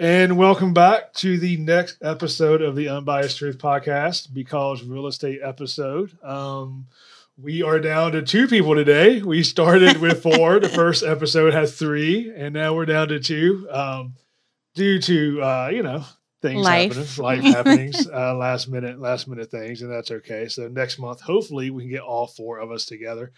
And 0.00 0.38
welcome 0.38 0.72
back 0.74 1.12
to 1.14 1.38
the 1.38 1.56
next 1.56 1.98
episode 2.02 2.62
of 2.62 2.76
the 2.76 2.88
Unbiased 2.88 3.36
Truth 3.38 3.58
Podcast, 3.58 4.32
because 4.32 4.84
real 4.84 5.08
estate 5.08 5.40
episode. 5.42 6.16
Um, 6.22 6.86
we 7.36 7.64
are 7.64 7.80
down 7.80 8.12
to 8.12 8.22
two 8.22 8.46
people 8.46 8.76
today. 8.76 9.20
We 9.22 9.42
started 9.42 9.96
with 9.96 10.22
four. 10.36 10.60
the 10.60 10.68
first 10.68 11.02
episode 11.02 11.52
has 11.52 11.76
three, 11.76 12.32
and 12.32 12.54
now 12.54 12.76
we're 12.76 12.86
down 12.86 13.08
to 13.08 13.18
two. 13.18 13.66
Um, 13.72 14.14
due 14.76 15.00
to 15.00 15.42
uh, 15.42 15.70
you 15.72 15.82
know 15.82 16.04
things 16.42 16.64
Life. 16.64 16.94
happening, 16.94 17.24
life 17.24 17.42
happenings, 17.42 18.08
uh, 18.14 18.36
last 18.36 18.68
minute, 18.68 19.00
last 19.00 19.26
minute 19.26 19.50
things, 19.50 19.82
and 19.82 19.90
that's 19.90 20.12
okay. 20.12 20.46
So 20.46 20.68
next 20.68 21.00
month, 21.00 21.22
hopefully, 21.22 21.70
we 21.70 21.82
can 21.82 21.90
get 21.90 22.02
all 22.02 22.28
four 22.28 22.60
of 22.60 22.70
us 22.70 22.84
together 22.86 23.32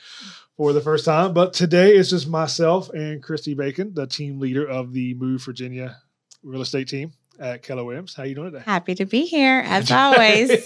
for 0.59 0.74
the 0.74 0.83
first 0.83 1.07
time. 1.07 1.33
But 1.33 1.55
today 1.55 1.93
it's 1.97 2.11
just 2.11 2.29
myself 2.29 2.91
and 2.91 3.23
Christy 3.23 3.55
Bacon, 3.55 3.95
the 3.95 4.07
team 4.07 4.38
leader 4.38 4.69
of 4.69 4.93
the 4.93 5.15
Move 5.15 5.43
Virginia 5.43 5.97
real 6.43 6.61
estate 6.62 6.89
team 6.89 7.12
at 7.39 7.62
Keller 7.62 7.85
Williams. 7.85 8.12
How 8.15 8.25
you 8.25 8.35
doing 8.35 8.53
today? 8.53 8.62
Happy 8.67 8.95
to 8.97 9.07
be 9.07 9.25
here 9.25 9.61
as 9.67 9.91
always. 9.91 10.63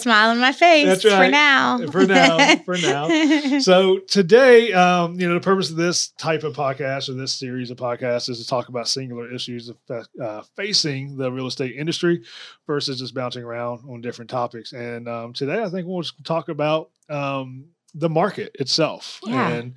Smile 0.00 0.30
on 0.30 0.38
my 0.38 0.52
face 0.52 0.86
That's 0.86 1.02
for 1.02 1.28
now. 1.28 1.78
For 1.90 2.06
now, 2.06 2.56
for 2.64 2.78
now. 2.78 3.58
so 3.60 3.98
today, 3.98 4.72
um, 4.72 5.20
you 5.20 5.28
know, 5.28 5.34
the 5.34 5.40
purpose 5.40 5.68
of 5.70 5.76
this 5.76 6.08
type 6.08 6.42
of 6.42 6.54
podcast 6.54 7.10
or 7.10 7.12
this 7.12 7.34
series 7.34 7.70
of 7.70 7.76
podcasts 7.76 8.30
is 8.30 8.38
to 8.40 8.46
talk 8.46 8.68
about 8.70 8.88
singular 8.88 9.30
issues 9.30 9.68
of, 9.68 9.76
uh, 10.22 10.42
facing 10.56 11.16
the 11.18 11.30
real 11.30 11.46
estate 11.48 11.76
industry 11.76 12.22
versus 12.66 12.98
just 12.98 13.14
bouncing 13.14 13.42
around 13.42 13.82
on 13.88 14.00
different 14.00 14.30
topics. 14.30 14.72
And 14.72 15.08
um, 15.08 15.32
today, 15.34 15.62
I 15.62 15.68
think 15.68 15.86
we'll 15.86 16.02
just 16.02 16.24
talk 16.24 16.48
about 16.48 16.90
um, 17.10 17.66
the 17.94 18.08
market 18.08 18.56
itself 18.58 19.20
Yeah. 19.24 19.48
and 19.50 19.74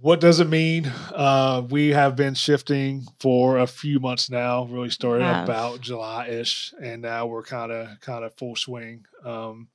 what 0.00 0.20
does 0.20 0.40
it 0.40 0.48
mean? 0.48 0.90
Uh, 1.14 1.62
we 1.68 1.88
have 1.90 2.16
been 2.16 2.34
shifting 2.34 3.06
for 3.18 3.58
a 3.58 3.66
few 3.66 4.00
months 4.00 4.30
now. 4.30 4.64
Really 4.64 4.88
started 4.88 5.26
about 5.44 5.82
July-ish, 5.82 6.72
and 6.80 7.02
now 7.02 7.26
we're 7.26 7.42
kind 7.42 7.70
of 7.70 8.00
kind 8.00 8.24
of 8.24 8.34
full 8.34 8.56
swing 8.56 9.04
um, 9.24 9.68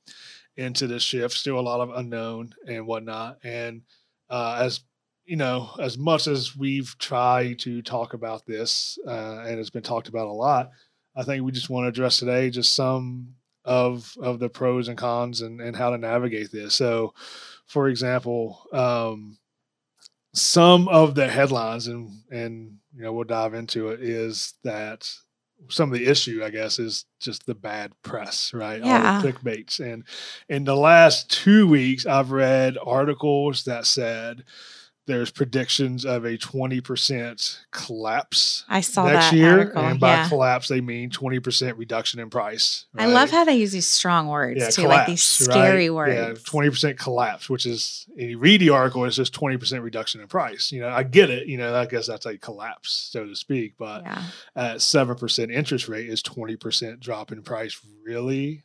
into 0.56 0.88
this 0.88 1.04
shift. 1.04 1.34
Still 1.34 1.58
a 1.58 1.60
lot 1.60 1.80
of 1.80 1.90
unknown 1.96 2.54
and 2.66 2.86
whatnot. 2.86 3.38
And 3.44 3.82
uh, 4.28 4.58
as 4.60 4.80
you 5.26 5.36
know, 5.36 5.70
as 5.78 5.96
much 5.96 6.26
as 6.26 6.56
we've 6.56 6.96
tried 6.98 7.60
to 7.60 7.80
talk 7.82 8.12
about 8.12 8.46
this, 8.46 8.98
uh, 9.06 9.44
and 9.46 9.60
it's 9.60 9.70
been 9.70 9.82
talked 9.82 10.08
about 10.08 10.26
a 10.26 10.32
lot, 10.32 10.70
I 11.14 11.22
think 11.22 11.44
we 11.44 11.52
just 11.52 11.70
want 11.70 11.84
to 11.84 11.88
address 11.88 12.18
today 12.18 12.50
just 12.50 12.74
some 12.74 13.34
of 13.64 14.12
of 14.20 14.40
the 14.40 14.48
pros 14.48 14.88
and 14.88 14.98
cons 14.98 15.40
and, 15.40 15.60
and 15.60 15.76
how 15.76 15.90
to 15.90 15.98
navigate 15.98 16.50
this. 16.50 16.74
So, 16.74 17.14
for 17.66 17.88
example, 17.88 18.66
um, 18.72 19.38
some 20.36 20.86
of 20.88 21.14
the 21.14 21.26
headlines 21.26 21.86
and 21.86 22.10
and 22.30 22.76
you 22.94 23.02
know 23.02 23.12
we'll 23.12 23.24
dive 23.24 23.54
into 23.54 23.88
it 23.88 24.00
is 24.02 24.52
that 24.64 25.10
some 25.68 25.90
of 25.90 25.98
the 25.98 26.06
issue 26.06 26.42
i 26.44 26.50
guess 26.50 26.78
is 26.78 27.06
just 27.20 27.46
the 27.46 27.54
bad 27.54 27.90
press 28.02 28.52
right 28.52 28.84
Yeah. 28.84 29.16
all 29.16 29.22
the 29.22 29.32
clickbaits 29.32 29.80
and 29.80 30.04
in 30.50 30.64
the 30.64 30.76
last 30.76 31.30
two 31.30 31.66
weeks 31.66 32.04
i've 32.04 32.32
read 32.32 32.76
articles 32.84 33.64
that 33.64 33.86
said 33.86 34.44
there's 35.06 35.30
predictions 35.30 36.04
of 36.04 36.24
a 36.24 36.36
20% 36.36 37.58
collapse 37.70 38.64
I 38.68 38.80
saw 38.80 39.06
next 39.06 39.30
that 39.30 39.36
year 39.36 39.58
article. 39.58 39.82
and 39.82 40.00
by 40.00 40.08
yeah. 40.14 40.28
collapse 40.28 40.68
they 40.68 40.80
mean 40.80 41.10
20% 41.10 41.78
reduction 41.78 42.20
in 42.20 42.28
price 42.28 42.86
I 42.98 43.06
love 43.06 43.30
how 43.30 43.44
they 43.44 43.54
use 43.56 43.72
these 43.72 43.86
strong 43.86 44.28
words 44.28 44.60
yeah, 44.60 44.70
too, 44.70 44.82
like 44.82 45.06
these 45.06 45.36
collapse, 45.38 45.54
scary 45.54 45.90
right? 45.90 46.12
Yeah, 46.12 46.26
words. 46.28 46.42
twenty 46.42 46.70
percent 46.70 46.98
collapse, 46.98 47.48
which 47.48 47.66
is 47.66 48.06
and 48.16 48.30
you 48.30 48.38
read 48.38 48.60
the 48.60 48.70
article, 48.70 49.04
it's 49.04 49.16
just 49.16 49.32
twenty 49.34 49.56
percent 49.56 49.82
reduction 49.82 50.20
in 50.20 50.26
price. 50.28 50.72
You 50.72 50.80
know, 50.80 50.88
I 50.88 51.02
get 51.02 51.30
it. 51.30 51.46
You 51.46 51.58
know, 51.58 51.74
I 51.74 51.86
guess 51.86 52.06
that's 52.06 52.26
a 52.26 52.38
collapse, 52.38 53.08
so 53.12 53.26
to 53.26 53.36
speak. 53.36 53.74
But 53.78 54.02
yeah. 54.02 54.22
at 54.54 54.82
seven 54.82 55.16
percent 55.16 55.50
interest 55.50 55.88
rate, 55.88 56.08
is 56.08 56.22
twenty 56.22 56.56
percent 56.56 57.00
drop 57.00 57.32
in 57.32 57.42
price 57.42 57.78
really? 58.04 58.64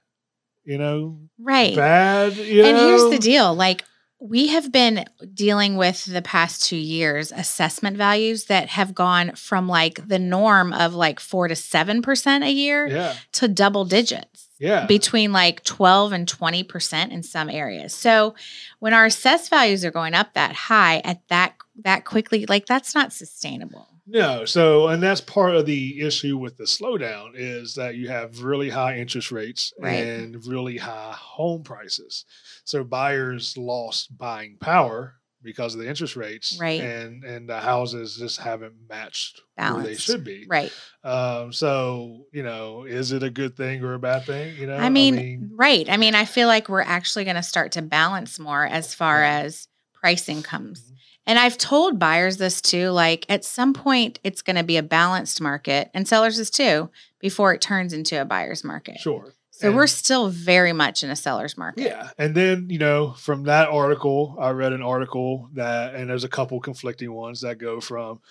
You 0.63 0.77
know, 0.77 1.19
Right. 1.39 1.75
bad. 1.75 2.37
You 2.37 2.63
and 2.63 2.77
here's 2.77 3.09
the 3.09 3.19
deal 3.19 3.53
like 3.53 3.83
we 4.21 4.47
have 4.47 4.71
been 4.71 5.03
dealing 5.33 5.77
with 5.77 6.05
the 6.05 6.21
past 6.21 6.63
two 6.63 6.77
years 6.77 7.31
assessment 7.31 7.97
values 7.97 8.45
that 8.45 8.69
have 8.69 8.93
gone 8.93 9.31
from 9.35 9.67
like 9.67 10.07
the 10.07 10.19
norm 10.19 10.71
of 10.73 10.93
like 10.93 11.19
four 11.19 11.47
to 11.47 11.55
seven 11.55 12.01
percent 12.03 12.43
a 12.43 12.51
year 12.51 12.87
Yeah, 12.87 13.15
to 13.33 13.47
double 13.47 13.83
digits 13.83 14.49
yeah, 14.59 14.85
between 14.85 15.33
like 15.33 15.63
12 15.63 16.13
and 16.13 16.27
20 16.27 16.63
percent 16.63 17.11
in 17.11 17.23
some 17.23 17.49
areas. 17.49 17.95
So 17.95 18.35
when 18.77 18.93
our 18.93 19.05
assessed 19.05 19.49
values 19.49 19.83
are 19.83 19.91
going 19.91 20.13
up 20.13 20.33
that 20.35 20.53
high 20.53 21.01
at 21.03 21.27
that 21.29 21.55
that 21.83 22.05
quickly 22.05 22.45
like 22.45 22.67
that's 22.67 22.93
not 22.93 23.11
sustainable 23.11 23.87
No, 24.11 24.43
so 24.45 24.87
and 24.89 25.01
that's 25.01 25.21
part 25.21 25.55
of 25.55 25.65
the 25.65 26.01
issue 26.01 26.37
with 26.37 26.57
the 26.57 26.65
slowdown 26.65 27.31
is 27.35 27.75
that 27.75 27.95
you 27.95 28.09
have 28.09 28.43
really 28.43 28.69
high 28.69 28.97
interest 28.97 29.31
rates 29.31 29.73
Right. 29.79 30.03
and 30.03 30.45
really 30.45 30.77
high 30.77 31.13
home 31.17 31.63
prices. 31.63 32.25
So 32.65 32.83
buyers 32.83 33.57
lost 33.57 34.15
buying 34.17 34.57
power 34.59 35.15
because 35.43 35.73
of 35.73 35.81
the 35.81 35.87
interest 35.87 36.15
rates, 36.15 36.57
Right. 36.59 36.81
And 36.81 37.23
and 37.23 37.47
the 37.49 37.59
houses 37.59 38.15
just 38.17 38.39
haven't 38.39 38.73
matched 38.89 39.41
where 39.55 39.81
they 39.83 39.95
should 39.95 40.23
be, 40.23 40.45
right 40.47 40.71
Um, 41.03 41.51
so 41.53 42.25
you 42.33 42.43
know, 42.43 42.83
is 42.83 43.11
it 43.13 43.23
a 43.23 43.29
good 43.29 43.55
thing 43.55 43.81
or 43.83 43.93
a 43.93 43.99
bad 43.99 44.25
thing? 44.25 44.55
You 44.57 44.67
know, 44.67 44.75
I 44.77 44.89
mean, 44.89 45.51
right. 45.55 45.89
I 45.89 45.97
mean, 45.97 46.15
I 46.15 46.25
feel 46.25 46.47
like 46.47 46.67
we're 46.69 46.81
actually 46.81 47.23
going 47.23 47.37
to 47.37 47.43
start 47.43 47.71
to 47.73 47.81
balance 47.81 48.37
more 48.39 48.65
as 48.65 48.93
far 48.93 49.21
Yeah. 49.21 49.39
as 49.45 49.67
pricing 49.93 50.43
comes. 50.43 50.81
Mhm. 50.81 50.95
And 51.27 51.37
I've 51.37 51.57
told 51.57 51.99
buyers 51.99 52.37
this 52.37 52.61
too 52.61 52.89
like 52.89 53.25
at 53.29 53.45
some 53.45 53.73
point 53.73 54.19
it's 54.23 54.41
going 54.41 54.55
to 54.55 54.63
be 54.63 54.77
a 54.77 54.83
balanced 54.83 55.39
market 55.41 55.89
and 55.93 56.07
sellers 56.07 56.39
is 56.39 56.49
too 56.49 56.89
before 57.19 57.53
it 57.53 57.61
turns 57.61 57.93
into 57.93 58.19
a 58.19 58.25
buyer's 58.25 58.63
market. 58.63 58.99
sure. 58.99 59.33
So 59.53 59.71
we're 59.71 59.85
still 59.85 60.29
very 60.29 60.73
much 60.73 61.03
in 61.03 61.11
a 61.11 61.15
seller's 61.15 61.55
market. 61.55 61.83
Yeah. 61.83 62.09
And 62.17 62.33
then, 62.33 62.71
you 62.71 62.79
know, 62.79 63.11
from 63.11 63.43
that 63.43 63.69
article, 63.69 64.35
I 64.39 64.49
read 64.49 64.73
an 64.73 64.81
article 64.81 65.49
that, 65.53 65.93
and 65.93 66.09
there's 66.09 66.23
a 66.23 66.29
couple 66.29 66.59
conflicting 66.59 67.11
ones 67.13 67.41
that 67.41 67.59
go 67.59 67.79
from 67.79 68.21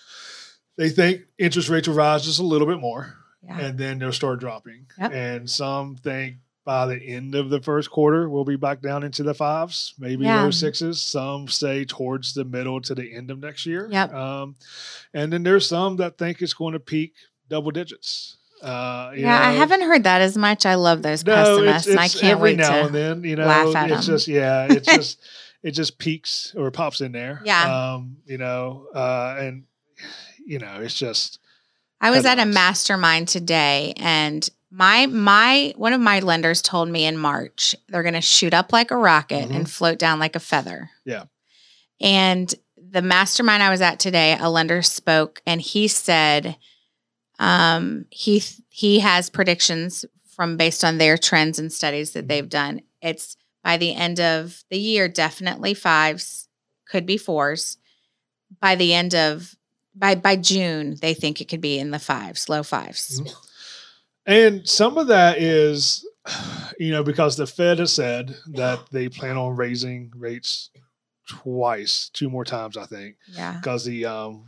they 0.77 0.89
think 0.89 1.21
interest 1.37 1.69
rates 1.69 1.87
will 1.87 1.95
rise 1.95 2.25
just 2.25 2.39
a 2.39 2.43
little 2.43 2.67
bit 2.67 2.81
more 2.81 3.15
Yeah. 3.45 3.59
and 3.59 3.77
then 3.77 3.99
they'll 3.99 4.11
start 4.11 4.41
dropping. 4.41 4.87
Yep. 4.99 5.11
And 5.13 5.49
some 5.49 5.95
think 5.95 6.35
by 6.63 6.85
the 6.85 6.97
end 7.01 7.33
of 7.35 7.49
the 7.49 7.59
first 7.59 7.89
quarter, 7.89 8.29
we'll 8.29 8.43
be 8.45 8.55
back 8.55 8.81
down 8.81 9.03
into 9.03 9.23
the 9.23 9.33
fives, 9.33 9.93
maybe 9.97 10.25
Yeah. 10.25 10.43
low 10.43 10.51
sixes. 10.51 11.01
Some 11.01 11.47
say 11.47 11.85
towards 11.85 12.33
the 12.33 12.45
middle 12.45 12.79
to 12.81 12.93
the 12.93 13.15
end 13.15 13.31
of 13.31 13.39
next 13.39 13.65
year. 13.65 13.87
Yep. 13.91 14.13
Um, 14.13 14.55
and 15.13 15.33
then 15.33 15.43
there's 15.43 15.67
some 15.67 15.97
that 15.97 16.17
think 16.17 16.41
it's 16.41 16.53
going 16.53 16.73
to 16.73 16.79
peak 16.79 17.13
double 17.49 17.71
digits. 17.71 18.37
Uh, 18.61 19.11
Yeah, 19.15 19.39
I 19.47 19.53
haven't 19.53 19.81
heard 19.81 20.03
that 20.03 20.21
as 20.21 20.37
much. 20.37 20.67
I 20.67 20.75
love 20.75 21.01
those 21.01 21.25
no, 21.25 21.33
pessimists. 21.33 21.87
it's, 21.87 21.91
and 21.91 21.99
I 21.99 22.07
can't 22.07 22.23
every 22.37 22.51
wait 22.51 22.57
now 22.57 22.69
to. 22.69 22.85
and 22.85 22.93
then. 22.95 23.23
You 23.23 23.35
know, 23.37 23.47
laugh 23.47 23.75
at 23.75 23.89
it's 23.91 24.07
'em. 24.07 24.13
just 24.13 24.27
yeah, 24.27 24.67
it's 24.69 24.87
just 24.95 25.19
it 25.63 25.71
just 25.71 25.97
peaks 25.97 26.53
or 26.55 26.69
pops 26.69 27.01
in 27.01 27.11
there. 27.11 27.41
Yeah. 27.43 27.93
Um, 27.95 28.17
you 28.27 28.37
know, 28.37 28.85
uh, 28.93 29.35
and 29.39 29.63
you 30.45 30.59
know, 30.59 30.79
it's 30.79 30.93
just 30.93 31.39
I 31.99 32.11
was 32.11 32.23
at 32.25 32.37
a 32.37 32.45
mastermind 32.45 33.27
today 33.29 33.93
and 33.97 34.47
my 34.71 35.05
my 35.07 35.73
one 35.75 35.93
of 35.93 35.99
my 36.01 36.19
lenders 36.21 36.61
told 36.61 36.87
me 36.89 37.05
in 37.05 37.17
March 37.17 37.75
they're 37.89 38.03
going 38.03 38.13
to 38.13 38.21
shoot 38.21 38.53
up 38.53 38.71
like 38.71 38.89
a 38.91 38.95
rocket 38.97 39.49
Mhm. 39.49 39.55
and 39.55 39.69
float 39.69 39.99
down 39.99 40.17
like 40.19 40.35
a 40.35 40.39
feather. 40.39 40.89
Yeah. 41.05 41.25
And 41.99 42.53
the 42.77 43.01
mastermind 43.01 43.61
I 43.63 43.69
was 43.69 43.81
at 43.81 43.99
today, 43.99 44.37
a 44.39 44.49
lender 44.49 44.81
spoke 44.81 45.41
and 45.45 45.61
he 45.61 45.87
said 45.87 46.55
um 47.39 48.05
he 48.09 48.41
he 48.69 48.99
has 48.99 49.29
predictions 49.29 50.05
from 50.35 50.57
based 50.57 50.83
on 50.83 50.97
their 50.97 51.17
trends 51.17 51.59
and 51.59 51.71
studies 51.71 52.11
that 52.13 52.25
Mhm. 52.25 52.27
they've 52.29 52.49
done. 52.49 52.81
It's 53.01 53.35
by 53.63 53.77
the 53.77 53.93
end 53.93 54.19
of 54.19 54.63
the 54.69 54.77
year 54.79 55.07
definitely 55.07 55.73
fives, 55.73 56.47
could 56.87 57.05
be 57.05 57.17
fours. 57.17 57.77
By 58.59 58.75
the 58.75 58.93
end 58.93 59.13
of 59.15 59.55
by 59.95 60.15
by 60.15 60.35
June, 60.37 60.95
they 61.01 61.13
think 61.13 61.41
it 61.41 61.49
could 61.49 61.61
be 61.61 61.77
in 61.77 61.91
the 61.91 61.99
fives, 61.99 62.47
low 62.49 62.63
5s 62.63 63.19
Mhm. 63.19 63.35
And 64.25 64.67
some 64.67 64.97
of 64.97 65.07
that 65.07 65.37
is 65.39 66.05
you 66.79 66.91
know, 66.91 67.03
because 67.03 67.35
the 67.35 67.47
Fed 67.47 67.79
has 67.79 67.91
said 67.93 68.35
that 68.53 68.79
they 68.91 69.09
plan 69.09 69.37
on 69.37 69.55
raising 69.55 70.11
rates 70.15 70.69
twice, 71.27 72.09
two 72.13 72.29
more 72.29 72.45
times, 72.45 72.77
I 72.77 72.85
think, 72.85 73.15
Yeah. 73.31 73.53
because 73.57 73.85
the 73.85 74.05
um 74.05 74.45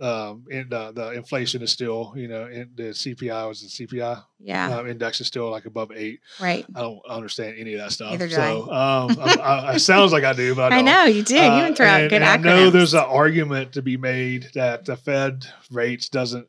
um 0.00 0.44
in 0.50 0.68
the, 0.70 0.90
the 0.92 1.12
inflation 1.12 1.62
is 1.62 1.70
still, 1.70 2.12
you 2.16 2.26
know, 2.26 2.46
in 2.46 2.70
the 2.74 2.82
CPI 2.92 3.46
was 3.48 3.60
the 3.62 3.86
CPI 3.86 4.22
Yeah. 4.40 4.78
uh, 4.78 4.84
index 4.86 5.20
is 5.20 5.28
still 5.28 5.50
like 5.50 5.66
above 5.66 5.92
eight. 5.94 6.18
right. 6.40 6.66
I 6.74 6.80
don't 6.80 7.00
understand 7.08 7.56
any 7.58 7.74
of 7.74 7.80
that 7.80 7.92
stuff. 7.92 8.10
Neither 8.10 8.26
do 8.28 8.34
so 8.34 8.62
um, 8.72 9.16
I, 9.20 9.34
I, 9.40 9.74
it 9.74 9.78
sounds 9.80 10.10
like 10.12 10.24
I 10.24 10.32
do, 10.32 10.54
but 10.56 10.72
I, 10.72 10.78
I, 10.78 10.82
know 10.82 11.04
you 11.04 11.22
do. 11.22 11.36
you 11.36 11.40
Uh, 11.40 11.66
can 11.66 11.74
throw 11.76 11.86
out 11.86 12.00
good 12.10 12.12
and 12.14 12.24
I 12.24 12.36
know 12.38 12.70
there's 12.70 12.94
an 12.94 13.04
argument 13.06 13.72
to 13.74 13.82
be 13.82 13.96
made 13.96 14.48
that 14.54 14.84
the 14.84 14.96
Fed 14.96 15.46
rates 15.70 16.08
doesn't 16.08 16.48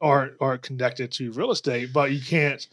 aren't 0.00 0.32
aren't 0.40 0.62
connected 0.62 1.10
to 1.12 1.32
real 1.32 1.50
estate, 1.50 1.92
but 1.92 2.12
you 2.12 2.20
can't 2.20 2.66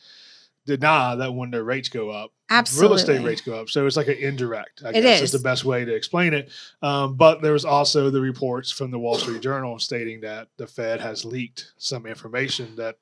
deny 0.66 1.16
that 1.16 1.33
when 1.33 1.51
their 1.51 1.63
rates 1.63 1.89
go 1.89 2.10
up, 2.10 2.31
Absolutely. 2.50 2.88
real 2.88 2.95
estate 2.95 3.24
rates 3.24 3.42
go 3.42 3.60
up. 3.62 3.69
So 3.69 3.86
it's 3.86 3.95
like 3.98 4.07
an 4.07 4.18
indirect. 4.18 4.81
I 4.83 4.89
It 4.89 5.01
guess 5.01 5.22
is. 5.22 5.33
is 5.33 5.39
the 5.42 5.48
best 5.48 5.63
way 5.63 5.86
to 5.86 5.94
explain 5.94 6.33
it. 6.33 6.50
Um, 6.81 7.16
but 7.16 7.42
there 7.44 7.54
was 7.54 7.66
also 7.66 8.10
the 8.10 8.22
reports 8.22 8.72
from 8.72 8.89
the 8.89 8.98
Wall 8.98 9.16
Street 9.19 9.42
Journal 9.42 9.77
stating 9.77 10.22
that 10.22 10.48
the 10.57 10.66
Fed 10.66 11.01
has 11.01 11.24
leaked 11.24 11.72
some 11.77 12.07
information 12.07 12.75
that 12.77 12.98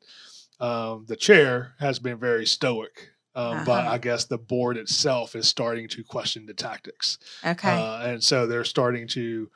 um, 0.60 1.06
the 1.08 1.16
chair 1.16 1.74
has 1.80 2.00
been 2.00 2.18
very 2.18 2.46
stoic. 2.46 3.12
Um, 3.36 3.64
But 3.66 3.86
Uh-huh. 3.86 3.94
I 3.94 3.98
guess 3.98 4.26
the 4.26 4.38
board 4.38 4.76
itself 4.78 5.34
is 5.36 5.48
starting 5.48 5.88
to 5.90 6.04
question 6.04 6.46
the 6.46 6.54
tactics. 6.54 7.18
Okay. 7.46 7.70
Uh, 7.72 8.02
and 8.10 8.24
so 8.24 8.46
they're 8.46 8.66
starting 8.66 9.08
to. 9.10 9.50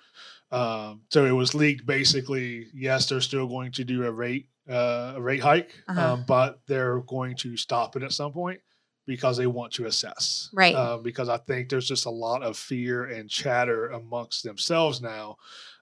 Um, 0.52 1.02
so 1.10 1.26
it 1.26 1.32
was 1.32 1.54
leaked 1.54 1.86
basically. 1.86 2.68
Yes, 2.74 3.08
they're 3.10 3.22
still 3.22 3.48
going 3.48 3.72
to 3.74 3.84
do 3.84 4.06
a 4.06 4.12
rate 4.12 4.48
uh, 4.70 5.14
a 5.16 5.22
rate 5.22 5.42
hike, 5.42 5.72
Uh-huh. 5.88 6.14
um, 6.14 6.26
but 6.28 6.60
they're 6.68 7.00
going 7.02 7.36
to 7.38 7.56
stop 7.56 7.96
it 7.96 8.04
at 8.04 8.12
some 8.12 8.34
point 8.34 8.60
because 9.06 9.38
they 9.38 9.48
want 9.48 9.72
to 9.74 9.86
assess. 9.86 10.50
Right. 10.54 10.76
Uh, 10.76 10.98
because 10.98 11.30
I 11.30 11.38
think 11.38 11.70
there's 11.70 11.88
just 11.88 12.06
a 12.06 12.10
lot 12.10 12.44
of 12.44 12.58
fear 12.58 13.06
and 13.06 13.30
chatter 13.30 13.88
amongst 13.88 14.44
themselves 14.44 15.02
now, 15.02 15.38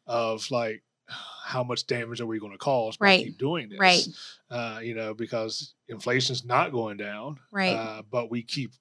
of 0.06 0.50
like, 0.52 0.84
how 1.46 1.64
much 1.64 1.88
damage 1.88 2.22
are 2.22 2.28
we 2.28 2.38
going 2.40 2.52
to 2.52 2.60
cause 2.60 2.98
by 2.98 3.06
Right. 3.08 3.26
keep 3.26 3.40
doing 3.40 3.70
this? 3.70 3.80
Right. 3.80 4.08
Uh, 4.52 4.80
you 4.84 4.94
know, 4.94 5.16
because 5.16 5.74
inflation's 5.88 6.46
not 6.46 6.72
going 6.72 6.98
down, 6.98 7.40
right. 7.52 7.74
uh, 7.74 8.02
but 8.12 8.30
we 8.30 8.44
keep 8.44 8.74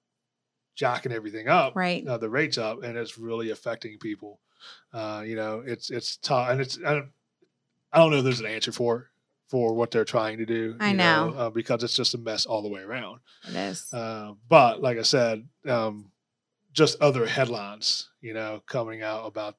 jacking 0.74 1.12
everything 1.12 1.48
up 1.48 1.74
right. 1.76 2.06
uh, 2.06 2.18
the 2.18 2.28
rates 2.28 2.58
up, 2.58 2.82
and 2.82 2.98
it's 2.98 3.16
really 3.16 3.50
affecting 3.50 3.96
people. 3.98 4.38
Uh, 4.92 5.22
you 5.26 5.36
know, 5.36 5.62
it's 5.66 5.90
it's 5.90 6.16
tough, 6.16 6.50
and 6.50 6.60
it's 6.60 6.78
I 6.84 6.94
don't, 6.94 7.08
I 7.92 7.98
don't 7.98 8.10
know 8.10 8.18
if 8.18 8.24
there's 8.24 8.40
an 8.40 8.46
answer 8.46 8.72
for 8.72 9.10
for 9.48 9.74
what 9.74 9.90
they're 9.90 10.04
trying 10.04 10.38
to 10.38 10.46
do. 10.46 10.76
I 10.80 10.90
you 10.90 10.96
know. 10.96 11.34
uh, 11.36 11.50
because 11.50 11.82
it's 11.82 11.96
just 11.96 12.14
a 12.14 12.18
mess 12.18 12.46
all 12.46 12.62
the 12.62 12.68
way 12.68 12.80
around. 12.80 13.20
It 13.48 13.54
is. 13.54 13.92
Uh, 13.92 14.32
but 14.48 14.82
like 14.82 14.98
I 14.98 15.02
said, 15.02 15.46
um, 15.68 16.10
just 16.72 17.00
other 17.00 17.26
headlines, 17.26 18.08
you 18.20 18.34
know, 18.34 18.62
coming 18.66 19.02
out 19.02 19.26
about 19.26 19.56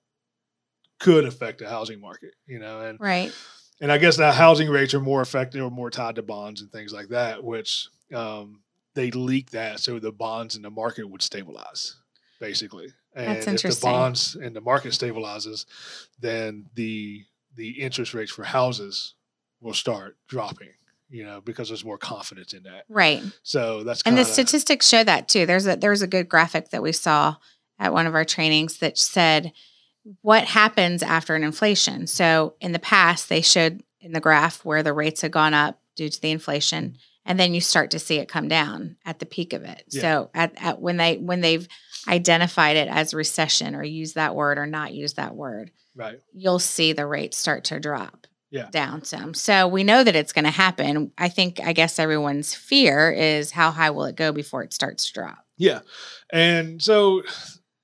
could 0.99 1.25
affect 1.25 1.59
the 1.59 1.69
housing 1.69 1.99
market. 1.99 2.33
You 2.47 2.59
know, 2.59 2.81
and 2.81 2.99
right. 2.99 3.33
and 3.81 3.91
I 3.91 3.97
guess 3.97 4.17
now 4.17 4.31
housing 4.31 4.69
rates 4.69 4.93
are 4.93 5.01
more 5.01 5.21
affected 5.21 5.61
or 5.61 5.71
more 5.71 5.89
tied 5.89 6.15
to 6.15 6.23
bonds 6.23 6.61
and 6.61 6.71
things 6.71 6.93
like 6.93 7.09
that, 7.09 7.43
which 7.43 7.87
um, 8.13 8.61
they 8.95 9.11
leak 9.11 9.51
that 9.51 9.79
so 9.79 9.99
the 9.99 10.11
bonds 10.11 10.55
in 10.55 10.61
the 10.61 10.69
market 10.69 11.09
would 11.09 11.21
stabilize, 11.21 11.95
basically. 12.39 12.87
And 13.15 13.41
That's 13.41 13.63
if 13.63 13.79
the 13.79 13.79
bonds 13.81 14.35
and 14.35 14.55
the 14.55 14.61
market 14.61 14.91
stabilizes, 14.91 15.65
then 16.19 16.65
the 16.75 17.23
the 17.55 17.81
interest 17.81 18.13
rates 18.13 18.31
for 18.31 18.43
houses 18.43 19.13
will 19.61 19.73
start 19.73 20.17
dropping. 20.27 20.69
You 21.07 21.23
know, 21.23 21.39
because 21.39 21.69
there's 21.69 21.85
more 21.85 21.99
confidence 21.99 22.53
in 22.53 22.63
that. 22.63 22.85
Right. 22.89 23.21
So 23.43 23.83
that's 23.83 24.01
And 24.01 24.15
kinda, 24.15 24.23
the 24.23 24.33
statistics 24.33 24.87
show 24.87 25.03
that 25.03 25.27
too. 25.29 25.45
There's 25.45 25.67
a 25.67 25.75
there 25.75 25.91
was 25.91 26.01
a 26.01 26.07
good 26.07 26.27
graphic 26.27 26.71
that 26.71 26.81
we 26.81 26.91
saw 26.91 27.35
at 27.77 27.93
one 27.93 28.07
of 28.07 28.15
our 28.15 28.25
trainings 28.25 28.79
that 28.79 28.97
said 28.97 29.53
what 30.21 30.45
happens 30.45 31.03
after 31.03 31.35
an 31.35 31.43
inflation. 31.43 32.07
So 32.07 32.55
in 32.59 32.71
the 32.71 32.79
past, 32.79 33.29
they 33.29 33.41
showed 33.41 33.83
in 34.01 34.13
the 34.13 34.19
graph 34.19 34.65
where 34.65 34.83
the 34.83 34.93
rates 34.93 35.21
had 35.21 35.31
gone 35.31 35.53
up 35.53 35.79
due 35.95 36.09
to 36.09 36.21
the 36.21 36.31
inflation, 36.31 36.97
and 37.25 37.39
then 37.39 37.53
you 37.53 37.61
start 37.61 37.91
to 37.91 37.99
see 37.99 38.17
it 38.17 38.27
come 38.27 38.47
down 38.47 38.97
at 39.05 39.19
the 39.19 39.25
peak 39.25 39.53
of 39.53 39.63
it. 39.63 39.83
Yeah. 39.89 40.01
So 40.01 40.29
at, 40.33 40.53
at 40.57 40.81
when 40.81 40.97
they 40.97 41.17
when 41.17 41.41
they've 41.41 41.67
identified 42.07 42.75
it 42.77 42.87
as 42.87 43.13
recession 43.13 43.75
or 43.75 43.83
use 43.83 44.13
that 44.13 44.35
word 44.35 44.57
or 44.57 44.65
not 44.65 44.93
use 44.93 45.13
that 45.13 45.35
word, 45.35 45.71
right. 45.95 46.19
you'll 46.33 46.59
see 46.59 46.93
the 46.93 47.05
rates 47.05 47.37
start 47.37 47.63
to 47.65 47.79
drop 47.79 48.27
Yeah. 48.51 48.69
down 48.71 49.03
some. 49.03 49.33
So 49.33 49.67
we 49.67 49.83
know 49.83 50.03
that 50.03 50.15
it's 50.15 50.33
going 50.33 50.45
to 50.45 50.51
happen. 50.51 51.11
I 51.17 51.29
think, 51.29 51.59
I 51.63 51.73
guess 51.73 51.99
everyone's 51.99 52.53
fear 52.53 53.11
is 53.11 53.51
how 53.51 53.71
high 53.71 53.89
will 53.89 54.05
it 54.05 54.15
go 54.15 54.31
before 54.31 54.63
it 54.63 54.73
starts 54.73 55.07
to 55.07 55.13
drop? 55.13 55.39
Yeah. 55.57 55.79
And 56.31 56.81
so 56.81 57.23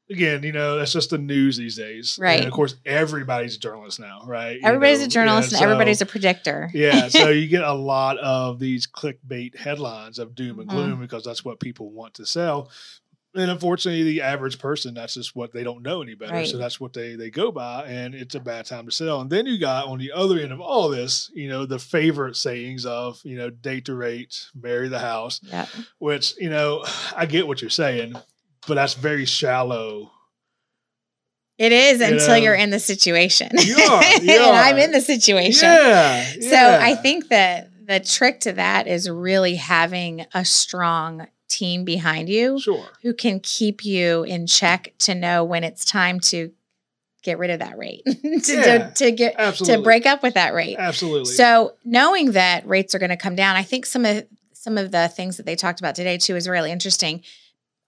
again, 0.10 0.44
you 0.44 0.52
know, 0.52 0.78
that's 0.78 0.92
just 0.92 1.12
the 1.12 1.18
news 1.18 1.56
these 1.56 1.78
days. 1.78 2.18
Right. 2.22 2.40
And 2.40 2.46
of 2.48 2.52
course, 2.54 2.76
everybody's 2.86 3.56
a 3.56 3.60
journalist 3.60 3.98
now, 3.98 4.24
right? 4.26 4.58
You 4.58 4.62
Everybody's 4.68 5.00
know, 5.00 5.06
a 5.06 5.08
journalist 5.08 5.52
yeah, 5.54 5.60
and 5.60 5.64
everybody's 5.66 6.02
a 6.02 6.06
predictor. 6.06 6.70
yeah. 6.74 7.08
So 7.08 7.30
you 7.30 7.48
get 7.48 7.64
a 7.64 7.72
lot 7.74 8.18
of 8.18 8.60
these 8.60 8.86
clickbait 8.88 9.58
headlines 9.58 10.20
of 10.20 10.36
doom 10.36 10.60
and 10.60 10.70
Mhm. 10.70 10.74
gloom 10.74 11.00
because 11.00 11.24
that's 11.24 11.46
what 11.46 11.62
people 11.62 11.92
want 11.92 12.16
to 12.16 12.26
sell. 12.26 12.70
And 13.34 13.50
unfortunately, 13.50 14.04
the 14.04 14.22
average 14.22 14.60
person, 14.60 14.94
that's 14.94 15.14
just 15.14 15.36
what 15.38 15.54
they 15.54 15.64
don't 15.64 15.84
know 15.84 16.02
any 16.02 16.16
better. 16.16 16.34
Right. 16.34 16.48
So 16.48 16.58
that's 16.58 16.82
what 16.82 16.92
they, 16.92 17.16
they 17.16 17.30
go 17.30 17.50
by, 17.50 17.86
and 17.86 18.14
it's 18.14 18.36
a 18.36 18.42
bad 18.42 18.66
time 18.66 18.86
to 18.86 18.92
sell. 18.92 19.22
And 19.22 19.30
then 19.30 19.46
you 19.46 19.58
got 19.58 19.86
on 19.88 20.00
the 20.00 20.12
other 20.12 20.38
end 20.38 20.52
of 20.52 20.60
all 20.60 20.90
this, 20.90 21.32
you 21.34 21.48
know, 21.48 21.66
the 21.66 21.80
favorite 21.80 22.36
sayings 22.36 22.86
of, 22.86 23.22
you 23.24 23.38
know, 23.38 23.50
date 23.50 23.86
the 23.86 23.96
rate, 23.96 24.48
marry 24.54 24.90
the 24.90 25.00
house, 25.00 25.40
Yeah. 25.44 25.66
which, 26.00 26.36
you 26.40 26.50
know, 26.50 26.84
I 27.16 27.26
get 27.26 27.48
what 27.48 27.62
you're 27.62 27.70
saying, 27.70 28.16
but 28.68 28.76
that's 28.76 28.96
very 28.96 29.26
shallow. 29.26 30.12
It 31.58 31.72
is 31.72 32.00
You 32.00 32.08
until 32.08 32.28
know, 32.30 32.36
you're 32.36 32.56
in 32.56 32.70
the 32.72 32.80
situation. 32.80 33.50
You 33.54 33.76
are, 33.78 34.04
you 34.22 34.32
and 34.42 34.56
I'm 34.58 34.78
in 34.78 34.92
the 34.92 35.02
situation. 35.02 35.70
Yeah. 35.70 36.26
So 36.42 36.80
I 36.82 36.96
think 36.96 37.30
that 37.30 37.70
the 37.88 38.00
trick 38.00 38.42
to 38.42 38.54
that 38.54 38.88
is 38.88 39.10
really 39.10 39.56
having 39.56 40.26
a 40.34 40.44
strong 40.44 41.28
team 41.52 41.84
behind 41.86 42.30
you 42.30 42.60
Sure. 42.60 42.86
who 43.02 43.14
can 43.14 43.40
keep 43.40 43.84
you 43.86 44.24
in 44.24 44.48
check 44.48 44.94
to 45.00 45.14
know 45.16 45.44
when 45.44 45.64
it's 45.64 45.84
time 45.86 46.20
to 46.22 46.52
get 47.24 47.38
rid 47.38 47.52
of 47.52 47.60
that 47.60 47.78
rate, 47.78 48.04
to, 48.06 48.42
Yeah, 48.48 48.90
to, 48.90 48.92
to 48.96 49.12
get 49.12 49.36
Absolutely. 49.38 49.78
to 49.78 49.84
break 49.84 50.06
up 50.08 50.24
with 50.24 50.34
that 50.34 50.54
rate. 50.54 50.78
Absolutely. 50.80 51.26
So 51.34 51.74
knowing 51.86 52.32
that 52.32 52.66
rates 52.68 52.96
are 52.96 53.00
going 53.00 53.10
to 53.12 53.18
come 53.18 53.36
down, 53.36 53.56
I 53.56 53.64
think 53.64 53.86
some 53.86 54.06
of 54.06 54.26
some 54.54 54.78
of 54.78 54.92
the 54.92 55.08
things 55.08 55.38
that 55.38 55.46
they 55.46 55.56
talked 55.56 55.80
about 55.80 55.96
today 55.96 56.18
too 56.18 56.36
is 56.36 56.48
really 56.48 56.72
interesting. 56.72 57.22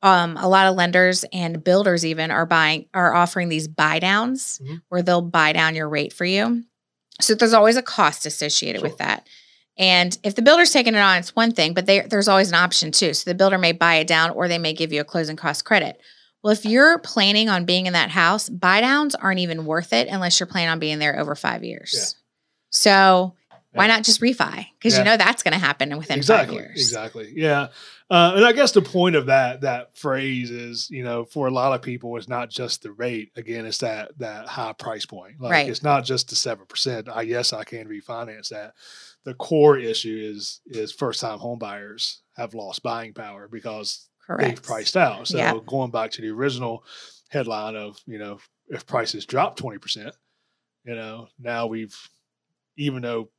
Um, 0.01 0.35
a 0.37 0.47
lot 0.49 0.67
of 0.67 0.75
lenders 0.75 1.23
and 1.31 1.63
builders 1.63 2.03
even 2.05 2.29
are 2.31 2.45
buying 2.45 2.87
are 2.93 3.13
offering 3.13 3.47
these 3.49 3.67
buy 3.67 3.99
downs 3.99 4.59
Mhm. 4.63 4.81
where 4.89 5.01
they'll 5.01 5.21
buy 5.21 5.53
down 5.53 5.75
your 5.75 5.87
rate 5.87 6.11
for 6.13 6.25
you. 6.25 6.63
So 7.21 7.35
there's 7.35 7.53
always 7.53 7.77
a 7.77 7.81
cost 7.83 8.25
associated 8.25 8.81
Sure. 8.81 8.89
with 8.89 8.97
that. 8.97 9.27
And 9.77 10.17
if 10.23 10.35
the 10.35 10.41
builder's 10.43 10.71
taking 10.71 10.93
it 10.93 10.99
on, 10.99 11.17
it's 11.17 11.35
one 11.35 11.51
thing, 11.51 11.73
but 11.73 11.85
they, 11.87 12.01
there's 12.01 12.27
always 12.27 12.49
an 12.49 12.55
option 12.55 12.91
too. 12.91 13.13
So 13.13 13.29
the 13.29 13.35
builder 13.35 13.57
may 13.57 13.71
buy 13.71 13.95
it 13.95 14.07
down 14.07 14.29
or 14.31 14.47
they 14.47 14.59
may 14.59 14.73
give 14.73 14.93
you 14.93 15.01
a 15.01 15.05
closing 15.05 15.35
cost 15.35 15.65
credit. 15.65 15.99
Well, 16.43 16.53
if 16.53 16.65
you're 16.65 16.99
planning 16.99 17.49
on 17.49 17.65
being 17.65 17.85
in 17.87 17.93
that 17.93 18.11
house, 18.11 18.49
buy 18.49 18.81
downs 18.81 19.15
aren't 19.15 19.39
even 19.39 19.65
worth 19.65 19.93
it 19.93 20.07
unless 20.09 20.39
you're 20.39 20.47
planning 20.47 20.69
on 20.69 20.79
being 20.79 20.99
there 20.99 21.17
over 21.19 21.33
five 21.35 21.63
years. 21.63 21.93
Yeah. 21.95 22.19
So 22.71 23.35
why 23.71 23.87
not 23.87 24.03
just 24.03 24.21
refi? 24.21 24.67
Because 24.77 24.93
Yeah. 24.93 24.99
you 24.99 25.05
know 25.05 25.17
that's 25.17 25.41
going 25.41 25.53
to 25.53 25.59
happen 25.59 25.97
within 25.97 26.17
exactly. 26.17 26.57
five 26.57 26.65
years. 26.65 26.79
Exactly. 26.79 27.33
Yeah. 27.35 27.67
Uh, 28.11 28.33
and 28.35 28.45
I 28.45 28.51
guess 28.51 28.73
the 28.73 28.81
point 28.83 29.15
of 29.15 29.25
that 29.27 29.61
that 29.61 29.97
phrase 29.97 30.51
is, 30.51 30.87
you 30.91 31.03
know, 31.03 31.25
for 31.25 31.47
a 31.47 31.51
lot 31.51 31.73
of 31.73 31.81
people, 31.81 32.15
it's 32.17 32.27
not 32.27 32.49
just 32.51 32.83
the 32.83 32.91
rate. 32.91 33.31
Again, 33.35 33.65
it's 33.65 33.79
that 33.79 34.11
that 34.19 34.45
high 34.47 34.73
price 34.73 35.05
point. 35.07 35.39
Like 35.41 35.51
Right. 35.51 35.69
it's 35.69 35.81
not 35.81 36.03
just 36.03 36.29
the 36.29 36.35
seven 36.35 36.65
percent. 36.67 37.07
I 37.11 37.21
yes, 37.23 37.53
I 37.53 37.63
can 37.63 37.87
refinance 37.87 38.49
that. 38.49 38.73
The 39.25 39.33
core 39.35 39.77
issue 39.77 40.17
is 40.21 40.61
is 40.65 40.91
first 40.91 41.21
time 41.21 41.39
homebuyers 41.39 42.17
have 42.35 42.53
lost 42.53 42.83
buying 42.83 43.13
power 43.13 43.47
because 43.47 44.09
Correct. 44.25 44.41
they've 44.43 44.61
priced 44.63 44.97
out. 44.97 45.27
So 45.27 45.37
Yeah. 45.37 45.57
going 45.65 45.91
back 45.91 46.11
to 46.11 46.21
the 46.21 46.29
original 46.29 46.83
headline 47.29 47.75
of, 47.75 47.99
you 48.05 48.17
know, 48.17 48.39
if 48.69 48.85
prices 48.85 49.25
drop 49.25 49.57
20%, 49.57 50.11
you 50.85 50.95
know, 50.95 51.27
now 51.39 51.67
we've, 51.67 51.95
even 52.77 53.01
though 53.01 53.29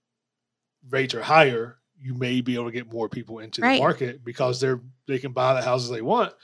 rates 0.90 1.14
are 1.14 1.22
higher, 1.22 1.78
you 1.98 2.14
may 2.14 2.40
be 2.40 2.54
able 2.54 2.66
to 2.66 2.72
get 2.72 2.92
more 2.92 3.08
people 3.08 3.38
into 3.38 3.62
Right. 3.62 3.76
the 3.76 3.82
market 3.82 4.24
because 4.24 4.60
they're, 4.60 4.80
they 5.06 5.18
can 5.18 5.32
buy 5.32 5.54
the 5.54 5.62
houses 5.62 5.90
they 5.90 6.02
want 6.02 6.34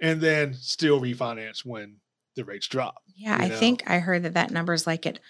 and 0.00 0.20
then 0.20 0.54
still 0.54 1.00
refinance 1.00 1.64
when 1.64 1.96
the 2.34 2.44
rates 2.44 2.66
drop. 2.66 3.02
Yeah, 3.14 3.36
I 3.40 3.48
know. 3.48 3.58
think 3.58 3.88
I 3.88 3.98
heard 3.98 4.22
that 4.24 4.34
that 4.34 4.50
number 4.50 4.72
is 4.74 4.86
like 4.86 5.06
at 5.06 5.20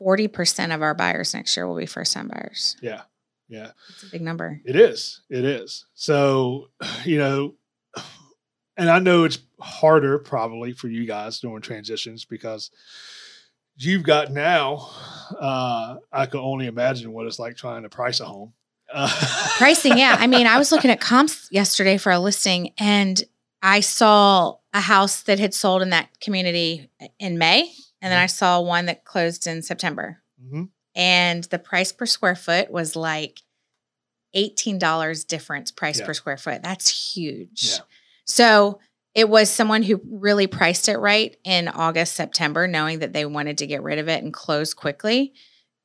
40% 0.00 0.74
of 0.74 0.82
our 0.82 0.94
buyers 0.94 1.34
next 1.34 1.56
year 1.56 1.66
will 1.66 1.76
be 1.76 1.86
first 1.86 2.12
time 2.12 2.28
buyers. 2.28 2.76
Yeah. 2.80 3.02
Yeah. 3.48 3.70
It's 3.90 4.02
a 4.04 4.10
big 4.10 4.22
number. 4.22 4.60
It 4.64 4.76
is. 4.76 5.22
It 5.30 5.44
is. 5.44 5.86
So, 5.94 6.68
you 7.04 7.18
know, 7.18 7.54
and 8.76 8.90
I 8.90 8.98
know 8.98 9.24
it's 9.24 9.38
harder 9.60 10.18
probably 10.18 10.72
for 10.72 10.88
you 10.88 11.06
guys 11.06 11.40
during 11.40 11.62
transitions 11.62 12.24
because 12.24 12.70
you've 13.76 14.02
got 14.02 14.30
now, 14.30 14.90
uh, 15.40 15.96
I 16.12 16.26
can 16.26 16.40
only 16.40 16.66
imagine 16.66 17.12
what 17.12 17.26
it's 17.26 17.38
like 17.38 17.56
trying 17.56 17.82
to 17.82 17.88
price 17.88 18.20
a 18.20 18.24
home. 18.24 18.52
Uh, 18.92 19.08
Pricing, 19.58 19.98
yeah. 19.98 20.16
I 20.18 20.26
mean, 20.26 20.46
I 20.46 20.58
was 20.58 20.70
looking 20.70 20.90
at 20.90 21.00
comps 21.00 21.48
yesterday 21.50 21.98
for 21.98 22.12
a 22.12 22.18
listing 22.18 22.72
and 22.78 23.22
I 23.62 23.80
saw 23.80 24.56
a 24.74 24.80
house 24.80 25.22
that 25.22 25.38
had 25.38 25.54
sold 25.54 25.82
in 25.82 25.90
that 25.90 26.08
community 26.20 26.90
in 27.18 27.38
May. 27.38 27.72
And 28.04 28.12
then 28.12 28.18
I 28.20 28.26
saw 28.26 28.60
one 28.60 28.84
that 28.86 29.04
closed 29.06 29.46
in 29.46 29.62
September. 29.62 30.20
Mhm. 30.44 30.68
And 30.94 31.44
the 31.44 31.58
price 31.58 31.90
per 31.90 32.04
square 32.04 32.36
foot 32.36 32.70
was 32.70 32.94
like 32.94 33.40
$18 34.36 35.24
difference 35.24 35.70
price 35.70 36.00
Yeah. 36.00 36.06
per 36.06 36.14
square 36.14 36.36
foot. 36.36 36.62
That's 36.62 37.14
huge. 37.14 37.64
Yeah. 37.70 37.78
So 38.26 38.80
it 39.14 39.28
was 39.28 39.48
someone 39.48 39.82
who 39.84 40.00
really 40.10 40.46
priced 40.46 40.88
it 40.88 40.98
right 40.98 41.36
in 41.44 41.68
August, 41.68 42.14
September, 42.14 42.66
knowing 42.66 42.98
that 42.98 43.12
they 43.12 43.24
wanted 43.24 43.58
to 43.58 43.66
get 43.66 43.82
rid 43.82 43.98
of 43.98 44.08
it 44.08 44.22
and 44.22 44.32
close 44.32 44.74
quickly. 44.74 45.32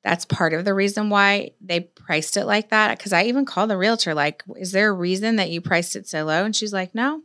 that's 0.01 0.23
part 0.23 0.53
of 0.53 0.63
the 0.63 0.73
reason 0.73 1.09
why 1.09 1.51
they 1.59 1.81
priced 1.81 2.38
it 2.38 2.45
like 2.45 2.69
that. 2.69 2.97
Because 2.97 3.11
I 3.11 3.23
even 3.25 3.43
called 3.43 3.69
the 3.69 3.75
realtor, 3.75 4.13
like, 4.13 4.41
is 4.55 4.71
there 4.71 4.89
a 4.91 4.93
reason 4.93 5.35
that 5.35 5.49
you 5.49 5.59
priced 5.59 5.93
it 5.97 6.07
so 6.07 6.23
low? 6.23 6.45
And 6.45 6.55
she's 6.55 6.71
like, 6.71 6.95
no. 6.95 7.21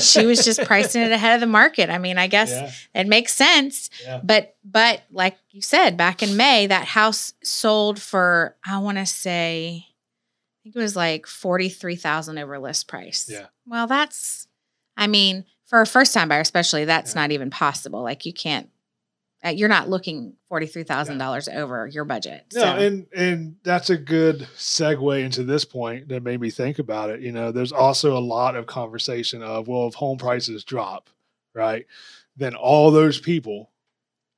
She 0.00 0.26
was 0.26 0.44
just 0.44 0.60
pricing 0.64 1.02
it 1.02 1.12
ahead 1.12 1.34
of 1.34 1.40
the 1.40 1.46
market. 1.46 1.90
I 1.90 1.98
mean, 1.98 2.18
I 2.18 2.26
guess 2.26 2.50
Yeah. 2.50 3.00
it 3.02 3.06
makes 3.06 3.34
sense. 3.34 3.90
Yeah. 4.04 4.20
But 4.22 4.56
but 4.64 5.02
like 5.10 5.36
you 5.50 5.62
said, 5.62 5.96
back 5.96 6.22
in 6.22 6.36
May, 6.36 6.66
that 6.66 6.84
house 6.86 7.32
sold 7.42 8.00
for 8.00 8.56
I 8.64 8.78
want 8.78 8.98
to 8.98 9.06
say, 9.06 9.86
I 9.86 10.56
think 10.62 10.76
it 10.76 10.78
was 10.80 10.96
like 10.96 11.26
forty 11.26 11.68
three 11.68 11.96
thousand 11.96 12.38
over 12.38 12.58
list 12.58 12.88
price. 12.88 13.28
Yeah. 13.30 13.46
Well, 13.66 13.86
that's, 13.86 14.46
I 14.96 15.06
mean, 15.06 15.44
for 15.66 15.80
a 15.80 15.86
first 15.86 16.14
time 16.14 16.28
buyer, 16.28 16.40
especially, 16.40 16.84
that's 16.84 17.14
Yeah. 17.14 17.22
not 17.22 17.32
even 17.32 17.50
possible. 17.50 18.02
Like 18.02 18.24
you 18.26 18.32
can't, 18.32 18.68
you're 19.44 19.68
not 19.68 19.88
looking 19.88 20.34
forty 20.48 20.66
three 20.66 20.82
thousand 20.82 21.18
dollars 21.18 21.48
over 21.48 21.86
your 21.86 22.04
budget. 22.04 22.46
No, 22.54 22.60
so 22.60 22.66
and 22.66 23.06
and 23.14 23.56
that's 23.62 23.90
a 23.90 23.96
good 23.96 24.48
segue 24.56 25.24
into 25.24 25.44
this 25.44 25.64
point 25.64 26.08
that 26.08 26.22
made 26.22 26.40
me 26.40 26.50
think 26.50 26.78
about 26.78 27.10
it. 27.10 27.20
You 27.20 27.32
know, 27.32 27.52
there's 27.52 27.72
also 27.72 28.16
a 28.16 28.20
lot 28.20 28.56
of 28.56 28.66
conversation 28.66 29.42
of 29.42 29.68
well, 29.68 29.86
if 29.86 29.94
home 29.94 30.18
prices 30.18 30.64
drop, 30.64 31.08
right, 31.54 31.86
then 32.36 32.54
all 32.54 32.90
those 32.90 33.20
people 33.20 33.70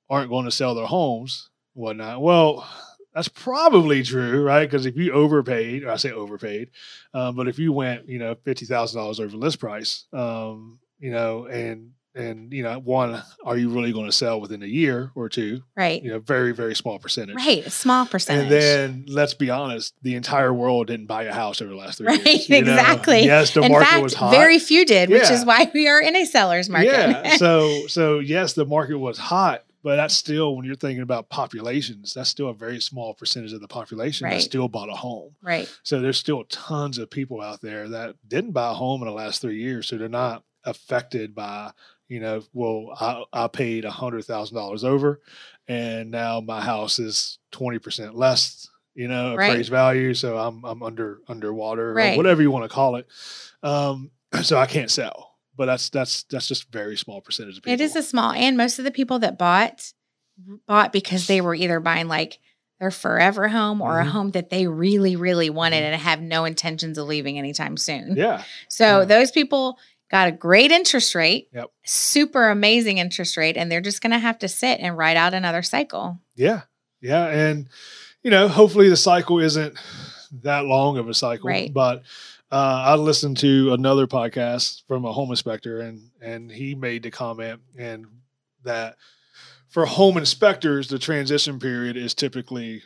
aren't 0.09 0.31
going 0.31 0.45
to 0.45 0.51
sell 0.51 0.75
their 0.75 0.87
homes, 0.87 1.49
whatnot. 1.75 2.21
Well, 2.21 2.69
that's 3.15 3.29
probably 3.29 4.03
true, 4.03 4.43
right? 4.43 4.69
Because 4.69 4.87
if 4.87 4.97
you 4.97 5.13
overpaid, 5.13 5.85
or 5.85 5.91
I 5.91 5.97
say 5.97 6.13
overpaid, 6.13 6.71
um, 7.15 7.37
but 7.37 7.49
if 7.49 7.59
you 7.59 7.73
went, 7.73 8.09
you 8.09 8.19
know, 8.19 8.35
fifty 8.45 8.67
thousand 8.67 9.01
dollars 9.01 9.19
over 9.19 9.37
list 9.37 9.61
price, 9.61 10.05
um, 10.13 10.79
you 10.99 11.11
know, 11.11 11.47
and 11.47 11.93
and 12.15 12.53
you 12.53 12.63
know, 12.63 12.79
one, 12.79 13.23
are 13.45 13.57
you 13.57 13.69
really 13.71 13.93
going 13.93 14.07
to 14.07 14.13
sell 14.13 14.41
within 14.41 14.63
a 14.63 14.67
year 14.67 15.13
or 15.15 15.29
two? 15.29 15.63
right, 15.77 16.03
You 16.03 16.11
know, 16.11 16.19
very 16.19 16.53
very 16.53 16.75
small 16.75 16.99
percentage, 16.99 17.37
right, 17.37 17.65
a 17.67 17.71
small 17.71 18.07
percentage. 18.07 18.45
and 18.45 18.53
then 18.53 19.05
let's 19.09 19.35
be 19.35 19.51
honest, 19.51 19.95
the 20.03 20.15
entire 20.17 20.53
world 20.53 20.89
didn't 20.89 21.07
buy 21.07 21.25
a 21.25 21.33
house 21.33 21.61
over 21.63 21.71
the 21.71 21.77
last 21.77 21.99
three 21.99 22.09
Right, 22.09 22.25
years. 22.27 22.49
you 22.49 22.63
know? 22.63 22.73
exactly. 22.73 23.21
Yes, 23.25 23.53
the 23.55 23.63
in 23.63 23.73
market 23.73 23.89
fact, 23.89 24.03
was 24.03 24.15
hot. 24.15 24.31
very 24.33 24.59
few 24.59 24.85
did, 24.85 25.09
which 25.11 25.31
is 25.31 25.45
why 25.45 25.71
we 25.73 25.89
are 25.89 26.01
in 26.01 26.17
a 26.17 26.25
seller's 26.25 26.69
market. 26.69 26.89
Yeah. 26.93 27.37
So 27.37 27.87
so 27.87 28.19
yes, 28.19 28.53
the 28.55 28.67
market 28.67 28.99
was 28.99 29.17
hot, 29.19 29.65
but 29.83 29.97
that's 29.97 30.15
still 30.17 30.57
when 30.57 30.65
you're 30.67 30.75
thinking 30.75 31.03
about 31.03 31.29
populations, 31.31 32.13
that's 32.15 32.29
still 32.29 32.49
a 32.49 32.55
very 32.55 32.81
small 32.81 33.15
percentage 33.15 33.53
of 33.53 33.61
the 33.61 33.69
population 33.69 34.29
that 34.29 34.43
still 34.43 34.69
bought 34.69 34.91
a 34.91 34.95
home. 34.97 35.37
right, 35.43 35.69
So 35.85 36.01
there's 36.01 36.19
still 36.19 36.45
tons 36.45 36.99
of 36.99 37.09
people 37.09 37.41
out 37.41 37.61
there 37.63 37.89
that 37.89 38.17
didn't 38.27 38.51
buy 38.53 38.71
a 38.71 38.75
home 38.75 39.01
in 39.03 39.07
the 39.09 39.15
last 39.15 39.41
three 39.41 39.61
years. 39.63 39.87
So 39.89 39.97
they're 39.97 40.09
not 40.09 40.43
affected 40.65 41.35
by, 41.35 41.71
you 42.11 42.19
know, 42.21 42.43
well, 42.53 42.89
I, 43.01 43.45
I 43.45 43.47
paid 43.47 43.85
a 43.85 43.91
hundred 43.91 44.25
thousand 44.25 44.57
dollars 44.57 44.83
over 44.85 45.21
and 45.69 46.11
now 46.11 46.41
my 46.41 46.61
house 46.61 46.99
is 46.99 47.39
20% 47.53 48.15
less, 48.17 48.69
you 48.95 49.07
know, 49.07 49.37
Right. 49.37 49.49
appraised 49.53 49.71
value. 49.71 50.13
So 50.15 50.37
I'm, 50.37 50.65
I'm 50.65 50.83
under, 50.83 51.21
underwater 51.29 51.91
or 51.93 52.17
whatever 52.17 52.43
you 52.43 52.51
want 52.51 52.65
to 52.65 52.75
call 52.75 52.97
it. 52.97 53.07
Um, 53.63 54.11
so 54.43 54.59
I 54.59 54.67
can't 54.67 54.91
sell, 54.91 55.37
but 55.57 55.67
that's, 55.67 55.89
that's, 55.89 56.25
that's 56.25 56.49
just 56.49 56.73
very 56.73 56.97
small 56.97 57.21
percentage 57.21 57.57
of 57.59 57.63
people. 57.63 57.75
It 57.75 57.81
is 57.81 57.95
a 57.95 58.03
small, 58.03 58.33
and 58.33 58.57
most 58.57 58.79
of 58.81 58.85
the 58.85 58.91
people 58.91 59.21
that 59.21 59.39
bought 59.39 59.93
bought 60.67 60.93
because 60.93 61.27
they 61.27 61.41
were 61.41 61.55
either 61.55 61.79
buying 61.81 62.09
like 62.09 62.39
their 62.81 62.91
forever 62.91 63.47
home 63.49 63.83
or 63.83 64.01
a 64.01 64.05
Mhm. 64.05 64.09
home 64.09 64.31
that 64.31 64.49
they 64.51 64.67
really, 64.67 65.15
really 65.15 65.51
wanted 65.51 65.85
and 65.85 66.01
have 66.01 66.21
no 66.21 66.45
intentions 66.47 66.97
of 66.99 67.07
leaving 67.07 67.39
anytime 67.39 67.77
soon. 67.77 68.17
yeah. 68.17 68.43
So 68.69 69.01
Yeah. 69.01 69.05
those 69.05 69.31
people 69.31 69.79
got 70.11 70.29
a 70.29 70.33
great 70.33 70.71
interest 70.73 71.15
rate, 71.15 71.49
Yep. 71.53 71.71
super 71.85 72.49
amazing 72.49 72.99
interest 72.99 73.37
rate, 73.37 73.57
and 73.57 73.71
they're 73.71 73.81
just 73.81 74.03
going 74.03 74.13
to 74.13 74.19
have 74.19 74.39
to 74.41 74.49
sit 74.49 74.81
and 74.81 74.97
ride 74.99 75.17
out 75.17 75.35
another 75.35 75.63
cycle. 75.63 76.19
Yeah. 76.35 76.63
Yeah. 77.01 77.27
And, 77.27 77.69
you 78.23 78.31
know, 78.31 78.49
hopefully 78.49 78.89
the 78.89 78.97
cycle 78.97 79.39
isn't 79.39 79.79
that 80.43 80.65
long 80.67 80.99
of 80.99 81.09
a 81.09 81.15
cycle. 81.15 81.49
Right. 81.49 81.73
But 81.73 82.03
uh, 82.53 82.83
I 82.87 82.95
listened 82.97 83.37
to 83.39 83.73
another 83.73 84.07
podcast 84.07 84.83
from 84.89 85.05
a 85.05 85.13
home 85.13 85.31
inspector 85.31 85.81
and 85.81 86.11
and 86.21 86.51
he 86.51 86.75
made 86.75 87.05
the 87.05 87.11
comment 87.11 87.61
and 87.79 88.07
that 88.65 88.97
for 89.69 89.87
home 89.87 90.17
inspectors, 90.17 90.89
the 90.89 90.99
transition 90.99 91.61
period 91.61 91.97
is 91.97 92.13
typically 92.13 92.83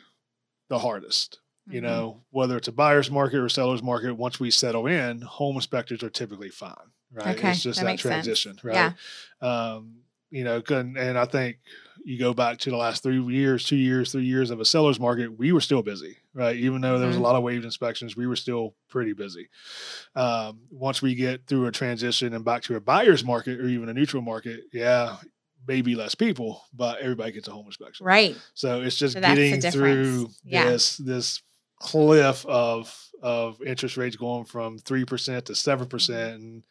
the 0.68 0.78
hardest. 0.78 1.40
You 1.66 1.80
Mhm. 1.80 1.84
know, 1.84 2.24
whether 2.30 2.56
it's 2.58 2.68
a 2.68 2.72
buyer's 2.72 3.10
market 3.10 3.38
or 3.38 3.48
seller's 3.48 3.82
market, 3.82 4.14
once 4.14 4.38
we 4.38 4.50
settle 4.50 4.86
in, 4.86 5.20
home 5.22 5.56
inspectors 5.56 6.02
are 6.02 6.10
typically 6.10 6.50
fine. 6.50 6.74
Right. 7.12 7.36
Okay, 7.38 7.50
It's 7.52 7.62
just 7.62 7.78
that 7.78 7.84
that, 7.84 7.90
makes 7.92 8.02
sense. 8.02 8.12
transition. 8.12 8.58
Right. 8.62 8.74
Yeah. 8.74 8.92
Um, 9.40 10.00
you 10.30 10.42
know, 10.44 10.60
couldn't- 10.60 10.96
and 10.98 11.16
I 11.16 11.24
think 11.26 11.58
you 12.04 12.18
go 12.18 12.34
back 12.34 12.58
to 12.58 12.70
the 12.70 12.76
last 12.76 13.02
three 13.02 13.22
years, 13.22 13.64
two 13.64 13.76
years, 13.76 14.10
three 14.12 14.24
years 14.26 14.50
of 14.50 14.60
a 14.60 14.64
seller's 14.64 14.98
market, 15.00 15.28
we 15.38 15.52
were 15.52 15.60
still 15.60 15.80
busy, 15.82 16.18
right? 16.34 16.56
Even 16.56 16.80
though 16.82 16.98
there 16.98 17.06
was 17.06 17.16
a 17.16 17.20
Mhm. 17.20 17.22
lot 17.22 17.36
of 17.36 17.42
waived 17.44 17.64
inspections, 17.64 18.16
we 18.16 18.26
were 18.26 18.36
still 18.36 18.74
pretty 18.90 19.12
busy. 19.14 19.48
Um, 20.14 20.60
once 20.70 21.00
we 21.00 21.14
get 21.14 21.46
through 21.46 21.66
a 21.66 21.72
transition 21.72 22.34
and 22.34 22.44
back 22.44 22.62
to 22.64 22.76
a 22.76 22.80
buyer's 22.80 23.24
market 23.24 23.60
or 23.60 23.68
even 23.68 23.88
a 23.88 23.94
neutral 23.94 24.22
market, 24.22 24.64
yeah, 24.72 25.16
maybe 25.66 25.94
less 25.94 26.14
people, 26.14 26.62
but 26.74 26.98
everybody 27.00 27.32
gets 27.32 27.48
a 27.48 27.52
home 27.52 27.66
inspection. 27.66 28.04
Right. 28.04 28.36
So 28.54 28.82
it's 28.82 28.96
just 28.96 29.14
So 29.14 29.20
getting 29.20 29.60
through. 29.62 30.28
Yeah. 30.44 30.68
this 30.70 30.96
this 30.98 31.40
cliff 31.80 32.44
of 32.46 32.94
of 33.22 33.60
interest 33.62 33.96
rates 33.96 34.16
going 34.16 34.44
from 34.44 34.78
three 34.78 35.04
percent 35.04 35.46
to 35.46 35.54
seven 35.54 35.86
percent 35.88 36.40
Mm-hmm. 36.40 36.44
and 36.44 36.62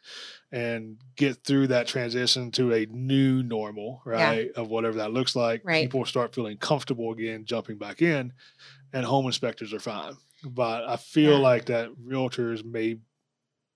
and 0.51 0.97
get 1.15 1.43
through 1.43 1.65
that 1.67 1.87
transition 1.87 2.51
to 2.51 2.73
a 2.73 2.85
new 2.91 3.41
normal, 3.41 4.01
right? 4.05 4.51
Of 4.55 4.69
whatever 4.69 4.97
that 4.97 5.11
looks 5.11 5.35
like. 5.35 5.61
Right. 5.63 5.83
People 5.85 6.05
start 6.05 6.35
feeling 6.35 6.57
comfortable 6.57 7.11
again, 7.11 7.43
jumping 7.45 7.79
back 7.79 8.03
in, 8.03 8.31
and 8.93 9.03
home 9.03 9.25
inspectors 9.25 9.73
are 9.73 9.79
fine. 9.79 10.13
But 10.45 10.83
I 10.87 10.97
feel 10.97 11.31
Yeah. 11.33 11.37
like 11.39 11.65
that 11.65 11.89
realtors 12.05 12.63
may 12.63 12.97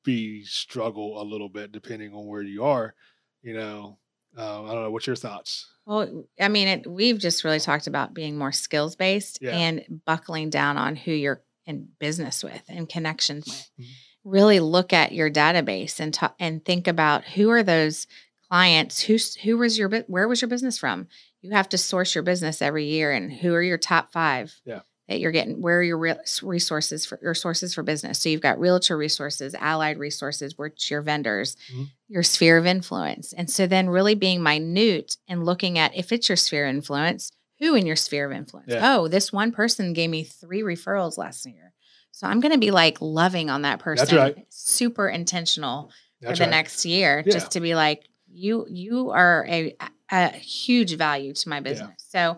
be 0.03 0.43
struggle 0.43 1.19
a 1.19 1.23
little 1.25 1.49
bit 1.49 1.71
depending 1.71 2.13
on 2.13 2.27
where 2.27 2.43
you 2.43 2.63
are. 2.63 2.93
You 3.41 3.55
know, 3.55 3.97
uh, 4.37 4.63
I 4.65 4.73
don't 4.73 4.83
know. 4.83 4.91
What's 4.91 5.07
your 5.07 5.15
thoughts? 5.15 5.67
Well, 5.87 6.25
I 6.39 6.49
mean, 6.49 6.67
it, 6.67 6.85
we've 6.85 7.17
just 7.17 7.45
really 7.45 7.61
talked 7.61 7.87
about 7.87 8.13
being 8.13 8.37
more 8.37 8.51
skills 8.51 8.97
based 8.97 9.39
Yeah. 9.41 9.55
and 9.55 10.01
buckling 10.05 10.49
down 10.49 10.75
on 10.77 10.97
who 10.97 11.11
you're 11.13 11.41
in 11.65 11.87
business 11.97 12.43
with 12.43 12.61
and 12.67 12.89
connections 12.89 13.45
with. 13.47 13.71
Mhm. 13.87 13.91
Really 14.25 14.59
look 14.59 14.91
at 14.91 15.13
your 15.13 15.31
database 15.31 16.01
and 16.01 16.13
ta- 16.13 16.35
and 16.39 16.63
think 16.65 16.87
about 16.89 17.23
who 17.23 17.49
are 17.49 17.63
those 17.63 18.05
clients 18.49 19.01
who's 19.01 19.35
who 19.35 19.57
was 19.57 19.77
your 19.77 19.89
where 20.07 20.27
was 20.27 20.41
your 20.41 20.49
business 20.49 20.77
from. 20.77 21.07
You 21.41 21.51
have 21.51 21.69
to 21.69 21.77
source 21.77 22.13
your 22.15 22.23
business 22.23 22.61
every 22.61 22.85
year, 22.85 23.11
and 23.13 23.31
who 23.31 23.53
are 23.53 23.61
your 23.63 23.77
top 23.77 24.11
five 24.11 24.59
Yeah. 24.65 24.81
That 25.07 25.19
you're 25.19 25.31
getting? 25.31 25.61
Where 25.61 25.79
are 25.79 25.83
your 25.83 25.97
re- 25.97 26.15
resources 26.43 27.05
for 27.05 27.19
your 27.21 27.33
sources 27.33 27.73
for 27.73 27.83
business? 27.83 28.19
So 28.19 28.29
you've 28.29 28.41
got 28.41 28.59
realtor 28.59 28.97
resources, 28.97 29.55
allied 29.55 29.97
resources, 29.97 30.57
which 30.57 30.91
your 30.91 31.01
vendors, 31.01 31.55
Mhm. 31.73 31.89
your 32.09 32.23
sphere 32.23 32.57
of 32.57 32.65
influence. 32.65 33.31
And 33.33 33.49
so 33.49 33.67
then 33.67 33.89
really 33.89 34.15
being 34.15 34.43
minute 34.43 35.17
and 35.27 35.45
looking 35.45 35.77
at 35.77 35.95
if 35.95 36.11
it's 36.11 36.27
your 36.29 36.35
sphere 36.35 36.65
of 36.67 36.75
influence, 36.75 37.31
who 37.59 37.73
in 37.75 37.85
your 37.85 37.95
sphere 37.95 38.29
of 38.29 38.35
influence? 38.37 38.67
Yeah. 38.71 38.95
Oh, 38.97 39.07
this 39.07 39.31
one 39.33 39.51
person 39.51 39.93
gave 39.93 40.09
me 40.09 40.23
three 40.23 40.61
referrals 40.61 41.17
last 41.17 41.45
year. 41.45 41.73
So 42.11 42.27
I'm 42.27 42.39
going 42.39 42.51
to 42.53 42.59
be 42.59 42.71
like 42.71 42.97
loving 43.01 43.49
on 43.49 43.61
that 43.63 43.79
person. 43.79 44.15
Right. 44.17 44.45
Super 44.49 45.07
intentional 45.07 45.91
That's 46.21 46.37
for 46.39 46.45
the 46.45 46.49
right. 46.49 46.57
next 46.57 46.83
year 46.85 47.23
Yeah. 47.25 47.31
just 47.33 47.51
to 47.51 47.59
be 47.61 47.75
like 47.75 48.09
you 48.29 48.65
you 48.69 49.11
are 49.11 49.45
a, 49.47 49.75
a 50.11 50.29
huge 50.31 50.95
value 50.95 51.33
to 51.33 51.49
my 51.49 51.59
business. 51.61 51.95
So 52.09 52.37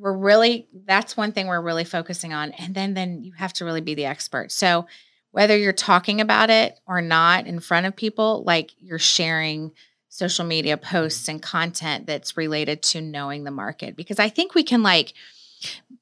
we're 0.00 0.16
really 0.16 0.66
that's 0.86 1.16
one 1.16 1.32
thing 1.32 1.46
we're 1.46 1.60
really 1.60 1.84
focusing 1.84 2.32
on 2.32 2.52
and 2.52 2.74
then 2.74 2.94
then 2.94 3.22
you 3.22 3.32
have 3.32 3.52
to 3.52 3.64
really 3.64 3.82
be 3.82 3.94
the 3.94 4.06
expert. 4.06 4.50
So 4.50 4.86
whether 5.32 5.56
you're 5.56 5.72
talking 5.72 6.20
about 6.20 6.50
it 6.50 6.78
or 6.86 7.00
not 7.00 7.46
in 7.46 7.60
front 7.60 7.86
of 7.86 7.94
people, 7.94 8.42
like 8.44 8.72
you're 8.78 8.98
sharing 8.98 9.72
social 10.08 10.44
media 10.44 10.76
posts 10.76 11.28
and 11.28 11.40
content 11.40 12.06
that's 12.06 12.36
related 12.36 12.82
to 12.82 13.00
knowing 13.00 13.44
the 13.44 13.50
market 13.50 13.94
because 13.94 14.18
I 14.18 14.28
think 14.28 14.54
we 14.54 14.64
can 14.64 14.82
like 14.82 15.12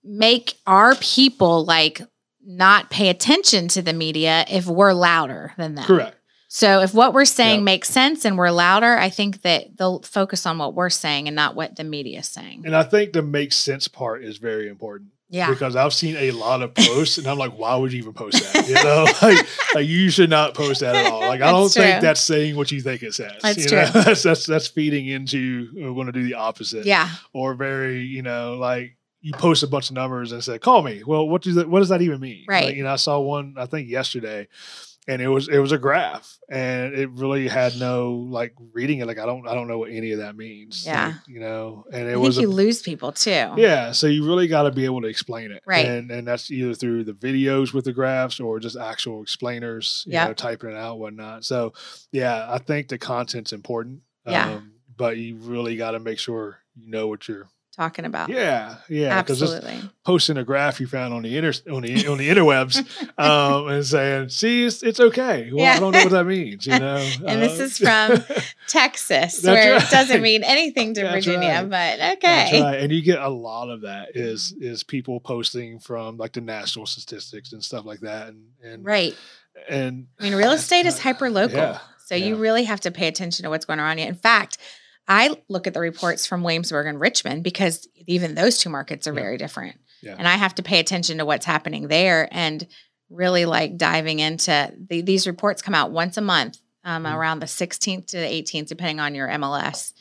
make 0.02 0.54
our 0.66 0.94
people 0.94 1.64
like 1.64 2.00
not 2.44 2.88
pay 2.88 3.10
attention 3.10 3.68
to 3.68 3.82
the 3.82 3.92
media 3.92 4.46
if 4.48 4.66
we're 4.66 4.94
louder 4.94 5.52
than 5.58 5.74
them. 5.74 5.84
Correct. 5.84 6.17
So 6.58 6.80
if 6.80 6.92
what 6.92 7.14
we're 7.14 7.24
saying 7.24 7.60
Yep. 7.60 7.64
makes 7.64 7.88
sense 7.88 8.24
and 8.24 8.36
we're 8.36 8.50
louder, 8.50 8.98
I 8.98 9.10
think 9.10 9.42
that 9.42 9.76
they'll 9.76 10.00
focus 10.02 10.44
on 10.44 10.58
what 10.58 10.74
we're 10.74 10.90
saying 10.90 11.28
and 11.28 11.36
not 11.36 11.54
what 11.54 11.76
the 11.76 11.84
media 11.84 12.18
is 12.18 12.26
saying. 12.26 12.62
And 12.66 12.74
I 12.74 12.82
think 12.82 13.12
the 13.12 13.22
make 13.22 13.52
sense 13.52 13.86
part 13.86 14.24
is 14.24 14.38
very 14.38 14.66
important 14.68 15.10
Yeah. 15.30 15.50
because 15.50 15.76
I've 15.76 15.94
seen 15.94 16.16
a 16.16 16.32
lot 16.32 16.62
of 16.62 16.74
posts 16.74 17.16
and 17.16 17.28
I'm 17.28 17.38
like, 17.38 17.56
why 17.56 17.76
would 17.76 17.92
you 17.92 18.00
even 18.00 18.12
post 18.12 18.42
that? 18.52 18.66
You 18.66 18.74
know, 18.74 19.04
like, 19.22 19.46
like 19.72 19.86
you 19.86 20.10
should 20.10 20.30
not 20.30 20.54
post 20.54 20.80
that 20.80 20.96
at 20.96 21.06
all. 21.12 21.20
Like 21.20 21.42
I 21.42 21.52
don't 21.52 21.62
That's 21.62 21.74
think 21.74 22.02
that's 22.02 22.20
saying 22.22 22.56
what 22.56 22.72
you 22.72 22.80
think 22.80 23.04
it 23.04 23.14
says. 23.14 23.40
That's 23.40 23.58
you 23.64 23.76
know? 23.76 23.88
true. 23.92 24.00
that's 24.02 24.24
that's 24.24 24.44
that's 24.44 24.66
feeding 24.66 25.06
into 25.06 25.68
we're 25.76 25.94
going 25.94 26.06
to 26.06 26.12
do 26.12 26.24
the 26.24 26.34
opposite. 26.34 26.86
Yeah. 26.86 27.08
Or 27.32 27.54
very, 27.54 28.00
you 28.00 28.22
know, 28.22 28.54
like 28.54 28.96
you 29.20 29.32
post 29.32 29.62
a 29.62 29.68
bunch 29.68 29.90
of 29.90 29.94
numbers 29.94 30.32
and 30.32 30.42
say, 30.42 30.58
call 30.58 30.82
me. 30.82 31.04
Well, 31.06 31.28
what 31.28 31.42
does 31.42 31.54
that 31.54 31.70
what 31.70 31.78
does 31.78 31.90
that 31.90 32.02
even 32.02 32.18
mean? 32.18 32.46
Right. 32.48 32.64
Like, 32.64 32.74
you 32.74 32.82
know, 32.82 32.90
I 32.90 32.96
saw 32.96 33.20
one 33.20 33.54
I 33.56 33.66
think 33.66 33.88
yesterday 33.88 34.48
and 35.08 35.20
it 35.22 35.28
was 35.28 35.48
it 35.48 35.58
was 35.58 35.72
a 35.72 35.78
graph 35.78 36.38
and 36.50 36.94
it 36.94 37.08
really 37.10 37.48
had 37.48 37.74
no 37.80 38.12
like 38.30 38.52
reading 38.72 38.98
it 39.00 39.06
like 39.06 39.18
i 39.18 39.24
don't 39.26 39.48
i 39.48 39.54
don't 39.54 39.66
know 39.66 39.78
what 39.78 39.90
any 39.90 40.12
of 40.12 40.18
that 40.18 40.36
means 40.36 40.84
Yeah. 40.86 41.06
like, 41.06 41.14
you 41.26 41.40
know 41.40 41.84
and 41.92 42.02
I 42.04 42.10
it 42.10 42.12
think 42.12 42.22
was 42.22 42.38
a, 42.38 42.42
you 42.42 42.48
lose 42.48 42.82
people 42.82 43.10
too. 43.12 43.48
yeah 43.56 43.90
so 43.92 44.06
you 44.06 44.24
really 44.26 44.46
got 44.48 44.62
to 44.64 44.70
be 44.70 44.84
able 44.84 45.00
to 45.02 45.08
explain 45.08 45.50
it 45.50 45.62
Right. 45.66 45.86
and 45.86 46.10
and 46.10 46.28
that's 46.28 46.50
either 46.50 46.74
through 46.74 47.04
the 47.04 47.14
videos 47.14 47.72
with 47.72 47.86
the 47.86 47.92
graphs 47.92 48.38
or 48.38 48.60
just 48.60 48.76
actual 48.76 49.22
explainers 49.22 50.04
you 50.06 50.12
Yep. 50.12 50.28
know 50.28 50.34
typing 50.34 50.70
it 50.70 50.76
out 50.76 50.98
whatnot 50.98 51.44
so 51.44 51.72
yeah 52.12 52.46
i 52.50 52.58
think 52.58 52.88
the 52.88 52.98
content's 52.98 53.52
important 53.52 54.02
Yeah. 54.26 54.56
Um, 54.56 54.72
but 54.96 55.16
you 55.16 55.36
really 55.36 55.76
got 55.76 55.92
to 55.92 56.00
make 56.00 56.18
sure 56.18 56.58
you 56.76 56.90
know 56.90 57.06
what 57.08 57.26
you're 57.28 57.48
Talking 57.78 58.04
about. 58.06 58.28
yeah 58.28 58.74
yeah 58.88 59.16
Absolutely. 59.16 59.78
posting 60.04 60.36
a 60.36 60.42
graph 60.42 60.80
you 60.80 60.88
found 60.88 61.14
on 61.14 61.22
the 61.22 61.36
inter 61.36 61.52
on 61.70 61.82
the 61.82 62.08
on 62.08 62.18
the 62.18 62.28
interwebs 62.28 62.76
um, 63.18 63.68
and 63.68 63.86
saying, 63.86 64.30
"See, 64.30 64.64
it's, 64.64 64.82
it's 64.82 64.98
okay." 64.98 65.48
Well, 65.52 65.62
Yeah. 65.64 65.74
I 65.76 65.78
don't 65.78 65.92
know 65.92 66.00
what 66.02 66.10
that 66.10 66.26
means, 66.26 66.66
you 66.66 66.76
know. 66.76 66.96
And 67.24 67.40
this 67.40 67.60
Uh, 67.60 67.62
is 67.62 67.78
from 67.78 68.36
Texas, 68.66 69.42
where 69.44 69.76
it 69.76 69.90
doesn't 69.90 70.22
mean 70.22 70.42
anything 70.42 70.94
to 70.94 71.02
That's 71.02 71.14
Virginia, 71.24 71.48
right. 71.48 71.70
but 71.70 71.98
That's 71.98 72.16
okay. 72.24 72.62
right. 72.62 72.80
And 72.80 72.92
you 72.92 73.00
get 73.00 73.20
a 73.20 73.28
lot 73.28 73.70
of 73.70 73.82
that 73.82 74.08
is 74.16 74.52
is 74.60 74.82
people 74.82 75.20
posting 75.20 75.78
from 75.78 76.16
like 76.16 76.32
the 76.32 76.40
national 76.40 76.86
statistics 76.86 77.52
and 77.52 77.62
stuff 77.62 77.84
like 77.84 78.00
that, 78.00 78.28
and 78.28 78.42
and 78.62 78.84
Right. 78.84 79.16
and 79.68 80.08
I 80.18 80.24
mean, 80.24 80.34
real 80.34 80.50
estate 80.60 80.86
is 80.86 80.98
hyper 80.98 81.30
local. 81.30 81.58
Yeah, 81.58 81.78
So 82.06 82.14
you 82.14 82.36
really 82.36 82.64
have 82.64 82.80
to 82.80 82.90
pay 82.90 83.06
attention 83.08 83.44
to 83.44 83.50
what's 83.50 83.64
going 83.66 83.80
on. 83.80 83.98
In 83.98 84.14
fact, 84.14 84.58
I 85.08 85.36
look 85.48 85.66
at 85.66 85.74
the 85.74 85.80
reports 85.80 86.26
from 86.26 86.42
Williamsburg 86.42 86.86
and 86.86 87.00
Richmond 87.00 87.42
because 87.42 87.88
even 88.06 88.34
those 88.34 88.58
two 88.58 88.68
markets 88.68 89.06
are 89.06 89.14
Yeah. 89.14 89.20
very 89.20 89.38
different. 89.38 89.76
Yeah. 90.02 90.14
And 90.18 90.28
I 90.28 90.36
have 90.36 90.54
to 90.56 90.62
pay 90.62 90.78
attention 90.80 91.18
to 91.18 91.24
what's 91.24 91.46
happening 91.46 91.88
there 91.88 92.28
and 92.30 92.66
really 93.10 93.46
like 93.46 93.76
diving 93.78 94.18
into 94.20 94.72
the, 94.88 95.00
these 95.00 95.26
reports 95.26 95.62
come 95.62 95.74
out 95.74 95.90
once 95.90 96.16
a 96.18 96.20
month 96.20 96.58
um, 96.84 97.04
Mhm. 97.04 97.14
around 97.16 97.40
the 97.40 97.46
16th 97.46 98.06
to 98.08 98.18
the 98.18 98.26
18th, 98.26 98.68
depending 98.68 99.00
on 99.00 99.14
your 99.14 99.28
MLS. 99.28 99.92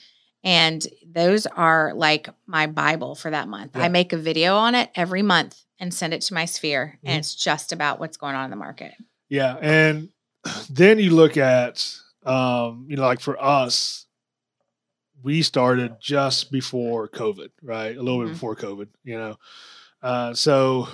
And 0.43 0.85
those 1.09 1.45
are 1.47 1.93
like 1.95 2.29
my 2.45 2.67
Bible 2.67 3.15
for 3.15 3.31
that 3.31 3.47
month. 3.47 3.71
Yeah. 3.75 3.83
I 3.83 3.87
make 3.89 4.13
a 4.13 4.17
video 4.17 4.55
on 4.57 4.75
it 4.75 4.89
every 4.95 5.21
month 5.21 5.57
and 5.79 5.93
send 5.93 6.13
it 6.13 6.21
to 6.23 6.33
my 6.33 6.45
sphere. 6.45 6.99
Mhm. 7.03 7.09
And 7.09 7.19
it's 7.19 7.33
just 7.33 7.71
about 7.71 7.99
what's 7.99 8.17
going 8.17 8.35
on 8.35 8.45
in 8.45 8.49
the 8.51 8.55
market. 8.57 8.93
yeah, 9.29 9.55
and 9.61 10.09
then 10.69 10.99
you 10.99 11.11
look 11.15 11.37
at 11.37 11.89
um, 12.25 12.85
you 12.89 12.97
know, 12.97 13.03
like 13.03 13.21
for 13.21 13.41
us, 13.41 14.05
we 15.23 15.41
started 15.41 15.95
just 15.99 16.51
before 16.51 17.07
COVID, 17.07 17.49
right? 17.61 17.95
A 17.97 18.01
little 18.01 18.19
Mhm. 18.19 18.25
bit 18.27 18.33
before 18.33 18.55
COVID, 18.55 18.87
you 19.03 19.17
know. 19.17 19.37
Uh, 20.01 20.33
so 20.33 20.87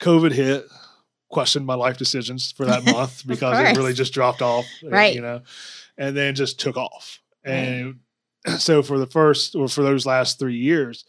COVID 0.00 0.32
hit, 0.32 0.66
questioned 1.28 1.66
my 1.66 1.74
life 1.74 1.96
decisions 1.98 2.52
for 2.52 2.64
that 2.66 2.84
month 2.92 3.26
because 3.26 3.58
it 3.58 3.76
really 3.76 3.92
just 3.92 4.12
dropped 4.14 4.42
off, 4.42 4.66
uh, 4.84 4.88
Right. 4.88 5.14
You 5.14 5.20
know, 5.22 5.42
and 5.98 6.16
then 6.16 6.34
just 6.34 6.60
took 6.60 6.76
off. 6.76 7.20
Right. 7.44 7.52
And 7.54 8.00
so 8.58 8.82
for 8.82 8.98
the 8.98 9.06
first 9.06 9.54
or 9.54 9.68
for 9.68 9.82
those 9.82 10.06
last 10.06 10.38
three 10.38 10.56
years, 10.56 11.04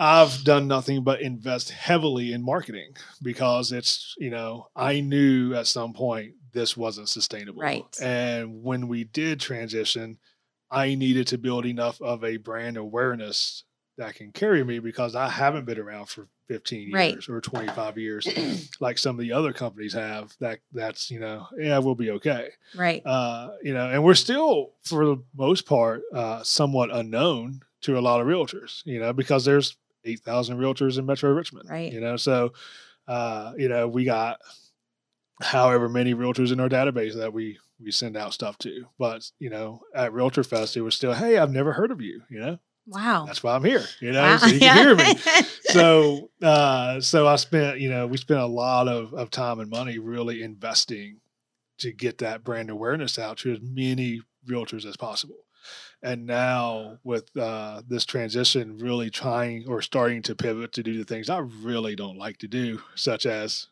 I've 0.00 0.44
done 0.44 0.68
nothing 0.68 1.02
but 1.02 1.20
invest 1.20 1.70
heavily 1.70 2.32
in 2.32 2.42
marketing 2.44 2.94
because 3.20 3.72
it's, 3.72 4.14
you 4.18 4.30
know, 4.30 4.68
I 4.76 5.00
knew 5.00 5.54
at 5.54 5.66
some 5.66 5.92
point 5.92 6.34
this 6.52 6.76
wasn't 6.76 7.08
sustainable. 7.08 7.60
Right. 7.60 7.84
And 8.00 8.62
when 8.62 8.86
we 8.86 9.02
did 9.04 9.40
transition, 9.40 10.18
I 10.70 10.94
needed 10.94 11.26
to 11.28 11.38
build 11.38 11.66
enough 11.66 12.00
of 12.02 12.24
a 12.24 12.36
brand 12.36 12.76
awareness 12.76 13.64
that 13.96 14.14
can 14.14 14.30
carry 14.32 14.62
me 14.62 14.78
because 14.78 15.14
I 15.16 15.28
haven't 15.28 15.64
been 15.64 15.78
around 15.78 16.06
for 16.06 16.28
15 16.48 16.92
Right. 16.92 17.12
years 17.12 17.28
or 17.28 17.40
25 17.40 17.98
years 17.98 18.26
like 18.80 18.96
some 18.96 19.16
of 19.16 19.20
the 19.20 19.32
other 19.32 19.52
companies 19.52 19.92
have 19.92 20.34
that 20.40 20.60
that's 20.72 21.10
you 21.10 21.20
know 21.20 21.46
yeah 21.58 21.76
we'll 21.78 21.94
be 21.94 22.10
okay 22.12 22.48
Right. 22.74 23.02
uh 23.04 23.50
you 23.62 23.74
know 23.74 23.90
and 23.90 24.02
we're 24.02 24.14
still 24.14 24.70
for 24.82 25.04
the 25.04 25.16
most 25.36 25.66
part 25.66 26.02
uh 26.14 26.42
somewhat 26.42 26.90
unknown 26.94 27.60
to 27.82 27.98
a 27.98 28.00
lot 28.00 28.20
of 28.22 28.26
realtors 28.26 28.80
you 28.86 28.98
know 28.98 29.12
because 29.12 29.44
there's 29.44 29.76
8,000 30.06 30.56
realtors 30.58 30.98
in 30.98 31.04
Metro 31.04 31.30
Richmond 31.32 31.68
Right. 31.68 31.92
you 31.92 32.00
know 32.00 32.16
so 32.16 32.52
uh 33.08 33.52
you 33.58 33.68
know 33.68 33.86
we 33.88 34.04
got 34.04 34.40
however 35.42 35.88
many 35.88 36.14
realtors 36.14 36.50
in 36.52 36.60
our 36.60 36.68
database 36.68 37.14
that 37.14 37.32
we 37.32 37.58
we 37.82 37.90
send 37.92 38.16
out 38.16 38.32
stuff 38.34 38.58
to 38.58 38.86
but 38.98 39.30
you 39.38 39.50
know 39.50 39.80
at 39.94 40.12
Realtor 40.12 40.42
Fest 40.44 40.76
it 40.76 40.82
was 40.82 40.94
still 40.94 41.12
hey 41.14 41.38
I've 41.38 41.52
never 41.52 41.72
heard 41.72 41.90
of 41.90 42.00
you 42.00 42.22
you 42.28 42.40
know 42.40 42.58
Wow. 42.86 43.24
that's 43.26 43.42
why 43.42 43.54
I'm 43.54 43.64
here 43.64 43.84
you 44.00 44.12
know 44.12 44.22
Wow. 44.22 44.36
so 44.38 44.46
you 44.46 44.58
can 44.60 44.76
hear 44.76 44.96
me 44.96 45.14
so 45.70 46.30
uh 46.42 47.00
so 47.00 47.26
i 47.28 47.36
spent 47.36 47.78
you 47.80 47.90
know 47.90 48.06
we 48.06 48.16
spent 48.16 48.40
a 48.40 48.46
lot 48.46 48.88
of, 48.88 49.12
of 49.12 49.30
time 49.30 49.60
and 49.60 49.68
money 49.70 49.98
really 49.98 50.42
investing 50.42 51.18
to 51.78 51.92
get 51.92 52.18
that 52.18 52.42
brand 52.44 52.70
awareness 52.70 53.18
out 53.18 53.36
to 53.38 53.52
as 53.52 53.58
many 53.60 54.22
realtors 54.48 54.86
as 54.86 54.96
possible 54.96 55.36
and 56.02 56.26
now 56.26 56.96
with 57.04 57.28
uh 57.36 57.82
this 57.86 58.06
transition 58.06 58.78
really 58.78 59.10
trying 59.10 59.64
or 59.68 59.82
starting 59.82 60.22
to 60.22 60.34
pivot 60.34 60.72
to 60.72 60.82
do 60.82 60.96
the 60.96 61.04
things 61.04 61.28
i 61.28 61.38
really 61.38 61.94
don't 61.94 62.16
like 62.16 62.38
to 62.38 62.48
do 62.48 62.80
such 62.94 63.26
as 63.26 63.66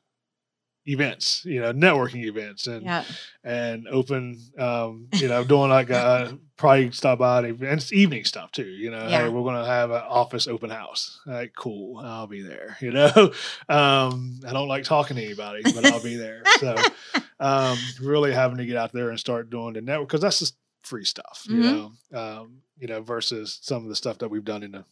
events 0.86 1.44
you 1.44 1.60
know 1.60 1.72
networking 1.72 2.24
events 2.24 2.66
and 2.68 2.84
yeah. 2.84 3.04
and 3.42 3.88
open 3.88 4.38
um 4.58 5.08
you 5.14 5.26
know 5.28 5.42
doing 5.44 5.68
like 5.68 5.90
a 5.90 6.38
probably 6.56 6.90
stop 6.92 7.18
by 7.18 7.46
and 7.46 7.60
it's 7.62 7.92
evening 7.92 8.24
stuff 8.24 8.50
too 8.52 8.64
you 8.66 8.90
know 8.90 9.08
Yeah. 9.08 9.22
hey 9.22 9.28
we're 9.28 9.42
gonna 9.42 9.66
have 9.66 9.90
an 9.90 10.02
office 10.08 10.46
open 10.46 10.70
house 10.70 11.20
like 11.26 11.52
cool 11.56 11.98
i'll 11.98 12.26
be 12.28 12.42
there 12.42 12.76
you 12.80 12.92
know 12.92 13.10
um 13.68 14.38
i 14.46 14.52
don't 14.52 14.68
like 14.68 14.84
talking 14.84 15.16
to 15.16 15.24
anybody 15.24 15.62
but 15.74 15.84
i'll 15.86 16.02
be 16.02 16.16
there 16.16 16.42
so 16.60 16.76
um 17.40 17.78
really 18.00 18.32
having 18.32 18.58
to 18.58 18.66
get 18.66 18.76
out 18.76 18.92
there 18.92 19.10
and 19.10 19.18
start 19.20 19.50
doing 19.50 19.74
the 19.74 19.80
network 19.80 20.08
because 20.08 20.20
that's 20.20 20.38
just 20.38 20.56
free 20.82 21.04
stuff 21.04 21.44
you 21.48 21.60
Mhm. 21.62 21.90
know 22.12 22.18
um 22.18 22.58
you 22.78 22.86
know 22.86 23.00
versus 23.02 23.58
some 23.62 23.82
of 23.82 23.88
the 23.88 23.96
stuff 23.96 24.18
that 24.18 24.28
we've 24.30 24.44
done 24.44 24.62
in 24.62 24.70
the 24.72 24.84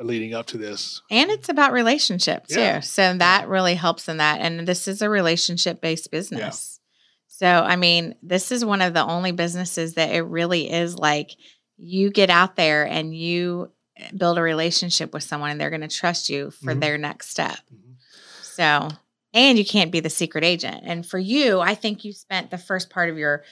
leading 0.00 0.34
up 0.34 0.46
to 0.46 0.58
this 0.58 1.02
And 1.10 1.30
it's 1.30 1.48
about 1.48 1.72
relationship 1.72 2.46
too. 2.46 2.60
Yeah. 2.60 2.80
So 2.80 3.14
that 3.18 3.48
really 3.48 3.74
helps 3.74 4.08
in 4.08 4.18
that. 4.18 4.40
And 4.40 4.66
this 4.66 4.86
is 4.88 5.02
a 5.02 5.10
relationship 5.10 5.80
based 5.80 6.10
business. 6.10 6.80
So, 7.26 7.46
I 7.46 7.76
mean, 7.76 8.14
this 8.22 8.50
is 8.50 8.64
one 8.64 8.82
of 8.82 8.94
the 8.94 9.04
only 9.04 9.32
businesses 9.32 9.94
that 9.94 10.10
it 10.10 10.22
really 10.22 10.70
is 10.70 10.96
like 10.98 11.36
you 11.76 12.10
get 12.10 12.30
out 12.30 12.56
there 12.56 12.84
and 12.86 13.14
you 13.14 13.70
build 14.16 14.38
a 14.38 14.42
relationship 14.42 15.12
with 15.12 15.22
someone 15.22 15.50
and 15.50 15.60
they're 15.60 15.70
going 15.70 15.80
to 15.82 15.88
trust 15.88 16.30
you 16.30 16.50
for 16.50 16.74
Mhm. 16.74 16.80
their 16.80 16.98
next 16.98 17.30
step. 17.30 17.58
Mhm. 17.72 17.94
So, 18.42 18.88
and 19.34 19.58
you 19.58 19.64
can't 19.64 19.92
be 19.92 20.00
the 20.00 20.10
secret 20.10 20.42
agent. 20.44 20.82
And 20.84 21.06
for 21.06 21.18
you, 21.18 21.60
I 21.60 21.74
think 21.74 22.04
you 22.04 22.12
spent 22.12 22.50
the 22.50 22.58
first 22.58 22.90
part 22.90 23.10
of 23.10 23.18
your 23.18 23.44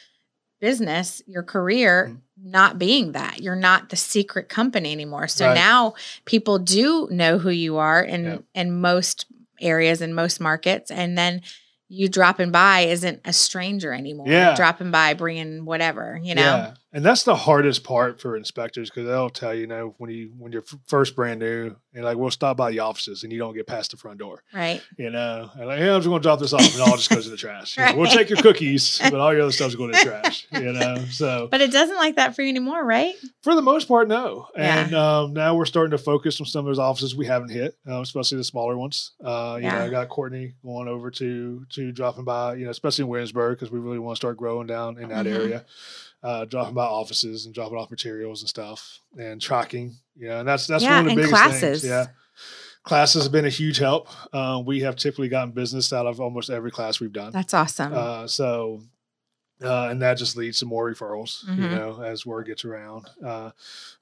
business, 0.67 1.23
your 1.27 1.43
career, 1.45 1.93
Mhm. 2.11 2.21
not 2.51 2.79
being 2.79 3.13
that. 3.13 3.41
You're 3.41 3.63
not 3.71 3.89
the 3.91 3.97
secret 3.97 4.49
company 4.49 4.91
anymore. 4.93 5.29
So 5.29 5.47
Right. 5.47 5.55
now 5.55 5.95
people 6.25 6.59
do 6.59 7.07
know 7.11 7.39
who 7.39 7.51
you 7.51 7.77
are 7.77 8.03
in 8.03 8.25
Yep. 8.25 8.43
in 8.55 8.81
most 8.81 9.27
areas 9.61 10.01
in 10.03 10.13
most 10.13 10.41
markets 10.41 10.91
and 10.91 11.17
then 11.17 11.41
you 11.89 12.09
dropping 12.09 12.51
by 12.51 12.81
isn't 12.81 13.21
a 13.25 13.33
stranger 13.33 13.93
anymore. 13.93 14.27
Yeah. 14.29 14.55
Dropping 14.57 14.91
by 14.91 15.15
bringing 15.15 15.65
whatever, 15.65 16.19
you 16.21 16.35
know. 16.35 16.43
Yeah, 16.57 16.75
and 16.97 17.05
that's 17.05 17.25
the 17.25 17.37
hardest 17.37 17.85
part 17.85 18.21
for 18.23 18.37
inspectors 18.39 18.89
because 18.89 19.07
they'll 19.07 19.29
tell 19.29 19.53
you, 19.55 19.61
you 19.61 19.67
know, 19.67 19.95
when 19.99 20.09
you 20.11 20.33
when 20.39 20.51
you're 20.51 20.63
f- 20.63 20.79
first 20.87 21.15
brand 21.15 21.41
new, 21.41 21.77
and 21.95 22.05
like 22.05 22.17
we'll 22.17 22.31
stop 22.31 22.57
by 22.57 22.71
the 22.71 22.79
offices 22.79 23.23
and 23.23 23.31
you 23.31 23.39
don't 23.39 23.55
get 23.55 23.67
past 23.67 23.91
the 23.91 23.99
front 23.99 24.19
door, 24.19 24.43
Right. 24.55 24.83
you 24.97 25.11
know, 25.11 25.51
and 25.55 25.67
like, 25.67 25.79
hey, 25.79 25.91
I'm 25.91 25.99
just 26.01 26.09
going 26.09 26.23
to 26.23 26.27
drop 26.27 26.39
this 26.41 26.55
off, 26.55 26.73
and 26.73 26.81
all 26.81 26.97
just 26.97 27.11
goes 27.11 27.25
to 27.25 27.31
the 27.31 27.37
trash. 27.37 27.77
You 27.79 27.85
know, 27.85 27.97
We'll 27.99 28.11
take 28.11 28.31
your 28.31 28.41
cookies, 28.41 28.99
but 29.03 29.15
all 29.15 29.33
your 29.33 29.43
other 29.43 29.53
stuff's 29.53 29.75
going 29.75 29.93
to 29.93 29.99
the 29.99 30.05
trash, 30.05 30.47
you 30.53 30.73
know. 30.73 31.05
So 31.11 31.49
But 31.51 31.61
it 31.61 31.71
doesn't 31.71 31.97
like 31.97 32.17
that 32.17 32.35
for 32.35 32.41
you 32.43 32.49
anymore, 32.49 32.83
right? 32.85 33.15
for 33.43 33.55
the 33.55 33.63
most 33.63 33.87
part, 33.89 34.09
no. 34.09 34.49
Yeah. 34.57 34.85
And 34.87 34.95
um, 34.95 35.33
now 35.35 35.55
we're 35.55 35.67
starting 35.67 35.91
to 35.93 35.99
focus 36.03 36.41
on 36.41 36.47
some 36.47 36.61
of 36.61 36.71
those 36.71 36.79
offices 36.81 37.15
we 37.15 37.27
haven't 37.27 37.51
hit, 37.51 37.77
uh, 37.89 38.01
especially 38.01 38.39
the 38.39 38.45
smaller 38.45 38.77
ones. 38.77 39.13
Uh, 39.23 39.59
you 39.61 39.69
know, 39.69 39.77
Yeah. 39.77 39.85
I 39.85 39.89
got 39.91 40.09
Courtney 40.09 40.55
going 40.65 40.89
over 40.89 41.11
to 41.13 41.65
to 41.71 41.93
dropping 41.93 42.25
by, 42.25 42.55
you 42.55 42.65
know, 42.65 42.71
especially 42.71 43.03
in 43.03 43.09
Williamsburg 43.09 43.59
because 43.59 43.71
we 43.71 43.79
really 43.79 43.99
want 43.99 44.17
to 44.17 44.21
start 44.21 44.37
growing 44.39 44.67
down 44.67 44.99
in 44.99 45.11
that 45.11 45.27
Mhm. 45.27 45.35
area. 45.35 45.65
Uh, 46.23 46.45
dropping 46.45 46.75
by 46.75 46.85
offices 46.85 47.47
and 47.47 47.55
dropping 47.55 47.79
off 47.79 47.91
materials 47.91 48.43
and 48.43 48.49
stuff 48.49 48.99
and 49.19 49.41
tracking. 49.41 49.95
You 50.17 50.29
know, 50.29 50.41
and 50.41 50.49
that's 50.49 50.67
that's 50.67 50.83
Yeah, 50.83 50.97
one 50.97 51.05
of 51.05 51.11
the 51.11 51.15
biggest 51.17 51.33
classes. 51.33 51.61
things. 51.83 51.85
Yeah. 51.85 52.07
Classes 52.83 53.25
have 53.25 53.33
been 53.33 53.45
a 53.45 53.51
huge 53.51 53.79
help. 53.79 54.09
Uh, 54.33 54.63
we 54.65 54.81
have 54.81 54.97
typically 54.97 55.29
gotten 55.29 55.53
business 55.53 55.93
out 55.93 56.07
of 56.07 56.21
almost 56.21 56.51
every 56.51 56.71
class 56.71 57.01
we've 57.01 57.13
done. 57.13 57.33
That's 57.33 57.53
awesome. 57.53 57.93
Uh, 57.93 58.27
so, 58.29 58.83
uh, 59.63 59.89
and 59.91 60.01
that 60.03 60.19
just 60.19 60.37
leads 60.37 60.59
to 60.61 60.67
more 60.67 60.89
referrals, 60.93 61.43
you 61.49 61.65
Mhm. 61.65 61.71
know, 61.71 62.03
as 62.03 62.25
word 62.25 62.47
gets 62.47 62.65
around. 62.65 63.07
Uh, 63.25 63.51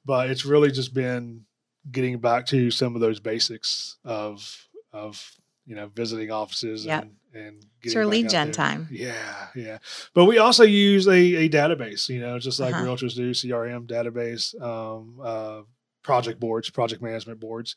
but 0.05 0.29
it's 0.31 0.45
really 0.45 0.71
just 0.71 0.93
been 0.95 1.47
getting 1.91 2.19
back 2.19 2.47
to 2.47 2.71
some 2.71 2.95
of 2.95 3.01
those 3.01 3.21
basics 3.21 3.97
of, 4.05 4.67
of, 4.93 5.33
you 5.67 5.75
know, 5.75 5.87
visiting 5.95 6.31
offices 6.31 6.85
Yep. 6.87 7.03
and, 7.03 7.13
and 7.35 7.67
it's 7.83 7.95
your 7.95 8.07
lead 8.07 8.29
gen 8.29 8.49
there. 8.49 8.53
time. 8.55 8.89
Yeah. 8.91 9.49
Yeah. 9.55 9.79
But 10.15 10.27
we 10.27 10.39
also 10.39 10.65
use 10.65 11.07
a, 11.07 11.13
a 11.13 11.49
database, 11.49 12.09
you 12.09 12.21
know, 12.21 12.39
just 12.39 12.61
like 12.61 12.75
Uh-huh. 12.75 12.85
realtors 12.85 13.15
do 13.15 13.31
CRM 13.33 13.87
database, 13.87 14.61
um, 14.63 15.19
uh, 15.23 15.63
project 16.03 16.39
boards, 16.39 16.69
project 16.69 17.01
management 17.03 17.41
boards. 17.41 17.77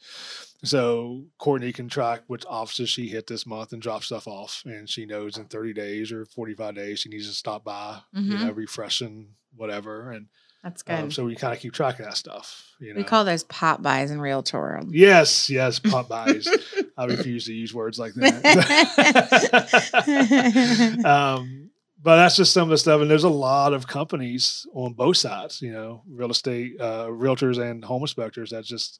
So 0.63 1.25
Courtney 1.37 1.71
can 1.71 1.87
track 1.87 2.23
which 2.27 2.45
offices 2.45 2.89
she 2.89 3.07
hit 3.07 3.25
this 3.27 3.45
month 3.45 3.71
and 3.71 3.81
drop 3.81 4.03
stuff 4.03 4.27
off, 4.27 4.63
and 4.65 4.89
she 4.89 5.05
knows 5.05 5.37
in 5.37 5.45
30 5.45 5.73
days 5.73 6.11
or 6.11 6.25
45 6.25 6.75
days 6.75 6.99
she 6.99 7.09
needs 7.09 7.27
to 7.29 7.33
stop 7.33 7.63
by, 7.63 7.99
you 8.13 8.37
Mhm. 8.37 8.39
know, 8.41 8.51
refreshing 8.51 9.29
whatever, 9.55 10.11
and 10.11 10.27
That's 10.67 10.81
good. 10.83 10.99
um, 10.99 11.11
so 11.11 11.23
we 11.23 11.35
kind 11.35 11.53
of 11.53 11.59
keep 11.61 11.71
track 11.71 11.97
of 11.99 12.05
that 12.05 12.17
stuff. 12.17 12.73
You 12.81 12.93
know, 12.93 12.97
we 12.97 13.03
call 13.05 13.23
those 13.23 13.43
pop-bys 13.45 14.11
in 14.11 14.19
realtor 14.19 14.59
world. 14.59 14.93
yes, 14.93 15.49
yes, 15.49 15.79
pop 15.79 16.09
buys. 16.15 16.45
I 16.97 17.05
refuse 17.05 17.45
to 17.45 17.53
use 17.53 17.73
words 17.73 17.97
like 17.97 18.13
that. 18.15 18.43
um, 21.05 21.69
but 22.03 22.17
that's 22.17 22.35
just 22.35 22.51
some 22.53 22.63
of 22.63 22.69
the 22.69 22.77
stuff, 22.77 22.99
and 23.01 23.09
there's 23.09 23.23
a 23.23 23.29
lot 23.29 23.71
of 23.73 23.87
companies 23.87 24.67
on 24.73 24.91
both 24.93 25.15
sides. 25.17 25.61
You 25.61 25.71
know, 25.71 26.03
real 26.09 26.31
estate, 26.31 26.73
uh, 26.79 27.05
realtors, 27.07 27.57
and 27.59 27.83
home 27.83 28.01
inspectors. 28.03 28.49
That's 28.51 28.67
just 28.67 28.99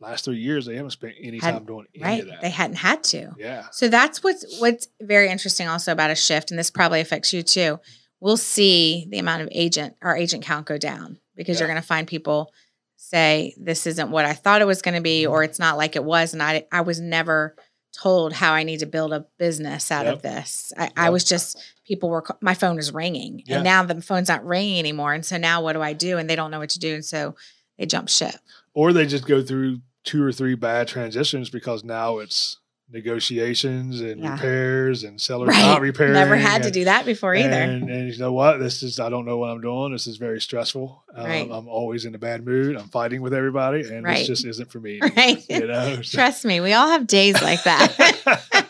last 0.00 0.24
three 0.24 0.38
years 0.38 0.64
they 0.64 0.76
haven't 0.76 0.92
spent 0.92 1.14
any 1.20 1.38
Had- 1.38 1.54
time 1.54 1.64
doing 1.66 1.86
any 1.94 2.04
right. 2.04 2.22
of 2.22 2.28
that. 2.28 2.40
They 2.40 2.48
hadn't 2.50 2.76
had 2.76 3.04
to. 3.04 3.32
yeah, 3.38 3.66
So 3.70 3.88
that's 3.88 4.22
what's 4.24 4.58
what's 4.60 4.88
very 5.02 5.28
interesting 5.28 5.68
also 5.68 5.92
about 5.92 6.10
a 6.10 6.14
shift, 6.14 6.50
and 6.50 6.58
this 6.58 6.70
probably 6.70 7.00
affects 7.00 7.32
you 7.34 7.42
too. 7.42 7.80
We'll 8.20 8.36
see 8.36 9.06
the 9.10 9.18
amount 9.18 9.42
of 9.42 9.48
agent 9.52 9.96
our 10.02 10.16
agent 10.16 10.44
count 10.44 10.66
go 10.66 10.78
down 10.78 11.18
because 11.36 11.58
you're 11.58 11.68
going 11.68 11.80
to 11.80 11.86
find 11.86 12.06
people 12.06 12.52
say 12.96 13.54
this 13.58 13.86
isn't 13.86 14.10
what 14.10 14.24
I 14.26 14.34
thought 14.34 14.60
it 14.60 14.66
was 14.66 14.82
going 14.82 14.94
to 14.94 15.00
be, 15.00 15.22
Mhm. 15.24 15.30
or 15.30 15.42
it's 15.42 15.58
not 15.58 15.76
like 15.78 15.96
it 15.96 16.04
was, 16.04 16.32
and 16.34 16.42
I 16.42 16.66
I 16.70 16.82
was 16.82 17.00
never 17.00 17.56
told 17.92 18.32
how 18.32 18.52
I 18.52 18.62
need 18.62 18.80
to 18.80 18.86
build 18.86 19.12
a 19.12 19.26
business 19.38 19.90
out 19.90 20.06
of 20.06 20.22
this. 20.22 20.72
I, 20.78 20.90
I 20.96 21.10
was 21.10 21.24
just 21.24 21.58
people 21.84 22.08
were 22.08 22.24
my 22.40 22.54
phone 22.54 22.76
was 22.76 22.92
ringing, 22.92 23.42
Yeah. 23.46 23.56
and 23.56 23.64
now 23.64 23.82
the 23.84 24.00
phone's 24.02 24.28
not 24.28 24.44
ringing 24.46 24.78
anymore, 24.78 25.12
and 25.14 25.24
so 25.24 25.38
now 25.38 25.62
what 25.62 25.72
do 25.72 25.82
I 25.82 25.92
do? 25.94 26.18
And 26.18 26.28
they 26.30 26.36
don't 26.36 26.50
know 26.52 26.58
what 26.60 26.70
to 26.70 26.78
do, 26.78 26.94
and 26.94 27.04
so 27.04 27.34
they 27.78 27.86
jump 27.86 28.08
ship. 28.08 28.34
or 28.74 28.92
they 28.92 29.04
just 29.06 29.26
go 29.26 29.42
through 29.42 29.80
two 30.04 30.22
or 30.22 30.30
three 30.30 30.54
bad 30.54 30.86
transitions 30.86 31.50
because 31.50 31.82
now 31.82 32.18
it's 32.18 32.58
negotiations 32.92 34.00
and 34.00 34.20
Yeah. 34.20 34.32
repairs 34.32 35.04
and 35.04 35.20
sellers 35.20 35.48
Right. 35.48 35.60
not 35.62 35.80
repairing. 35.80 36.12
Never 36.14 36.36
had 36.36 36.64
to 36.64 36.70
do 36.70 36.84
that 36.84 37.04
before 37.04 37.34
either. 37.34 37.48
And, 37.50 37.88
and 37.88 38.12
you 38.12 38.18
know 38.18 38.32
what? 38.32 38.58
This 38.58 38.82
is 38.82 38.98
I 38.98 39.08
don't 39.08 39.24
know 39.26 39.36
what 39.38 39.50
I'm 39.50 39.60
doing. 39.60 39.92
This 39.92 40.06
is 40.06 40.16
very 40.16 40.40
stressful. 40.40 41.04
Um, 41.14 41.24
Right. 41.26 41.48
I'm 41.50 41.68
always 41.68 42.04
in 42.04 42.14
a 42.14 42.18
bad 42.18 42.44
mood. 42.44 42.76
I'm 42.76 42.88
fighting 42.88 43.22
with 43.22 43.32
everybody, 43.34 43.82
and 43.82 44.04
Right. 44.04 44.18
this 44.18 44.26
just 44.26 44.44
isn't 44.44 44.70
for 44.72 44.80
me. 44.80 45.00
right. 45.16 45.44
You 45.48 45.66
know. 45.66 46.02
So- 46.02 46.16
Trust 46.18 46.44
me, 46.44 46.60
we 46.60 46.72
all 46.72 46.88
have 46.88 47.06
days 47.06 47.40
like 47.40 47.62
that. 47.64 48.66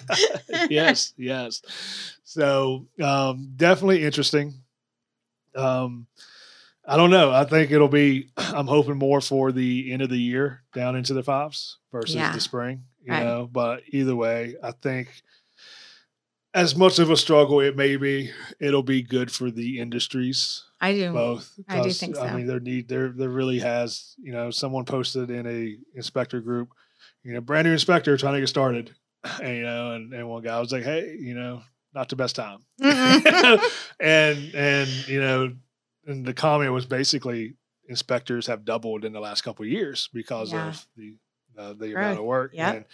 yes, 0.70 1.12
yes. 1.16 1.62
So 2.24 2.86
um, 3.02 3.52
definitely 3.56 4.04
interesting. 4.04 4.54
Um, 5.54 6.06
I 6.90 6.96
don't 6.96 7.10
know. 7.10 7.30
I 7.30 7.44
think 7.44 7.70
it'll 7.70 7.88
be. 7.88 8.30
I'm 8.36 8.66
hoping 8.66 8.96
more 8.98 9.20
for 9.20 9.52
the 9.52 9.92
end 9.92 10.02
of 10.02 10.10
the 10.10 10.18
year 10.18 10.62
down 10.74 10.96
into 10.96 11.14
the 11.14 11.22
fives 11.22 11.78
versus 11.92 12.16
Yeah. 12.16 12.32
the 12.32 12.40
spring. 12.40 12.82
You 13.04 13.12
Right. 13.12 13.22
know, 13.24 13.48
but 13.50 13.82
either 13.88 14.14
way, 14.16 14.56
I 14.62 14.72
think 14.72 15.22
as 16.52 16.74
much 16.76 16.98
of 16.98 17.10
a 17.10 17.16
struggle 17.16 17.60
it 17.60 17.76
may 17.76 17.96
be, 17.96 18.30
it'll 18.58 18.82
be 18.82 19.02
good 19.02 19.30
for 19.30 19.50
the 19.50 19.78
industries 19.78 20.64
I 20.80 20.92
do. 20.94 21.12
both. 21.12 21.58
I 21.68 21.80
do 21.80 21.90
think 21.90 22.16
so. 22.16 22.22
I 22.22 22.34
mean, 22.34 22.46
there 22.46 22.58
need 22.60 22.88
there 22.88 23.08
there 23.10 23.28
really 23.30 23.60
has. 23.60 24.14
You 24.18 24.32
know, 24.32 24.50
someone 24.50 24.84
posted 24.84 25.30
in 25.30 25.46
a 25.46 25.76
inspector 25.94 26.40
group, 26.40 26.70
you 27.22 27.32
know, 27.32 27.40
brand 27.40 27.66
new 27.66 27.72
inspector 27.72 28.16
trying 28.16 28.34
to 28.34 28.40
get 28.40 28.48
started, 28.48 28.90
and 29.40 29.48
you 29.56 29.62
know, 29.62 29.92
and, 29.92 30.12
and 30.12 30.28
one 30.28 30.42
guy 30.42 30.58
was 30.58 30.72
like, 30.72 30.82
hey, 30.82 31.16
you 31.20 31.34
know, 31.34 31.62
not 31.94 32.08
the 32.08 32.16
best 32.16 32.34
time, 32.36 32.58
and 34.00 34.54
and 34.54 34.88
you 35.08 35.20
know, 35.20 35.52
and 36.10 36.24
the 36.26 36.34
comment 36.34 36.72
was 36.72 36.86
basically 36.86 37.54
inspectors 37.88 38.46
have 38.46 38.64
doubled 38.64 39.04
in 39.04 39.12
the 39.12 39.20
last 39.20 39.42
couple 39.42 39.64
of 39.64 39.70
years 39.70 40.08
because 40.12 40.52
Yeah. 40.52 40.68
of 40.68 40.86
the 40.96 41.14
uh, 41.58 41.72
the 41.74 41.92
amount 41.92 42.18
of 42.18 42.24
work 42.24 42.52
Yep. 42.54 42.74
and 42.74 42.84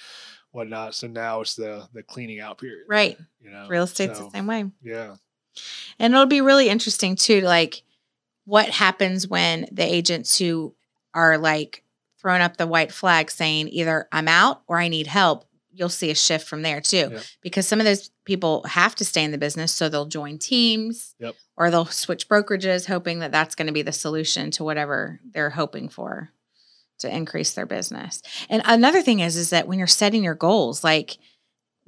whatnot. 0.50 0.94
So 0.94 1.06
now 1.06 1.40
it's 1.42 1.54
the 1.54 1.88
the 1.92 2.02
cleaning 2.02 2.40
out 2.40 2.58
period, 2.58 2.86
right. 2.88 3.16
You 3.40 3.50
know, 3.50 3.66
Real 3.68 3.84
estate's 3.84 4.18
so, 4.18 4.24
the 4.24 4.30
same 4.30 4.46
way. 4.46 4.64
Yeah, 4.82 5.16
And 5.98 6.14
it'll 6.14 6.26
be 6.26 6.40
really 6.40 6.68
interesting 6.68 7.16
too, 7.16 7.40
to 7.40 7.46
like 7.46 7.82
what 8.44 8.68
happens 8.70 9.26
when 9.28 9.66
the 9.72 9.84
agents 9.84 10.38
who 10.38 10.74
are 11.14 11.36
like 11.38 11.82
throwing 12.18 12.40
up 12.42 12.56
the 12.56 12.66
white 12.66 12.92
flag 12.92 13.30
saying 13.30 13.68
either 13.68 14.08
I'm 14.12 14.28
out 14.28 14.62
or 14.66 14.78
I 14.78 14.88
need 14.88 15.06
help, 15.06 15.44
you'll 15.72 15.88
see 15.90 16.10
a 16.10 16.14
shift 16.14 16.48
from 16.48 16.62
there 16.62 16.80
too. 16.80 17.08
Yep. 17.12 17.22
Because 17.42 17.66
some 17.66 17.78
of 17.80 17.84
those 17.84 18.10
people 18.26 18.62
have 18.64 18.94
to 18.96 19.04
stay 19.06 19.24
in 19.24 19.30
the 19.30 19.38
business, 19.38 19.72
so 19.72 19.88
they'll 19.88 20.04
join 20.04 20.36
teams 20.38 21.14
Yep. 21.18 21.34
or 21.56 21.70
they'll 21.70 21.86
switch 21.86 22.28
brokerages, 22.28 22.86
hoping 22.86 23.20
that 23.20 23.32
that's 23.32 23.54
going 23.54 23.68
to 23.68 23.72
be 23.72 23.82
the 23.82 23.92
solution 23.92 24.50
to 24.52 24.64
whatever 24.64 25.20
they're 25.32 25.50
hoping 25.50 25.88
for 25.88 26.30
to 26.98 27.14
increase 27.14 27.52
their 27.54 27.66
business. 27.66 28.20
And 28.50 28.60
another 28.66 29.00
thing 29.02 29.20
is, 29.20 29.36
is 29.36 29.50
that 29.50 29.66
when 29.68 29.78
you're 29.78 29.86
setting 29.86 30.22
your 30.24 30.34
goals, 30.34 30.82
like 30.84 31.16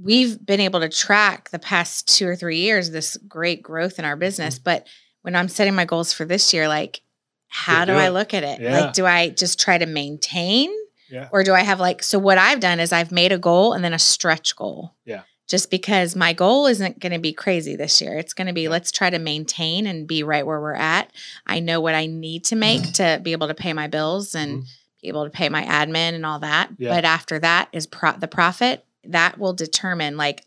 we've 0.02 0.44
been 0.44 0.60
able 0.60 0.80
to 0.80 0.88
track 0.88 1.50
the 1.50 1.58
past 1.58 2.08
two 2.16 2.26
or 2.28 2.36
three 2.36 2.58
years 2.58 2.90
this 2.90 3.16
great 3.28 3.62
growth 3.62 3.98
in 3.98 4.04
our 4.04 4.16
business, 4.16 4.54
Mm-hmm. 4.56 4.64
but 4.64 4.86
when 5.22 5.34
I'm 5.34 5.48
setting 5.48 5.74
my 5.74 5.84
goals 5.84 6.12
for 6.12 6.24
this 6.24 6.54
year, 6.54 6.68
like 6.68 7.02
how 7.48 7.84
do 7.84 7.92
do 7.92 7.98
I 7.98 8.08
look 8.10 8.34
at 8.34 8.44
it? 8.44 8.60
Yeah. 8.60 8.80
Like, 8.80 8.92
do 8.94 9.04
I 9.06 9.30
just 9.30 9.58
try 9.58 9.78
to 9.78 9.86
maintain? 9.86 10.70
yeah, 11.10 11.28
Or 11.32 11.42
do 11.42 11.54
I 11.54 11.62
have 11.62 11.80
like, 11.80 12.02
so 12.02 12.18
what 12.18 12.36
I've 12.36 12.60
done 12.60 12.78
is 12.80 12.92
I've 12.92 13.10
made 13.10 13.32
a 13.32 13.38
goal 13.38 13.72
and 13.72 13.82
then 13.82 13.94
a 13.94 13.98
stretch 13.98 14.54
goal. 14.54 14.94
Yeah. 15.06 15.22
Just 15.48 15.70
because 15.70 16.14
my 16.14 16.32
goal 16.34 16.66
isn't 16.66 17.00
going 17.00 17.12
to 17.12 17.18
be 17.18 17.32
crazy 17.32 17.74
this 17.74 18.00
year. 18.00 18.18
It's 18.18 18.34
going 18.34 18.46
to 18.48 18.52
be 18.52 18.68
let's 18.68 18.92
try 18.92 19.10
to 19.10 19.18
maintain 19.18 19.86
and 19.86 20.06
be 20.06 20.22
right 20.22 20.46
where 20.46 20.60
we're 20.60 20.74
at. 20.74 21.10
I 21.46 21.60
know 21.60 21.80
what 21.80 21.94
I 21.94 22.06
need 22.06 22.44
to 22.46 22.56
make 22.56 22.92
to 22.94 23.20
be 23.22 23.32
able 23.32 23.48
to 23.48 23.54
pay 23.54 23.72
my 23.72 23.86
bills 23.86 24.34
and 24.34 24.64
be 25.00 25.08
able 25.08 25.24
to 25.24 25.30
pay 25.30 25.48
my 25.48 25.62
admin 25.64 26.14
and 26.14 26.26
all 26.26 26.40
that. 26.40 26.70
Mm-hmm. 26.70 26.82
Yeah. 26.82 26.94
But 26.94 27.04
after 27.04 27.38
that 27.38 27.68
is 27.72 27.86
pro- 27.86 28.18
the 28.18 28.28
profit 28.28 28.84
that 29.04 29.38
will 29.38 29.54
determine 29.54 30.16
like 30.16 30.44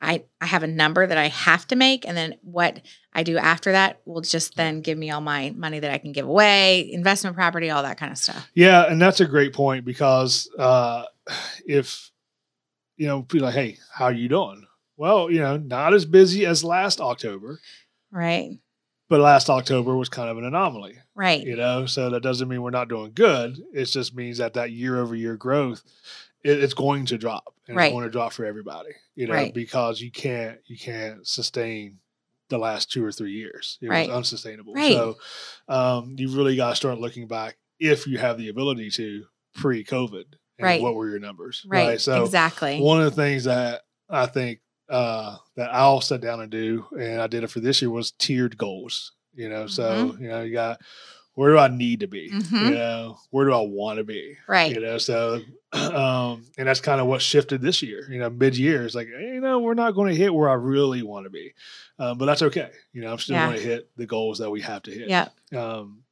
I 0.00 0.24
I 0.40 0.46
have 0.46 0.62
a 0.62 0.68
number 0.68 1.06
that 1.06 1.18
I 1.18 1.28
have 1.28 1.66
to 1.68 1.76
make 1.76 2.06
and 2.06 2.16
then 2.16 2.36
what 2.42 2.80
I 3.12 3.22
do 3.22 3.38
after 3.38 3.72
that 3.72 4.00
will 4.04 4.20
just 4.20 4.56
then 4.56 4.80
give 4.82 4.98
me 4.98 5.10
all 5.10 5.20
my 5.20 5.52
money 5.56 5.78
that 5.78 5.90
I 5.90 5.98
can 5.98 6.12
give 6.12 6.26
away, 6.26 6.92
investment 6.92 7.36
property, 7.36 7.70
all 7.70 7.82
that 7.84 7.96
kind 7.96 8.10
of 8.12 8.18
stuff. 8.18 8.48
Yeah, 8.54 8.84
and 8.90 9.00
that's 9.00 9.20
a 9.20 9.26
great 9.26 9.52
point 9.52 9.84
because 9.84 10.50
uh, 10.58 11.04
if 11.64 12.10
you 12.96 13.06
know, 13.06 13.26
are 13.34 13.38
like, 13.38 13.54
hey, 13.54 13.78
how 13.92 14.06
are 14.06 14.12
you 14.12 14.28
doing? 14.28 14.64
Well, 14.96 15.30
you 15.30 15.40
know, 15.40 15.56
not 15.56 15.94
as 15.94 16.04
busy 16.04 16.46
as 16.46 16.62
last 16.62 17.00
October, 17.00 17.60
Right. 18.10 18.58
but 19.08 19.20
last 19.20 19.50
October 19.50 19.96
was 19.96 20.08
kind 20.08 20.28
of 20.30 20.38
an 20.38 20.44
anomaly. 20.44 20.96
Right. 21.14 21.44
You 21.44 21.56
know, 21.56 21.86
so 21.86 22.10
that 22.10 22.22
doesn't 22.22 22.48
mean 22.48 22.62
we're 22.62 22.70
not 22.70 22.88
doing 22.88 23.12
good. 23.12 23.58
It 23.72 23.86
just 23.86 24.14
means 24.14 24.38
that 24.38 24.54
that 24.54 24.70
year 24.70 24.98
over 25.00 25.14
year 25.16 25.36
growth, 25.36 25.82
it, 26.44 26.62
it's 26.62 26.74
going 26.74 27.06
to 27.06 27.18
drop, 27.18 27.54
and 27.66 27.76
Right. 27.76 27.86
it's 27.86 27.92
going 27.92 28.04
to 28.04 28.10
drop 28.10 28.32
for 28.32 28.44
everybody. 28.44 28.90
You 29.16 29.26
know, 29.26 29.34
Right. 29.34 29.54
because 29.54 30.00
you 30.00 30.10
can't 30.12 30.58
you 30.66 30.78
can't 30.78 31.26
sustain 31.26 31.98
the 32.50 32.58
last 32.58 32.92
two 32.92 33.04
or 33.04 33.10
three 33.10 33.32
years. 33.32 33.78
It 33.80 33.88
Right. 33.88 34.08
was 34.08 34.16
unsustainable. 34.18 34.74
Right. 34.74 34.92
So 34.92 35.16
um, 35.68 36.14
you 36.18 36.28
really 36.30 36.56
got 36.56 36.70
to 36.70 36.76
start 36.76 36.98
looking 36.98 37.26
back 37.26 37.56
if 37.80 38.06
you 38.06 38.18
have 38.18 38.38
the 38.38 38.48
ability 38.48 38.90
to 38.92 39.24
pre 39.54 39.82
COVID. 39.84 40.24
And 40.58 40.64
Right. 40.66 40.80
What 40.82 40.94
were 40.94 41.08
your 41.08 41.18
numbers? 41.18 41.64
Right. 41.68 42.00
So 42.00 42.24
exactly. 42.24 42.80
one 42.80 43.00
of 43.00 43.04
the 43.14 43.22
things 43.22 43.44
that 43.44 43.82
I 44.08 44.26
think 44.26 44.60
uh, 44.88 45.36
that 45.56 45.72
I'll 45.74 46.00
sit 46.00 46.20
down 46.20 46.40
and 46.40 46.50
do, 46.50 46.84
and 46.98 47.20
I 47.20 47.26
did 47.26 47.42
it 47.42 47.50
for 47.50 47.60
this 47.60 47.80
year, 47.82 47.90
was 47.90 48.12
tiered 48.12 48.56
goals. 48.58 49.12
You 49.34 49.48
know, 49.48 49.66
so 49.66 50.16
you 50.20 50.28
know, 50.28 50.42
you 50.42 50.52
got 50.52 50.80
where 51.34 51.50
do 51.50 51.58
I 51.58 51.66
need 51.66 51.98
to 52.00 52.06
be? 52.06 52.30
Mhm. 52.30 52.68
You 52.68 52.74
know, 52.74 53.18
where 53.30 53.46
do 53.46 53.52
I 53.52 53.60
want 53.62 53.98
to 53.98 54.04
be? 54.04 54.36
right. 54.46 54.72
You 54.72 54.80
know, 54.80 54.98
so 54.98 55.40
um, 55.72 56.44
and 56.56 56.68
that's 56.68 56.80
kind 56.80 57.00
of 57.00 57.08
what 57.08 57.20
shifted 57.20 57.60
this 57.60 57.82
year. 57.82 58.06
You 58.08 58.20
know, 58.20 58.30
mid 58.30 58.56
year 58.56 58.84
is 58.86 58.94
like, 58.94 59.08
you 59.08 59.40
know, 59.40 59.58
we're 59.58 59.74
not 59.74 59.92
going 59.96 60.12
to 60.12 60.16
hit 60.16 60.32
where 60.32 60.48
I 60.48 60.54
really 60.54 61.02
want 61.02 61.24
to 61.24 61.30
be, 61.30 61.52
um, 61.98 62.16
but 62.18 62.26
that's 62.26 62.42
okay. 62.42 62.70
You 62.92 63.02
know, 63.02 63.10
I'm 63.10 63.18
still 63.18 63.34
Yeah. 63.34 63.46
going 63.48 63.58
to 63.58 63.64
hit 63.66 63.90
the 63.96 64.06
goals 64.06 64.38
that 64.38 64.50
we 64.50 64.60
have 64.60 64.82
to 64.84 64.92
hit. 64.92 65.08
Yeah. 65.08 65.28
Um, 65.56 66.03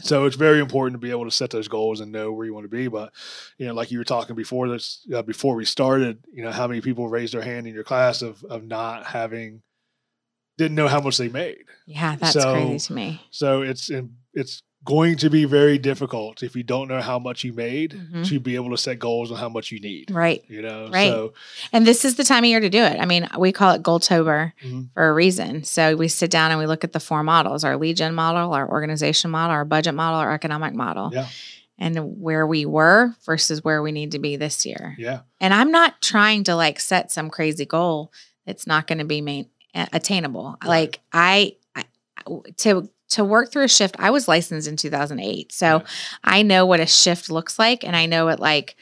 so 0.00 0.24
it's 0.24 0.36
very 0.36 0.58
important 0.60 0.94
to 1.00 1.04
be 1.06 1.10
able 1.10 1.24
to 1.24 1.30
set 1.30 1.50
those 1.50 1.68
goals 1.68 2.00
and 2.00 2.10
know 2.10 2.32
where 2.32 2.46
you 2.46 2.54
want 2.54 2.64
to 2.64 2.68
be. 2.76 2.88
But 2.88 3.12
you 3.58 3.66
know, 3.66 3.74
like 3.74 3.90
you 3.90 3.98
were 3.98 4.04
talking 4.04 4.34
before 4.36 4.68
this, 4.68 5.06
uh, 5.14 5.22
before 5.22 5.54
we 5.54 5.64
started, 5.64 6.24
you 6.32 6.42
know, 6.42 6.50
how 6.50 6.66
many 6.66 6.80
people 6.80 7.08
raised 7.08 7.34
their 7.34 7.42
hand 7.42 7.66
in 7.66 7.74
your 7.74 7.84
class 7.84 8.22
of 8.22 8.42
of 8.44 8.64
not 8.64 9.06
having, 9.06 9.62
didn't 10.58 10.74
know 10.76 10.88
how 10.88 11.00
much 11.00 11.18
they 11.18 11.28
made. 11.28 11.64
Yeah. 11.86 12.16
That's 12.16 12.32
So- 12.32 12.52
crazy 12.52 12.86
to 12.88 12.92
me. 12.94 13.20
So 13.30 13.62
it's 13.62 13.90
it's 14.34 14.62
going 14.84 15.16
to 15.16 15.30
be 15.30 15.44
very 15.44 15.78
difficult 15.78 16.42
if 16.42 16.56
you 16.56 16.62
don't 16.64 16.88
know 16.88 17.00
how 17.00 17.18
much 17.18 17.44
you 17.44 17.52
made 17.52 17.92
Mhm. 17.92 18.26
to 18.28 18.40
be 18.40 18.56
able 18.56 18.70
to 18.70 18.76
set 18.76 18.98
goals 18.98 19.30
on 19.30 19.38
how 19.38 19.48
much 19.48 19.70
you 19.70 19.78
need. 19.78 20.10
Right. 20.10 20.42
You 20.48 20.60
know, 20.62 20.88
Right. 20.92 21.08
so 21.10 21.32
And 21.72 21.86
this 21.86 22.04
is 22.04 22.16
the 22.16 22.24
time 22.24 22.42
of 22.44 22.48
year 22.48 22.58
to 22.60 22.68
do 22.68 22.82
it. 22.82 22.98
I 22.98 23.06
mean, 23.06 23.28
we 23.38 23.52
call 23.52 23.74
it 23.74 23.82
Goaltober 23.82 24.52
Mhm. 24.64 24.88
for 24.94 25.08
a 25.08 25.12
reason. 25.12 25.62
So 25.64 25.94
we 25.94 26.08
sit 26.08 26.30
down 26.30 26.50
and 26.50 26.58
we 26.58 26.66
look 26.66 26.82
at 26.82 26.92
the 26.92 27.00
four 27.00 27.22
models 27.22 27.62
our 27.64 27.76
lead 27.76 27.96
gen 27.96 28.14
model, 28.14 28.52
our 28.52 28.68
organization 28.68 29.30
model, 29.30 29.52
our 29.52 29.64
budget 29.64 29.94
model, 29.94 30.18
our 30.18 30.32
economic 30.32 30.74
model, 30.74 31.10
Yeah. 31.12 31.28
and 31.78 31.96
where 32.20 32.46
we 32.46 32.66
were 32.66 33.14
versus 33.24 33.62
where 33.62 33.82
we 33.82 33.92
need 33.92 34.10
to 34.12 34.18
be 34.18 34.34
this 34.36 34.66
year. 34.66 34.96
yeah, 34.98 35.20
And 35.40 35.54
I'm 35.54 35.70
not 35.70 36.02
trying 36.02 36.42
to 36.44 36.56
like 36.56 36.80
set 36.80 37.12
some 37.12 37.30
crazy 37.30 37.66
goal 37.66 38.12
that's 38.46 38.66
not 38.66 38.88
going 38.88 38.98
to 38.98 39.04
be 39.04 39.20
main, 39.20 39.46
attainable. 39.74 40.56
Right. 40.62 40.68
Like 40.68 41.00
I, 41.12 41.54
I 41.76 41.84
to 42.58 42.88
to 43.12 43.24
work 43.24 43.50
through 43.50 43.64
a 43.64 43.68
shift, 43.68 43.96
I 43.98 44.10
was 44.10 44.28
licensed 44.28 44.68
in 44.68 44.76
2008. 44.76 45.52
So. 45.52 45.82
I 46.24 46.42
know 46.42 46.66
what 46.66 46.80
a 46.80 46.86
shift 46.86 47.30
looks 47.30 47.58
like 47.58 47.84
and 47.84 47.94
I 47.96 48.06
know 48.06 48.26
what 48.26 48.40
like 48.40 48.76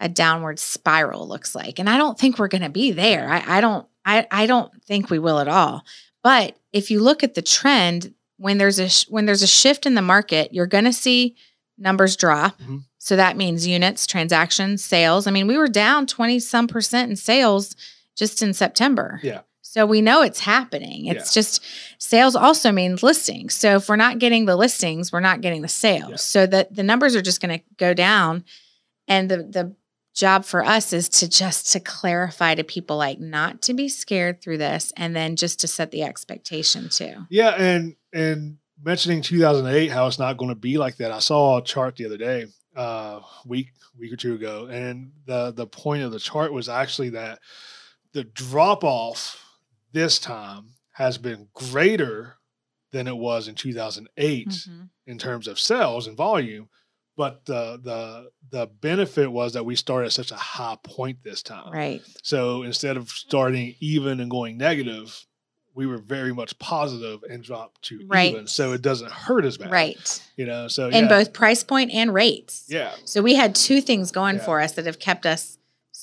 a 0.00 0.08
downward 0.08 0.58
spiral 0.58 1.28
looks 1.28 1.54
like. 1.54 1.78
And 1.78 1.88
I 1.88 1.96
don't 1.96 2.18
think 2.18 2.38
we're 2.38 2.48
going 2.48 2.62
to 2.62 2.68
be 2.68 2.90
there. 2.92 3.28
I, 3.28 3.58
I 3.58 3.60
don't 3.60 3.86
I 4.04 4.26
I 4.30 4.46
don't 4.46 4.70
think 4.84 5.10
we 5.10 5.18
will 5.20 5.38
at 5.38 5.48
all. 5.48 5.84
But 6.24 6.56
if 6.72 6.90
you 6.90 7.00
look 7.00 7.22
at 7.22 7.34
the 7.34 7.42
trend 7.42 8.14
when 8.38 8.58
there's 8.58 8.78
a 8.80 8.88
sh- 8.88 9.06
when 9.08 9.26
there's 9.26 9.42
a 9.42 9.46
shift 9.46 9.86
in 9.86 9.94
the 9.94 10.02
market, 10.02 10.52
you're 10.52 10.66
going 10.66 10.84
to 10.84 10.92
see 10.92 11.36
numbers 11.78 12.16
drop. 12.16 12.60
Mhm. 12.60 12.82
So 12.98 13.14
that 13.16 13.36
means 13.36 13.66
units, 13.66 14.06
transactions, 14.06 14.84
sales. 14.84 15.26
I 15.26 15.30
mean, 15.30 15.46
we 15.46 15.56
were 15.58 15.68
down 15.68 16.06
20 16.06 16.40
some 16.40 16.66
percent 16.68 17.10
in 17.10 17.16
sales 17.16 17.74
just 18.16 18.42
in 18.42 18.52
September. 18.54 19.20
Yeah. 19.22 19.40
So 19.72 19.86
we 19.86 20.02
know 20.02 20.20
it's 20.20 20.40
happening. 20.40 21.06
It's 21.06 21.32
just 21.32 21.64
sales 21.96 22.36
also 22.36 22.70
means 22.72 23.02
listings. 23.02 23.54
So 23.54 23.76
if 23.76 23.88
we're 23.88 23.96
not 23.96 24.18
getting 24.18 24.44
the 24.44 24.54
listings, 24.54 25.10
we're 25.10 25.20
not 25.20 25.40
getting 25.40 25.62
the 25.62 25.68
sales. 25.68 26.10
Yeah. 26.10 26.16
So 26.16 26.46
that 26.46 26.74
the 26.74 26.82
numbers 26.82 27.16
are 27.16 27.22
just 27.22 27.40
going 27.40 27.58
to 27.58 27.64
go 27.78 27.94
down. 27.94 28.44
And 29.08 29.30
the 29.30 29.38
the 29.38 29.74
job 30.14 30.44
for 30.44 30.62
us 30.62 30.92
is 30.92 31.08
to 31.08 31.26
just 31.26 31.72
to 31.72 31.80
clarify 31.80 32.54
to 32.54 32.64
people 32.64 32.98
like 32.98 33.18
not 33.18 33.62
to 33.62 33.72
be 33.72 33.88
scared 33.88 34.42
through 34.42 34.58
this 34.58 34.92
and 34.94 35.16
then 35.16 35.36
just 35.36 35.60
to 35.60 35.68
set 35.68 35.90
the 35.90 36.02
expectation 36.02 36.90
too. 36.90 37.26
Yeah, 37.30 37.54
and 37.56 37.96
and 38.12 38.58
mentioning 38.84 39.22
2008, 39.22 39.90
how 39.90 40.06
it's 40.06 40.18
not 40.18 40.36
going 40.36 40.50
to 40.50 40.54
be 40.54 40.76
like 40.76 40.98
that. 40.98 41.12
I 41.12 41.20
saw 41.20 41.56
a 41.56 41.64
chart 41.64 41.96
the 41.96 42.04
other 42.04 42.18
day, 42.18 42.44
uh, 42.76 43.20
week 43.46 43.68
week 43.98 44.12
or 44.12 44.16
two 44.16 44.34
ago, 44.34 44.68
and 44.70 45.12
the 45.24 45.50
the 45.50 45.66
point 45.66 46.02
of 46.02 46.12
the 46.12 46.20
chart 46.20 46.52
was 46.52 46.68
actually 46.68 47.08
that 47.08 47.38
the 48.12 48.24
drop 48.24 48.84
off 48.84 49.41
this 49.92 50.18
time 50.18 50.74
has 50.92 51.18
been 51.18 51.48
greater 51.54 52.36
than 52.92 53.06
it 53.06 53.16
was 53.16 53.48
in 53.48 53.54
2008 53.54 54.48
Mhm. 54.48 54.90
in 55.06 55.18
terms 55.18 55.48
of 55.48 55.58
sales 55.58 56.06
and 56.06 56.16
volume. 56.16 56.68
But 57.16 57.44
the 57.46 57.78
the 57.82 58.30
the 58.50 58.66
benefit 58.66 59.30
was 59.30 59.52
that 59.52 59.64
we 59.64 59.76
started 59.76 60.06
at 60.06 60.12
such 60.12 60.30
a 60.30 60.36
high 60.36 60.76
point 60.82 61.18
this 61.22 61.42
time. 61.42 61.70
Right. 61.72 62.02
So 62.22 62.62
instead 62.62 62.96
of 62.96 63.10
starting 63.10 63.76
even 63.80 64.18
and 64.20 64.30
going 64.30 64.56
negative, 64.56 65.26
we 65.74 65.86
were 65.86 65.98
very 65.98 66.32
much 66.34 66.58
positive 66.58 67.22
and 67.30 67.42
dropped 67.42 67.82
to 67.82 68.00
Right. 68.06 68.32
even. 68.32 68.46
So 68.46 68.72
it 68.72 68.82
doesn't 68.82 69.10
hurt 69.10 69.44
as 69.44 69.56
bad. 69.58 69.70
Right. 69.70 70.22
You 70.36 70.44
know, 70.46 70.68
so 70.68 70.88
In 70.88 71.04
yeah. 71.04 71.08
both 71.08 71.32
price 71.32 71.62
point 71.64 71.90
and 71.92 72.12
rates. 72.12 72.64
Yeah. 72.68 72.94
So 73.04 73.22
we 73.22 73.34
had 73.34 73.54
two 73.54 73.80
things 73.80 74.10
going 74.10 74.36
Yeah. 74.36 74.44
for 74.44 74.60
us 74.60 74.72
that 74.72 74.84
have 74.86 74.98
kept 74.98 75.24
us 75.26 75.58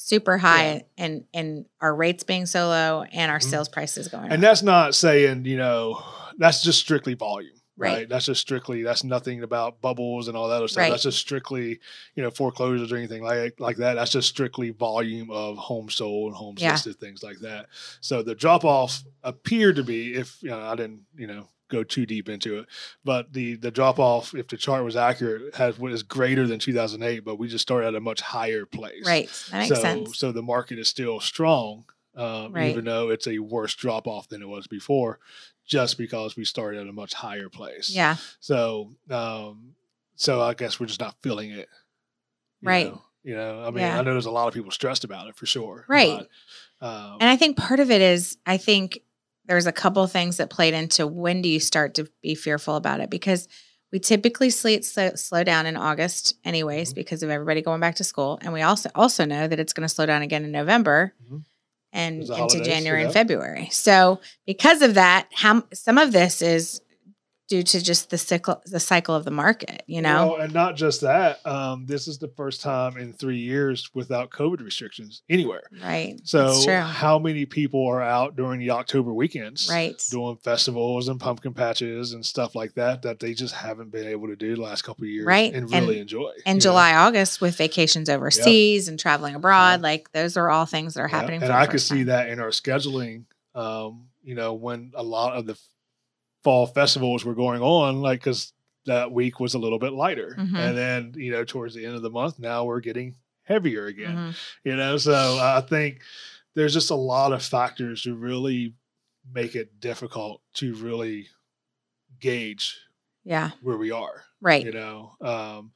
super 0.09 0.37
high 0.39 0.83
and 0.97 1.23
and 1.33 1.65
our 1.81 1.93
rates 1.93 2.23
being 2.23 2.45
so 2.47 2.67
low 2.67 3.03
and 3.11 3.29
our 3.31 3.39
Mhm. 3.39 3.43
sales 3.43 3.69
prices 3.69 4.07
going 4.07 4.25
And 4.25 4.33
up. 4.33 4.39
that's 4.41 4.63
not 4.63 4.95
saying, 4.95 5.45
you 5.45 5.57
know, 5.57 6.03
that's 6.39 6.63
just 6.63 6.79
strictly 6.79 7.13
volume. 7.13 7.51
Right. 7.79 7.93
Right. 7.93 8.09
That's 8.09 8.25
just 8.25 8.41
strictly 8.41 8.83
that's 8.83 9.03
nothing 9.05 9.41
about 9.41 9.81
bubbles 9.81 10.27
and 10.27 10.35
all 10.35 10.49
that 10.49 10.55
other 10.57 10.67
stuff. 10.67 10.81
Right. 10.81 10.89
That's 10.89 11.03
just 11.03 11.17
strictly, 11.17 11.79
you 12.15 12.21
know, 12.23 12.29
foreclosures 12.29 12.91
or 12.91 12.97
anything 12.97 13.23
like 13.23 13.59
like 13.59 13.77
that. 13.77 13.93
That's 13.93 14.11
just 14.11 14.27
strictly 14.27 14.71
volume 14.71 15.31
of 15.31 15.57
homes 15.57 15.95
sold, 15.95 16.27
and 16.27 16.35
homes 16.35 16.61
Yeah. 16.61 16.73
listed, 16.73 16.99
things 16.99 17.23
like 17.23 17.39
that. 17.39 17.67
So 18.01 18.21
the 18.21 18.35
drop 18.35 18.65
off 18.65 19.03
appeared 19.23 19.77
to 19.77 19.83
be, 19.83 20.13
if 20.13 20.37
you 20.41 20.49
know, 20.49 20.59
I 20.59 20.75
didn't, 20.75 21.03
you 21.15 21.27
know, 21.27 21.47
go 21.69 21.83
too 21.83 22.05
deep 22.05 22.27
into 22.27 22.57
it, 22.57 22.65
but 23.05 23.31
the 23.31 23.55
the 23.55 23.71
drop 23.71 23.97
off, 23.99 24.33
if 24.33 24.47
the 24.47 24.57
chart 24.57 24.83
was 24.83 24.95
accurate, 24.95 25.55
has 25.55 25.79
what 25.79 25.91
is 25.93 26.03
greater 26.03 26.47
than 26.47 26.59
2008, 26.59 27.23
but 27.23 27.37
we 27.37 27.47
just 27.47 27.61
started 27.61 27.87
at 27.87 27.95
a 27.95 27.99
much 28.01 28.19
higher 28.21 28.65
place. 28.65 29.05
Right. 29.05 29.29
That 29.51 29.59
makes 29.59 29.75
so, 29.75 29.81
sense. 29.81 30.17
So 30.17 30.31
the 30.31 30.41
market 30.41 30.79
is 30.79 30.89
still 30.89 31.19
strong, 31.19 31.85
um, 32.19 32.51
Right. 32.53 32.69
even 32.71 32.85
though 32.85 33.09
it's 33.09 33.27
a 33.27 33.39
worse 33.39 33.73
drop 33.75 34.07
off 34.07 34.27
than 34.29 34.41
it 34.41 34.47
was 34.47 34.67
before, 34.67 35.19
just 35.65 35.97
because 35.97 36.35
we 36.35 36.43
started 36.45 36.81
at 36.81 36.87
a 36.87 36.91
much 36.93 37.13
higher 37.13 37.49
place. 37.49 37.89
Yeah. 37.89 38.17
So, 38.39 38.93
um, 39.09 39.75
so 40.15 40.41
I 40.41 40.53
guess 40.53 40.79
we're 40.79 40.87
just 40.87 40.99
not 40.99 41.15
feeling 41.21 41.51
it. 41.51 41.69
you 42.61 42.67
Right. 42.67 42.87
know? 42.87 43.01
You 43.23 43.35
know, 43.35 43.61
I 43.63 43.71
mean, 43.71 43.77
Yeah. 43.83 43.97
I 43.99 44.01
know 44.01 44.11
there's 44.11 44.25
a 44.25 44.31
lot 44.31 44.47
of 44.49 44.53
people 44.53 44.71
stressed 44.71 45.03
about 45.05 45.27
it 45.29 45.35
for 45.35 45.45
sure. 45.45 45.85
Right. 45.87 46.27
But, 46.79 46.85
um, 46.85 47.17
And 47.21 47.29
I 47.29 47.37
think 47.37 47.55
part 47.57 47.79
of 47.79 47.89
it 47.91 48.01
is 48.01 48.37
I 48.45 48.57
think 48.57 48.99
there's 49.45 49.65
a 49.65 49.71
couple 49.71 50.05
things 50.07 50.37
that 50.37 50.49
played 50.49 50.73
into 50.73 51.07
when 51.07 51.41
do 51.41 51.47
you 51.49 51.59
start 51.59 51.93
to 51.95 52.09
be 52.21 52.35
fearful 52.35 52.75
about 52.75 52.99
it 52.99 53.09
because 53.09 53.47
we 53.91 53.99
typically 53.99 54.49
sleep 54.49 54.83
slow, 54.83 55.11
slow 55.15 55.43
down 55.43 55.65
in 55.65 55.75
August 55.77 56.35
anyways 56.45 56.91
Mhm. 56.91 56.95
because 56.95 57.23
of 57.23 57.29
everybody 57.29 57.61
going 57.61 57.79
back 57.79 57.95
to 57.95 58.03
school 58.03 58.37
and 58.41 58.51
we 58.53 58.61
also 58.61 58.89
also 58.93 59.25
know 59.25 59.47
that 59.47 59.59
it's 59.59 59.73
going 59.73 59.87
to 59.87 59.93
slow 59.93 60.05
down 60.05 60.21
again 60.21 60.43
in 60.43 60.51
November 60.51 61.13
Mhm. 61.31 61.43
And 61.91 62.23
into 62.23 62.63
January 62.63 63.03
and. 63.03 63.13
February. 63.13 63.69
So 63.71 64.19
because 64.45 64.81
of 64.81 64.93
that, 64.95 65.27
how 65.33 65.63
some 65.73 65.97
of 65.97 66.11
this 66.11 66.41
is 66.41 66.81
due 67.49 67.63
to 67.63 67.83
just 67.83 68.11
the 68.11 68.17
cycle 68.17 68.61
the 68.67 68.79
cycle 68.79 69.15
of 69.15 69.25
the 69.25 69.31
market, 69.31 69.81
you 69.87 70.01
know. 70.01 70.27
Well, 70.33 70.41
and 70.41 70.53
not 70.53 70.75
just 70.75 71.01
that. 71.01 71.45
Um, 71.45 71.85
this 71.87 72.07
is 72.07 72.19
the 72.19 72.27
first 72.27 72.61
time 72.61 72.95
in 72.97 73.11
three 73.11 73.39
years 73.39 73.89
without 73.93 74.29
COVID 74.29 74.63
restrictions 74.63 75.23
anywhere. 75.29 75.63
right. 75.83 76.19
So, 76.23 76.53
how 76.83 77.17
many 77.19 77.45
people 77.45 77.85
are 77.87 78.01
out 78.01 78.35
during 78.35 78.59
the 78.59 78.69
October 78.71 79.13
weekends? 79.13 79.67
Right. 79.69 80.01
doing 80.11 80.37
festivals 80.37 81.07
and 81.07 81.19
pumpkin 81.19 81.53
patches 81.53 82.13
and 82.13 82.25
stuff 82.25 82.55
like 82.55 82.73
that 82.75 83.01
that 83.01 83.19
they 83.19 83.33
just 83.33 83.53
haven't 83.55 83.91
been 83.91 84.07
able 84.07 84.27
to 84.27 84.35
do 84.35 84.55
the 84.55 84.61
last 84.61 84.83
couple 84.83 85.03
of 85.05 85.09
years 85.09 85.25
Right, 85.25 85.53
and 85.53 85.63
and- 85.73 85.87
really 85.87 85.99
enjoy. 85.99 86.31
And 86.45 86.55
you 86.63 86.69
know? 86.69 86.71
July, 86.71 86.93
August 86.95 87.41
with 87.41 87.57
vacations 87.57 88.09
overseas 88.09 88.87
and 88.87 88.99
traveling 88.99 89.33
abroad, 89.35 89.81
like 89.81 90.11
those 90.11 90.37
are 90.37 90.49
all 90.49 90.65
things 90.67 90.93
that 90.93 91.01
are 91.01 91.09
Yeah, 91.09 91.19
happening. 91.19 91.41
And 91.43 91.51
I 91.51 91.65
could 91.65 91.81
see 91.81 91.97
time. 91.97 92.05
that 92.07 92.29
in 92.29 92.39
our 92.39 92.49
scheduling. 92.49 93.25
Um, 93.55 94.05
you 94.21 94.35
know, 94.35 94.53
when 94.53 94.91
a 94.95 95.01
lot 95.03 95.33
of 95.35 95.45
the 95.47 95.57
fall 96.43 96.65
festivals 96.67 97.25
were 97.25 97.35
going 97.35 97.61
on, 97.61 98.01
like 98.01 98.19
because 98.21 98.53
that 98.85 99.11
week 99.11 99.39
was 99.39 99.53
a 99.53 99.59
little 99.59 99.79
bit 99.79 99.93
lighter, 99.93 100.35
Mhm. 100.39 100.57
and 100.57 100.77
then 100.77 101.13
you 101.15 101.31
know 101.31 101.43
towards 101.43 101.75
the 101.75 101.85
end 101.85 101.95
of 101.95 102.01
the 102.01 102.09
month, 102.09 102.39
now 102.39 102.65
we're 102.65 102.79
getting 102.79 103.15
heavier 103.43 103.85
again. 103.87 104.15
Mhm. 104.15 104.35
You 104.63 104.75
know, 104.75 104.97
so 104.97 105.37
I 105.41 105.61
think 105.61 106.01
there's 106.55 106.73
just 106.73 106.91
a 106.91 106.95
lot 106.95 107.33
of 107.33 107.43
factors 107.43 108.01
to 108.03 108.15
really 108.15 108.73
make 109.31 109.55
it 109.55 109.79
difficult 109.79 110.41
to 110.55 110.73
really 110.75 111.27
gauge 112.19 112.77
Yeah, 113.23 113.51
where 113.61 113.77
we 113.77 113.91
are. 113.91 114.23
right. 114.41 114.65
You 114.65 114.71
know, 114.71 115.15
um, 115.21 115.71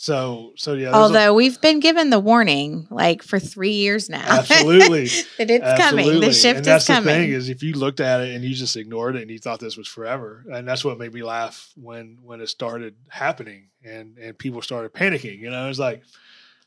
so 0.00 0.52
so 0.56 0.74
yeah. 0.74 0.84
there's 0.84 0.94
a- 0.94 0.96
Although 0.96 1.34
we've 1.34 1.60
been 1.60 1.80
given 1.80 2.10
the 2.10 2.20
warning 2.20 2.86
like 2.88 3.20
for 3.20 3.40
three 3.40 3.72
years 3.72 4.08
now. 4.08 4.22
Absolutely. 4.24 5.06
that 5.38 5.50
it's 5.50 5.82
coming. 5.82 6.20
The 6.20 6.32
shift 6.32 6.36
is 6.36 6.42
coming. 6.44 6.56
and 6.58 6.64
that's 6.64 6.84
is 6.84 6.86
the 6.86 6.94
coming. 6.94 7.14
thing 7.14 7.30
is 7.30 7.48
if 7.48 7.64
you 7.64 7.72
looked 7.74 7.98
at 7.98 8.20
it 8.20 8.32
and 8.32 8.44
you 8.44 8.54
just 8.54 8.76
ignored 8.76 9.16
it 9.16 9.22
and 9.22 9.30
you 9.32 9.40
thought 9.40 9.58
this 9.58 9.76
was 9.76 9.88
forever, 9.88 10.44
and 10.52 10.68
that's 10.68 10.84
what 10.84 10.98
made 10.98 11.12
me 11.12 11.24
laugh 11.24 11.72
when 11.74 12.18
when 12.22 12.40
it 12.40 12.46
started 12.46 12.94
happening 13.08 13.70
and 13.84 14.16
and 14.18 14.38
people 14.38 14.62
started 14.62 14.92
panicking. 14.92 15.40
You 15.40 15.50
know, 15.50 15.68
it's 15.68 15.80
like 15.80 16.04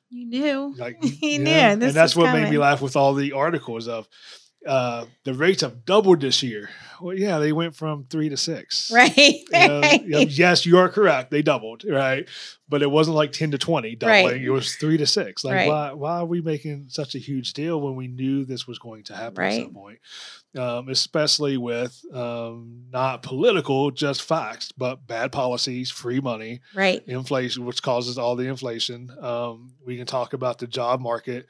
you 0.09 0.25
knew. 0.25 0.75
like 0.77 0.97
You 1.21 1.39
knew 1.39 1.45
know, 1.45 1.51
and 1.51 1.81
that's 1.81 2.17
what 2.17 2.33
made 2.33 2.49
me 2.49 2.57
laugh 2.57 2.81
with 2.81 2.97
all 2.97 3.13
the 3.13 3.31
articles 3.31 3.87
of 3.87 4.09
uh 4.67 5.05
the 5.23 5.33
rates 5.33 5.61
have 5.61 5.85
doubled 5.85 6.19
this 6.19 6.43
year. 6.43 6.69
Well, 6.99 7.17
yeah, 7.17 7.39
they 7.39 7.51
went 7.51 7.75
from 7.75 8.03
three 8.09 8.27
to 8.29 8.37
six. 8.37 8.91
Right. 8.93 9.17
You 9.17 9.45
know, 9.51 9.79
right. 9.81 10.03
yes, 10.29 10.65
you 10.67 10.77
are 10.77 10.89
correct. 10.89 11.31
They 11.31 11.41
doubled, 11.41 11.83
right? 11.85 12.27
But 12.71 12.81
it 12.81 12.89
wasn't 12.89 13.17
like 13.17 13.33
10 13.33 13.51
to 13.51 13.57
20 13.57 13.95
doubling. 13.97 14.25
Right. 14.25 14.41
It 14.41 14.49
was 14.49 14.75
three 14.77 14.97
to 14.97 15.05
six. 15.05 15.43
Like, 15.43 15.55
Right. 15.55 15.67
why 15.67 15.91
why 15.93 16.15
are 16.19 16.25
we 16.25 16.41
making 16.41 16.85
such 16.87 17.13
a 17.15 17.19
huge 17.19 17.51
deal 17.53 17.79
when 17.81 17.95
we 17.95 18.07
knew 18.07 18.45
this 18.45 18.65
was 18.65 18.79
going 18.79 19.03
to 19.03 19.13
happen 19.15 19.43
at 19.43 19.61
some 19.63 19.73
point? 19.73 19.99
Um, 20.57 20.87
especially 20.89 21.57
with 21.57 22.01
um, 22.13 22.85
not 22.89 23.23
political, 23.23 23.91
just 23.91 24.21
facts, 24.21 24.71
but 24.71 25.05
bad 25.05 25.31
policies, 25.31 25.91
free 25.91 26.19
money, 26.21 26.61
Right. 26.73 27.03
inflation, 27.07 27.65
which 27.65 27.83
causes 27.83 28.17
all 28.17 28.35
the 28.35 28.47
inflation. 28.47 29.09
Um, 29.21 29.73
we 29.85 29.97
can 29.97 30.05
talk 30.07 30.33
about 30.33 30.57
the 30.59 30.67
job 30.67 30.99
market, 31.01 31.45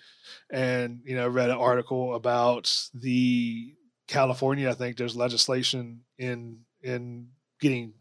and 0.50 1.02
you 1.06 1.16
know, 1.16 1.28
read 1.28 1.50
an 1.52 1.58
article 1.58 2.16
about 2.16 2.90
the 2.94 3.74
California. 4.08 4.70
I 4.70 4.74
think 4.74 4.98
there's 4.98 5.16
legislation 5.16 6.02
in 6.18 6.60
in 6.84 7.28
getting 7.60 7.94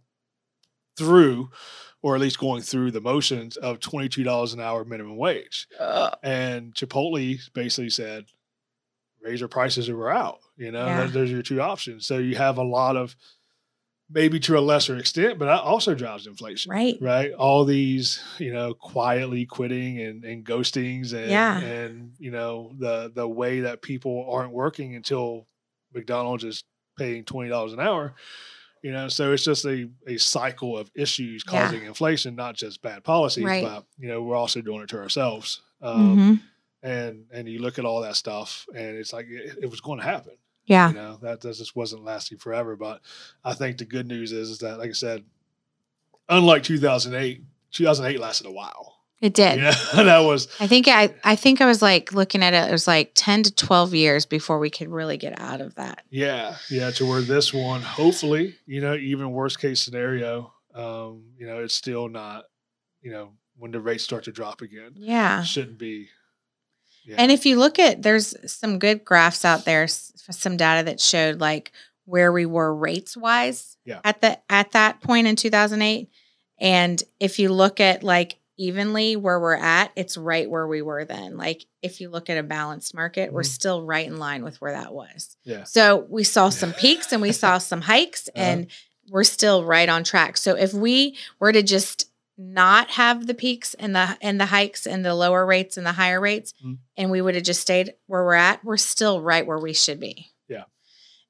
through, 0.96 1.50
or 2.02 2.14
at 2.14 2.20
least 2.20 2.38
going 2.38 2.62
through 2.62 2.90
the 2.90 3.00
motions 3.00 3.56
of 3.56 3.80
twenty 3.80 4.08
two 4.08 4.24
dollars 4.24 4.52
an 4.54 4.60
hour 4.60 4.84
minimum 4.84 5.16
wage. 5.16 5.66
Ugh. 5.78 6.16
And 6.22 6.74
Chipotle 6.74 7.38
basically 7.54 7.90
said, 7.90 8.24
raise 9.22 9.40
your 9.40 9.48
prices 9.48 9.88
or 9.88 9.96
we're 9.96 10.10
out. 10.10 10.38
You 10.56 10.72
know, 10.72 10.86
Yeah. 10.86 11.06
Those- 11.06 11.30
are 11.30 11.34
your 11.34 11.42
two 11.42 11.60
options. 11.60 12.06
So 12.06 12.18
you 12.18 12.36
have 12.36 12.58
a 12.58 12.62
lot 12.64 12.96
of 12.96 13.14
maybe 14.12 14.40
to 14.40 14.58
a 14.58 14.60
lesser 14.60 14.96
extent, 14.96 15.38
but 15.38 15.44
that 15.44 15.60
also 15.60 15.94
drives 15.94 16.26
inflation. 16.26 16.72
Right. 16.72 16.96
Right. 17.00 17.32
All 17.32 17.64
these, 17.64 18.20
you 18.38 18.52
know, 18.52 18.74
quietly 18.74 19.46
quitting 19.46 20.00
and, 20.00 20.24
and 20.24 20.44
ghostings 20.44 21.12
and 21.12 21.30
Yeah. 21.30 21.60
and 21.60 22.12
you 22.18 22.30
know, 22.30 22.72
the 22.78 23.12
the 23.14 23.28
way 23.28 23.60
that 23.60 23.82
people 23.82 24.26
aren't 24.28 24.52
working 24.52 24.96
until 24.96 25.46
McDonald's 25.94 26.44
is 26.44 26.64
paying 26.98 27.24
twenty 27.24 27.50
dollars 27.50 27.72
an 27.72 27.80
hour. 27.80 28.14
You 28.82 28.92
know, 28.92 29.08
so 29.08 29.32
it's 29.32 29.44
just 29.44 29.64
a, 29.66 29.88
a 30.06 30.16
cycle 30.16 30.78
of 30.78 30.90
issues 30.94 31.44
Yeah. 31.46 31.64
causing 31.66 31.84
inflation, 31.84 32.34
not 32.34 32.54
just 32.54 32.80
bad 32.82 33.04
policies, 33.04 33.44
Right. 33.44 33.62
but 33.62 33.84
you 33.98 34.08
know, 34.08 34.22
we're 34.22 34.36
also 34.36 34.60
doing 34.62 34.82
it 34.82 34.88
to 34.90 34.98
ourselves. 34.98 35.60
Um, 35.82 36.16
Mhm. 36.18 36.40
and 36.82 37.26
and 37.30 37.48
you 37.48 37.60
look 37.60 37.78
at 37.78 37.84
all 37.84 38.00
that 38.00 38.16
stuff 38.16 38.66
and 38.74 38.96
it's 38.96 39.12
like 39.12 39.26
it, 39.28 39.58
it 39.62 39.70
was 39.70 39.80
going 39.82 39.98
to 39.98 40.04
happen 40.04 40.32
Yeah. 40.64 40.88
You 40.88 40.94
know, 40.94 41.18
that, 41.22 41.40
that 41.42 41.54
just 41.56 41.76
wasn't 41.76 42.04
lasting 42.04 42.38
forever. 42.38 42.74
But 42.76 43.02
I 43.44 43.52
think 43.54 43.76
the 43.78 43.84
good 43.84 44.06
news 44.06 44.32
is, 44.32 44.48
is 44.50 44.58
that, 44.60 44.78
like 44.78 44.90
I 44.90 44.92
said, 44.92 45.24
unlike 46.28 46.62
2008, 46.62 47.42
2008 47.72 48.20
lasted 48.20 48.46
a 48.46 48.50
while. 48.52 48.99
It 49.20 49.34
did. 49.34 49.58
Yeah, 49.60 49.74
that 49.94 50.20
was 50.20 50.48
I 50.60 50.66
think 50.66 50.88
I 50.88 51.14
I 51.24 51.36
think 51.36 51.60
I 51.60 51.66
was 51.66 51.82
like 51.82 52.12
looking 52.12 52.42
at 52.42 52.54
it, 52.54 52.68
it 52.68 52.72
was 52.72 52.86
like 52.86 53.12
10 53.14 53.42
to 53.44 53.54
12 53.54 53.94
years 53.94 54.24
before 54.26 54.58
we 54.58 54.70
could 54.70 54.88
really 54.88 55.16
get 55.18 55.38
out 55.40 55.60
of 55.60 55.74
that. 55.74 56.04
yeah, 56.10 56.56
yeah. 56.70 56.90
To 56.92 57.06
where 57.06 57.20
this 57.20 57.52
one, 57.52 57.82
hopefully, 57.82 58.56
you 58.66 58.80
know, 58.80 58.94
even 58.94 59.30
worst 59.32 59.60
case 59.60 59.80
scenario, 59.82 60.52
um, 60.74 61.24
you 61.36 61.46
know, 61.46 61.58
it's 61.62 61.74
still 61.74 62.08
not, 62.08 62.44
you 63.02 63.10
know, 63.12 63.32
when 63.58 63.72
the 63.72 63.80
rates 63.80 64.04
start 64.04 64.24
to 64.24 64.32
drop 64.32 64.62
again, 64.62 64.92
Yeah. 64.96 65.42
shouldn't 65.42 65.76
be. 65.78 66.08
Yeah. 67.04 67.16
And 67.18 67.30
if 67.32 67.44
you 67.44 67.58
look 67.58 67.78
at 67.78 68.02
there's 68.02 68.34
some 68.50 68.78
good 68.78 69.04
graphs 69.04 69.44
out 69.44 69.64
there, 69.66 69.86
some 69.88 70.56
data 70.56 70.84
that 70.84 70.98
showed 71.00 71.40
like 71.40 71.72
where 72.06 72.32
we 72.32 72.46
were 72.46 72.74
rates 72.74 73.16
wise 73.18 73.76
Yeah. 73.84 74.00
at 74.02 74.22
the 74.22 74.38
at 74.50 74.72
that 74.72 75.02
point 75.02 75.26
in 75.26 75.36
2008. 75.36 76.08
And 76.58 77.02
if 77.18 77.38
you 77.38 77.52
look 77.52 77.80
at 77.80 78.02
like 78.02 78.36
evenly 78.60 79.16
where 79.16 79.40
we're 79.40 79.54
at, 79.54 79.90
it's 79.96 80.16
right 80.16 80.48
where 80.50 80.66
we 80.66 80.82
were 80.82 81.04
then. 81.04 81.36
Like 81.36 81.64
if 81.82 82.00
you 82.00 82.10
look 82.10 82.28
at 82.28 82.36
a 82.38 82.42
balanced 82.42 82.94
market, 82.94 83.32
we're 83.32 83.42
Mhm. 83.42 83.46
still 83.54 83.82
right 83.84 84.06
in 84.06 84.18
line 84.18 84.44
with 84.44 84.60
where 84.60 84.72
that 84.72 84.92
was. 84.92 85.36
yeah, 85.44 85.64
So 85.64 86.06
we 86.10 86.24
saw 86.24 86.50
some 86.50 86.72
peaks 86.74 87.12
and 87.12 87.22
we 87.22 87.32
saw 87.32 87.58
some 87.58 87.80
hikes 87.80 88.28
Uh-huh. 88.36 88.44
and 88.44 88.66
we're 89.08 89.24
still 89.24 89.64
right 89.64 89.88
on 89.88 90.04
track. 90.04 90.36
So 90.36 90.56
if 90.56 90.72
we 90.74 91.16
were 91.40 91.52
to 91.52 91.62
just 91.62 92.06
not 92.36 92.90
have 92.92 93.26
the 93.26 93.34
peaks 93.34 93.74
and 93.74 93.94
the 93.94 94.16
and 94.22 94.40
the 94.40 94.46
hikes 94.46 94.86
and 94.86 95.04
the 95.04 95.14
lower 95.14 95.44
rates 95.44 95.76
and 95.76 95.84
the 95.86 95.92
higher 95.92 96.20
rates 96.20 96.54
Mhm. 96.64 96.78
and 96.96 97.10
we 97.10 97.20
would 97.20 97.34
have 97.34 97.44
just 97.44 97.60
stayed 97.60 97.94
where 98.06 98.24
we're 98.24 98.34
at, 98.34 98.64
we're 98.64 98.76
still 98.78 99.20
right 99.20 99.46
where 99.46 99.58
we 99.58 99.72
should 99.74 100.00
be. 100.00 100.32
Yeah. 100.48 100.64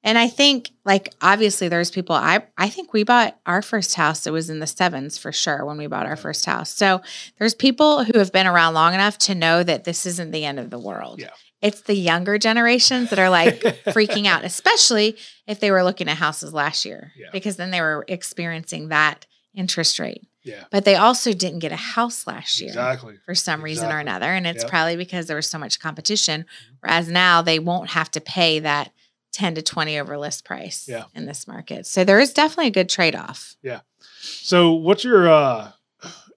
And 0.03 0.17
I 0.17 0.27
think 0.27 0.71
like 0.83 1.13
obviously 1.21 1.67
there's 1.67 1.91
people 1.91 2.15
I 2.15 2.43
I 2.57 2.69
think 2.69 2.91
we 2.93 3.03
bought 3.03 3.37
our 3.45 3.61
first 3.61 3.95
house 3.95 4.25
it 4.25 4.31
was 4.33 4.49
in 4.49 4.59
the 4.59 4.65
7s 4.65 5.19
for 5.19 5.31
sure 5.31 5.63
when 5.65 5.77
we 5.77 5.87
bought 5.87 6.05
our 6.07 6.15
first 6.15 6.45
house. 6.45 6.71
So 6.71 7.01
there's 7.37 7.53
people 7.53 8.03
who 8.03 8.17
have 8.17 8.31
been 8.31 8.47
around 8.47 8.73
long 8.73 8.93
enough 8.93 9.17
to 9.19 9.35
know 9.35 9.61
that 9.63 9.83
this 9.83 10.05
isn't 10.05 10.31
the 10.31 10.45
end 10.45 10.59
of 10.59 10.69
the 10.71 10.79
world. 10.79 11.19
Yeah. 11.21 11.29
It's 11.61 11.81
the 11.81 11.93
younger 11.93 12.39
generations 12.39 13.11
that 13.11 13.19
are 13.19 13.29
like 13.29 13.59
freaking 13.85 14.25
out, 14.25 14.43
especially 14.43 15.17
if 15.45 15.59
they 15.59 15.69
were 15.69 15.83
looking 15.83 16.07
at 16.09 16.17
houses 16.17 16.51
last 16.53 16.85
year, 16.85 17.11
Yeah. 17.15 17.27
because 17.31 17.57
then 17.57 17.69
they 17.69 17.81
were 17.81 18.03
experiencing 18.07 18.89
that 18.89 19.27
interest 19.53 19.99
rate. 19.99 20.23
yeah, 20.43 20.63
But 20.71 20.85
they 20.85 20.95
also 20.95 21.33
didn't 21.33 21.59
get 21.59 21.71
a 21.71 21.75
house 21.75 22.25
last 22.25 22.59
year 22.59 22.69
exactly. 22.69 23.17
for 23.25 23.35
some 23.35 23.61
reason 23.63 23.91
or 23.91 23.99
another. 23.99 24.25
And 24.33 24.47
it's 24.47 24.63
Yep. 24.63 24.71
probably 24.71 24.95
because 24.95 25.27
there 25.27 25.35
was 25.35 25.45
so 25.47 25.59
much 25.59 25.79
competition. 25.79 26.41
Mm-hmm. 26.41 26.75
Whereas 26.79 27.07
now 27.09 27.43
they 27.43 27.59
won't 27.59 27.89
have 27.91 28.09
to 28.11 28.21
pay 28.21 28.57
that 28.59 28.91
10 29.31 29.55
to 29.55 29.61
20 29.61 29.99
over 29.99 30.17
list 30.17 30.43
price 30.45 30.87
Yeah. 30.87 31.05
in 31.15 31.25
this 31.25 31.47
market. 31.47 31.85
So 31.85 32.03
there 32.03 32.19
is 32.19 32.33
definitely 32.33 32.67
a 32.67 32.71
good 32.71 32.89
trade 32.89 33.15
off. 33.15 33.55
Yeah. 33.61 33.81
So, 34.19 34.73
what's 34.73 35.03
your 35.03 35.29
uh, 35.29 35.71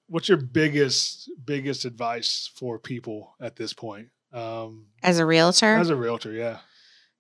what's 0.07 0.29
your 0.29 0.37
biggest 0.39 1.31
biggest 1.45 1.85
advice 1.85 2.51
for 2.55 2.79
people 2.79 3.35
at 3.41 3.57
this 3.57 3.73
point? 3.73 4.09
Um, 4.33 4.87
As 5.03 5.19
a 5.19 5.27
realtor, 5.27 5.77
as 5.77 5.91
a 5.91 5.97
realtor, 5.97 6.33
yeah, 6.33 6.59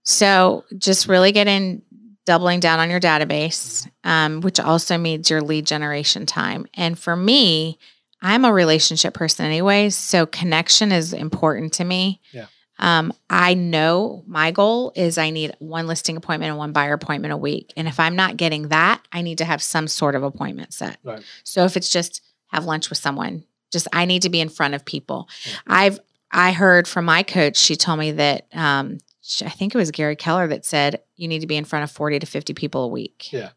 So 0.02 0.64
just 0.76 1.06
really 1.08 1.30
get 1.32 1.46
in 1.46 1.82
doubling 2.26 2.58
down 2.60 2.80
on 2.80 2.90
your 2.90 3.00
database, 3.00 3.86
Mm-hmm. 4.04 4.08
um, 4.10 4.40
which 4.40 4.58
also 4.60 4.98
means 4.98 5.30
your 5.30 5.40
lead 5.42 5.66
generation 5.66 6.26
time. 6.26 6.66
And 6.74 6.98
for 6.98 7.14
me, 7.16 7.78
I'm 8.22 8.44
a 8.44 8.52
relationship 8.52 9.12
person 9.14 9.44
anyways, 9.46 9.96
so 9.96 10.24
connection 10.26 10.90
is 10.92 11.12
important 11.12 11.72
to 11.74 11.84
me. 11.84 12.20
Yeah. 12.32 12.46
Um, 12.84 13.14
I 13.30 13.54
know 13.54 14.22
my 14.26 14.50
goal 14.50 14.92
is 14.94 15.16
I 15.16 15.30
need 15.30 15.56
one 15.58 15.86
listing 15.86 16.18
appointment 16.18 16.50
and 16.50 16.58
one 16.58 16.72
buyer 16.72 16.92
appointment 16.92 17.32
a 17.32 17.36
week. 17.36 17.72
And 17.78 17.88
if 17.88 17.98
I'm 17.98 18.14
not 18.14 18.36
getting 18.36 18.68
that, 18.68 19.00
I 19.10 19.22
need 19.22 19.38
to 19.38 19.46
have 19.46 19.62
some 19.62 19.88
sort 19.88 20.14
of 20.14 20.22
appointment 20.22 20.74
set. 20.74 20.98
Right. 21.02 21.22
So 21.44 21.64
if 21.64 21.78
it's 21.78 21.88
just 21.88 22.20
have 22.48 22.66
lunch 22.66 22.90
with 22.90 22.98
someone, 22.98 23.44
just 23.72 23.88
I 23.94 24.04
need 24.04 24.20
to 24.22 24.28
be 24.28 24.38
in 24.38 24.50
front 24.50 24.74
of 24.74 24.84
people. 24.84 25.30
Yeah. 25.46 25.54
I've 25.66 26.00
I 26.30 26.52
heard 26.52 26.86
from 26.86 27.06
my 27.06 27.22
coach, 27.22 27.56
she 27.56 27.74
told 27.74 28.00
me 28.00 28.12
that 28.12 28.48
um, 28.52 28.98
I 29.42 29.48
think 29.48 29.74
it 29.74 29.78
was 29.78 29.90
Gary 29.90 30.16
Keller 30.16 30.46
that 30.48 30.66
said 30.66 31.00
you 31.16 31.26
need 31.26 31.40
to 31.40 31.46
be 31.46 31.56
in 31.56 31.64
front 31.64 31.84
of 31.84 31.90
40 31.90 32.18
to 32.18 32.26
50 32.26 32.52
people 32.52 32.84
a 32.84 32.88
week. 32.88 33.32
Yeah. 33.32 33.50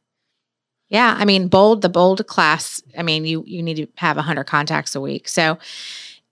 Yeah. 0.87 1.17
I 1.19 1.25
mean, 1.25 1.49
bold, 1.49 1.81
the 1.81 1.89
bold 1.89 2.25
class, 2.27 2.81
I 2.97 3.03
mean, 3.03 3.25
you 3.25 3.43
you 3.45 3.61
need 3.61 3.75
to 3.75 3.87
have 3.97 4.15
100 4.15 4.45
contacts 4.45 4.95
a 4.95 5.01
week. 5.01 5.27
So 5.27 5.57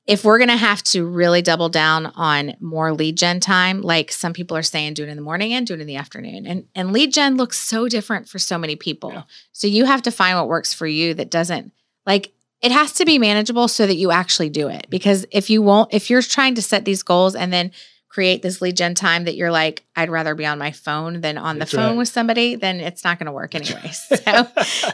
if 0.07 0.23
we're 0.23 0.37
going 0.37 0.49
to 0.49 0.57
have 0.57 0.83
to 0.83 1.05
really 1.05 1.41
double 1.41 1.69
down 1.69 2.07
on 2.15 2.55
more 2.59 2.93
lead 2.93 3.17
gen 3.17 3.39
time, 3.39 3.81
like 3.81 4.11
some 4.11 4.33
people 4.33 4.55
are 4.55 4.63
saying, 4.63 4.93
do 4.93 5.03
it 5.03 5.09
in 5.09 5.15
the 5.15 5.23
morning 5.23 5.53
and 5.53 5.65
do 5.65 5.73
it 5.73 5.81
in 5.81 5.87
the 5.87 5.95
afternoon. 5.95 6.45
And 6.45 6.67
and 6.75 6.93
lead 6.93 7.11
gen 7.13 7.37
looks 7.37 7.57
so 7.57 7.87
different 7.87 8.29
for 8.29 8.37
so 8.37 8.57
many 8.57 8.75
people. 8.75 9.11
Yeah. 9.11 9.23
So 9.51 9.67
you 9.67 9.85
have 9.85 10.03
to 10.03 10.11
find 10.11 10.37
what 10.37 10.47
works 10.47 10.73
for 10.73 10.85
you 10.85 11.13
that 11.15 11.31
doesn't 11.31 11.71
like 12.05 12.31
it 12.61 12.71
has 12.71 12.93
to 12.93 13.05
be 13.05 13.19
manageable 13.19 13.67
so 13.67 13.85
that 13.85 13.95
you 13.95 14.11
actually 14.11 14.49
do 14.49 14.67
it. 14.67 14.87
Because 14.89 15.25
if 15.31 15.49
you 15.49 15.61
won't, 15.61 15.93
if 15.93 16.09
you're 16.09 16.21
trying 16.21 16.55
to 16.55 16.61
set 16.61 16.85
these 16.85 17.03
goals 17.03 17.35
and 17.35 17.51
then 17.51 17.71
create 18.09 18.41
this 18.41 18.61
lead 18.61 18.77
gen 18.77 18.95
time 18.95 19.25
that 19.25 19.35
you're 19.35 19.51
like, 19.51 19.83
I'd 19.95 20.09
rather 20.09 20.35
be 20.35 20.45
on 20.45 20.57
my 20.57 20.71
phone 20.71 21.19
than 21.19 21.37
on 21.37 21.59
That's 21.59 21.71
the 21.71 21.77
phone 21.77 21.89
right. 21.89 21.97
with 21.97 22.07
somebody, 22.07 22.55
then 22.55 22.79
it's 22.79 23.03
not 23.03 23.19
going 23.19 23.25
to 23.25 23.33
work 23.33 23.55
anyways. 23.55 24.01
so 24.23 24.47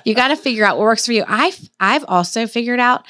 you 0.05 0.15
got 0.15 0.29
to 0.29 0.35
figure 0.35 0.65
out 0.65 0.77
what 0.77 0.85
works 0.85 1.05
for 1.05 1.13
you. 1.13 1.23
I've 1.27 1.69
I've 1.79 2.05
also 2.07 2.47
figured 2.47 2.79
out. 2.79 3.05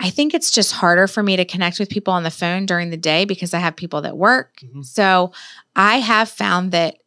I 0.00 0.10
think 0.10 0.34
it's 0.34 0.50
just 0.50 0.72
harder 0.72 1.06
for 1.06 1.22
me 1.22 1.36
to 1.36 1.44
connect 1.44 1.78
with 1.78 1.88
people 1.88 2.12
on 2.12 2.24
the 2.24 2.30
phone 2.30 2.66
during 2.66 2.90
the 2.90 2.96
day 2.96 3.24
because 3.24 3.54
I 3.54 3.58
have 3.58 3.76
people 3.76 4.02
that 4.02 4.16
work. 4.16 4.58
Mhm. 4.62 4.84
So 4.84 5.32
I 5.76 5.98
have 6.00 6.28
found 6.28 6.72
that 6.72 6.98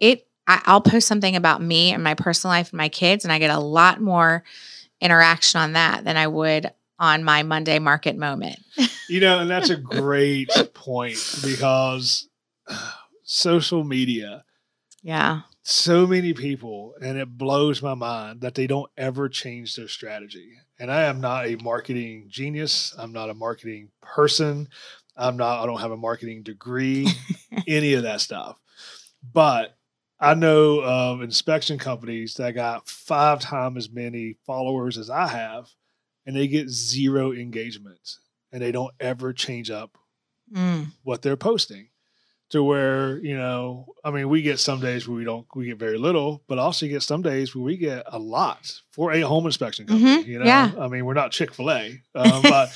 it. 0.00 0.26
I, 0.46 0.60
I'll 0.66 0.82
post 0.82 1.08
something 1.08 1.36
about 1.36 1.62
me 1.62 1.92
and 1.92 2.04
my 2.04 2.12
personal 2.14 2.52
life 2.52 2.70
and 2.70 2.76
my 2.76 2.90
kids, 2.90 3.24
and 3.24 3.32
I 3.32 3.38
get 3.38 3.50
a 3.50 3.58
lot 3.58 4.00
more 4.00 4.44
interaction 5.00 5.60
on 5.60 5.72
that 5.72 6.04
than 6.04 6.16
I 6.18 6.26
would 6.26 6.70
on 6.98 7.24
my 7.24 7.42
Monday 7.42 7.78
market 7.78 8.16
moment. 8.16 8.58
you 9.08 9.20
know, 9.20 9.38
and 9.40 9.50
that's 9.50 9.70
a 9.70 9.76
great 9.76 10.50
point 10.74 11.18
because 11.42 12.28
uh, 12.68 12.92
social 13.24 13.84
media, 13.84 14.44
Yeah. 15.02 15.40
so 15.62 16.06
many 16.06 16.34
people, 16.34 16.94
and 17.00 17.16
it 17.18 17.38
blows 17.38 17.82
my 17.82 17.94
mind 17.94 18.42
that 18.42 18.54
they 18.54 18.66
don't 18.66 18.90
ever 18.98 19.28
change 19.30 19.76
their 19.76 19.88
strategy. 19.88 20.52
And 20.78 20.90
I 20.90 21.02
am 21.04 21.20
not 21.20 21.46
a 21.46 21.56
marketing 21.56 22.26
genius. 22.28 22.94
I'm 22.98 23.12
not 23.12 23.30
a 23.30 23.34
marketing 23.34 23.90
person. 24.02 24.68
I'm 25.16 25.36
not, 25.36 25.62
I 25.62 25.66
don't 25.66 25.80
have 25.80 25.92
a 25.92 25.96
marketing 25.96 26.42
degree, 26.42 27.06
any 27.68 27.94
of 27.94 28.02
that 28.02 28.20
stuff. 28.20 28.56
But 29.32 29.76
I 30.18 30.34
know 30.34 30.80
of 30.82 31.22
inspection 31.22 31.78
companies 31.78 32.34
that 32.34 32.52
got 32.54 32.88
five 32.88 33.40
times 33.40 33.76
as 33.86 33.90
many 33.92 34.36
followers 34.46 34.98
as 34.98 35.10
I 35.10 35.26
have, 35.28 35.68
and 36.26 36.34
they 36.34 36.48
get 36.48 36.68
zero 36.68 37.32
engagement 37.32 38.16
and 38.52 38.60
they 38.62 38.72
don't 38.72 38.94
ever 39.00 39.32
change 39.32 39.70
up 39.70 39.96
Mm. 40.54 40.88
what 41.04 41.22
they're 41.22 41.38
posting 41.38 41.88
to 42.50 42.62
where 42.62 43.18
you 43.18 43.36
know 43.36 43.86
i 44.04 44.10
mean 44.10 44.28
we 44.28 44.42
get 44.42 44.58
some 44.58 44.78
days 44.80 45.08
where 45.08 45.16
we 45.16 45.24
don't 45.24 45.46
we 45.54 45.66
get 45.66 45.78
very 45.78 45.98
little 45.98 46.42
but 46.46 46.58
also 46.58 46.86
you 46.86 46.92
get 46.92 47.02
some 47.02 47.22
days 47.22 47.54
where 47.54 47.64
we 47.64 47.76
get 47.76 48.02
a 48.08 48.18
lot 48.18 48.80
for 48.92 49.12
a 49.12 49.20
home 49.22 49.46
inspection 49.46 49.86
company 49.86 50.22
Mhm, 50.22 50.26
you 50.26 50.38
know 50.38 50.44
yeah. 50.44 50.72
i 50.78 50.86
mean 50.88 51.04
we're 51.06 51.14
not 51.14 51.32
chick-fil-a 51.32 52.00
um, 52.14 52.42
but 52.42 52.70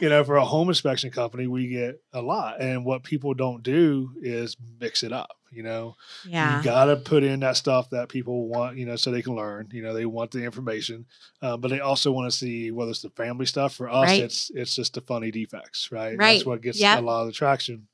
you 0.00 0.08
know 0.08 0.24
for 0.24 0.36
a 0.36 0.44
home 0.44 0.68
inspection 0.68 1.10
company 1.10 1.46
we 1.46 1.68
get 1.68 2.00
a 2.12 2.22
lot 2.22 2.60
and 2.60 2.84
what 2.84 3.02
people 3.02 3.34
don't 3.34 3.62
do 3.62 4.10
is 4.22 4.56
mix 4.80 5.02
it 5.02 5.12
up 5.12 5.36
you 5.52 5.62
know 5.64 5.96
yeah. 6.24 6.58
you 6.58 6.64
gotta 6.64 6.96
put 6.96 7.22
in 7.24 7.40
that 7.40 7.56
stuff 7.56 7.90
that 7.90 8.08
people 8.08 8.46
want 8.48 8.76
you 8.76 8.86
know 8.86 8.96
so 8.96 9.10
they 9.10 9.22
can 9.22 9.34
learn 9.36 9.68
you 9.72 9.82
know 9.82 9.92
they 9.92 10.06
want 10.06 10.30
the 10.30 10.42
information 10.42 11.04
uh, 11.42 11.56
but 11.56 11.68
they 11.70 11.80
also 11.80 12.10
want 12.12 12.30
to 12.30 12.36
see 12.36 12.70
whether 12.70 12.90
it's 12.90 13.02
the 13.02 13.10
family 13.10 13.44
stuff 13.46 13.74
for 13.74 13.88
us 13.90 14.06
Right. 14.08 14.20
it's 14.22 14.50
it's 14.54 14.74
just 14.74 14.94
the 14.94 15.00
funny 15.02 15.30
defects 15.30 15.90
right 15.92 16.16
Right. 16.16 16.34
that's 16.34 16.46
what 16.46 16.62
gets 16.62 16.78
Yep. 16.80 16.98
a 16.98 17.02
lot 17.02 17.20
of 17.22 17.26
the 17.26 17.32
traction 17.32 17.86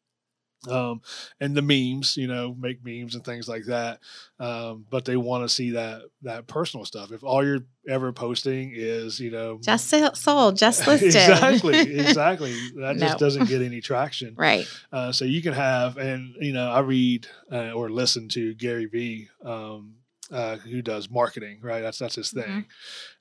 um 0.68 1.00
and 1.40 1.56
the 1.56 1.62
memes 1.62 2.16
you 2.16 2.26
know 2.26 2.54
make 2.58 2.84
memes 2.84 3.14
and 3.14 3.24
things 3.24 3.48
like 3.48 3.64
that 3.66 4.00
um 4.40 4.84
but 4.90 5.04
they 5.04 5.16
want 5.16 5.42
to 5.44 5.48
see 5.48 5.70
that 5.70 6.02
that 6.22 6.46
personal 6.46 6.84
stuff 6.84 7.12
if 7.12 7.22
all 7.24 7.44
you're 7.44 7.64
ever 7.88 8.12
posting 8.12 8.72
is 8.74 9.20
you 9.20 9.30
know 9.30 9.58
Just 9.62 9.88
so- 9.88 10.12
sold, 10.14 10.56
just 10.56 10.86
listed. 10.86 11.08
exactly 11.14 11.78
exactly 12.00 12.52
that 12.80 12.96
just 12.98 13.18
doesn't 13.18 13.46
get 13.48 13.62
any 13.70 13.80
traction 13.80 14.34
right. 14.36 14.66
uh, 14.92 15.12
so 15.12 15.24
you 15.24 15.40
can 15.42 15.52
have, 15.52 15.96
and 15.96 16.34
you 16.40 16.52
know, 16.52 16.68
I 16.70 16.80
read 16.80 17.26
uh, 17.52 17.72
or 17.72 17.88
listen 17.90 18.28
to 18.30 18.54
Gary 18.54 18.86
Vee, 18.86 19.28
um, 19.44 19.94
uh, 20.32 20.56
who 20.56 20.82
does 20.82 21.08
marketing, 21.08 21.60
right? 21.62 21.80
That's 21.80 21.98
that's 21.98 22.16
his 22.16 22.30
thing, 22.32 22.66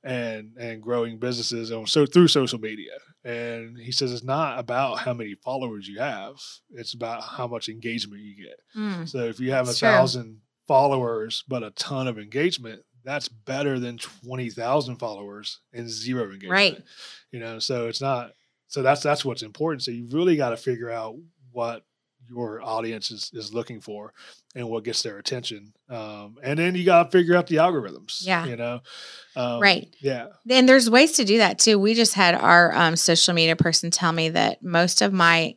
and 0.03 0.53
and 0.57 0.81
growing 0.81 1.17
businesses 1.19 1.71
on 1.71 1.85
so 1.87 2.05
through 2.05 2.27
social 2.29 2.59
media. 2.59 2.91
And 3.25 3.77
he 3.77 3.91
says 3.91 4.13
it's 4.13 4.23
not 4.23 4.59
about 4.59 4.99
how 4.99 5.13
many 5.13 5.33
followers 5.43 5.87
you 5.87 5.99
have; 5.99 6.35
it's 6.69 6.93
about 6.93 7.23
how 7.23 7.47
much 7.47 7.69
engagement 7.69 8.21
you 8.21 8.35
get. 8.35 8.59
Mm. 8.77 9.09
So 9.09 9.19
if 9.25 9.39
you 9.39 9.51
have 9.51 9.67
a 9.67 9.73
true. 9.73 9.87
thousand 9.87 10.41
followers 10.67 11.43
but 11.47 11.63
a 11.63 11.71
ton 11.71 12.07
of 12.07 12.19
engagement, 12.19 12.83
that's 13.03 13.27
better 13.27 13.79
than 13.79 13.97
twenty 13.97 14.51
thousand 14.51 14.97
followers 14.97 15.59
and 15.73 15.89
zero 15.89 16.25
engagement. 16.25 16.51
Right. 16.51 16.83
You 17.31 17.39
know, 17.39 17.57
so 17.59 17.87
it's 17.87 18.01
not. 18.01 18.31
So 18.67 18.83
that's 18.83 19.01
that's 19.01 19.25
what's 19.25 19.43
important. 19.43 19.83
So 19.83 19.91
you 19.91 20.07
really 20.11 20.35
got 20.35 20.51
to 20.51 20.57
figure 20.57 20.91
out 20.91 21.15
what 21.51 21.83
your 22.29 22.61
audience 22.63 23.11
is, 23.11 23.29
is 23.33 23.53
looking 23.53 23.81
for 23.81 24.13
and 24.55 24.67
what 24.69 24.83
gets 24.83 25.03
their 25.03 25.17
attention. 25.17 25.73
Um, 25.89 26.37
and 26.43 26.57
then 26.59 26.75
you 26.75 26.83
got 26.85 27.11
to 27.11 27.17
figure 27.17 27.35
out 27.35 27.47
the 27.47 27.57
algorithms. 27.57 28.25
Yeah. 28.25 28.45
You 28.45 28.55
know, 28.55 28.79
um, 29.35 29.59
Right. 29.61 29.93
Yeah. 29.99 30.27
And 30.49 30.67
there's 30.67 30.89
ways 30.89 31.13
to 31.13 31.25
do 31.25 31.37
that 31.39 31.59
too. 31.59 31.77
We 31.79 31.93
just 31.93 32.13
had 32.13 32.35
our 32.35 32.73
um, 32.75 32.95
social 32.95 33.33
media 33.33 33.55
person 33.55 33.91
tell 33.91 34.11
me 34.11 34.29
that 34.29 34.63
most 34.63 35.01
of 35.01 35.11
my 35.13 35.55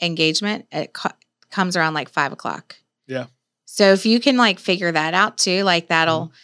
engagement 0.00 0.66
it 0.72 0.92
co- 0.92 1.10
comes 1.50 1.76
around 1.76 1.94
like 1.94 2.08
five 2.08 2.32
o'clock. 2.32 2.76
Yeah. 3.06 3.26
So 3.66 3.92
if 3.92 4.04
you 4.06 4.18
can 4.20 4.36
like 4.36 4.58
figure 4.58 4.90
that 4.90 5.14
out 5.14 5.38
too, 5.38 5.62
like 5.62 5.88
that'll 5.88 6.26
Mm-hmm. 6.26 6.34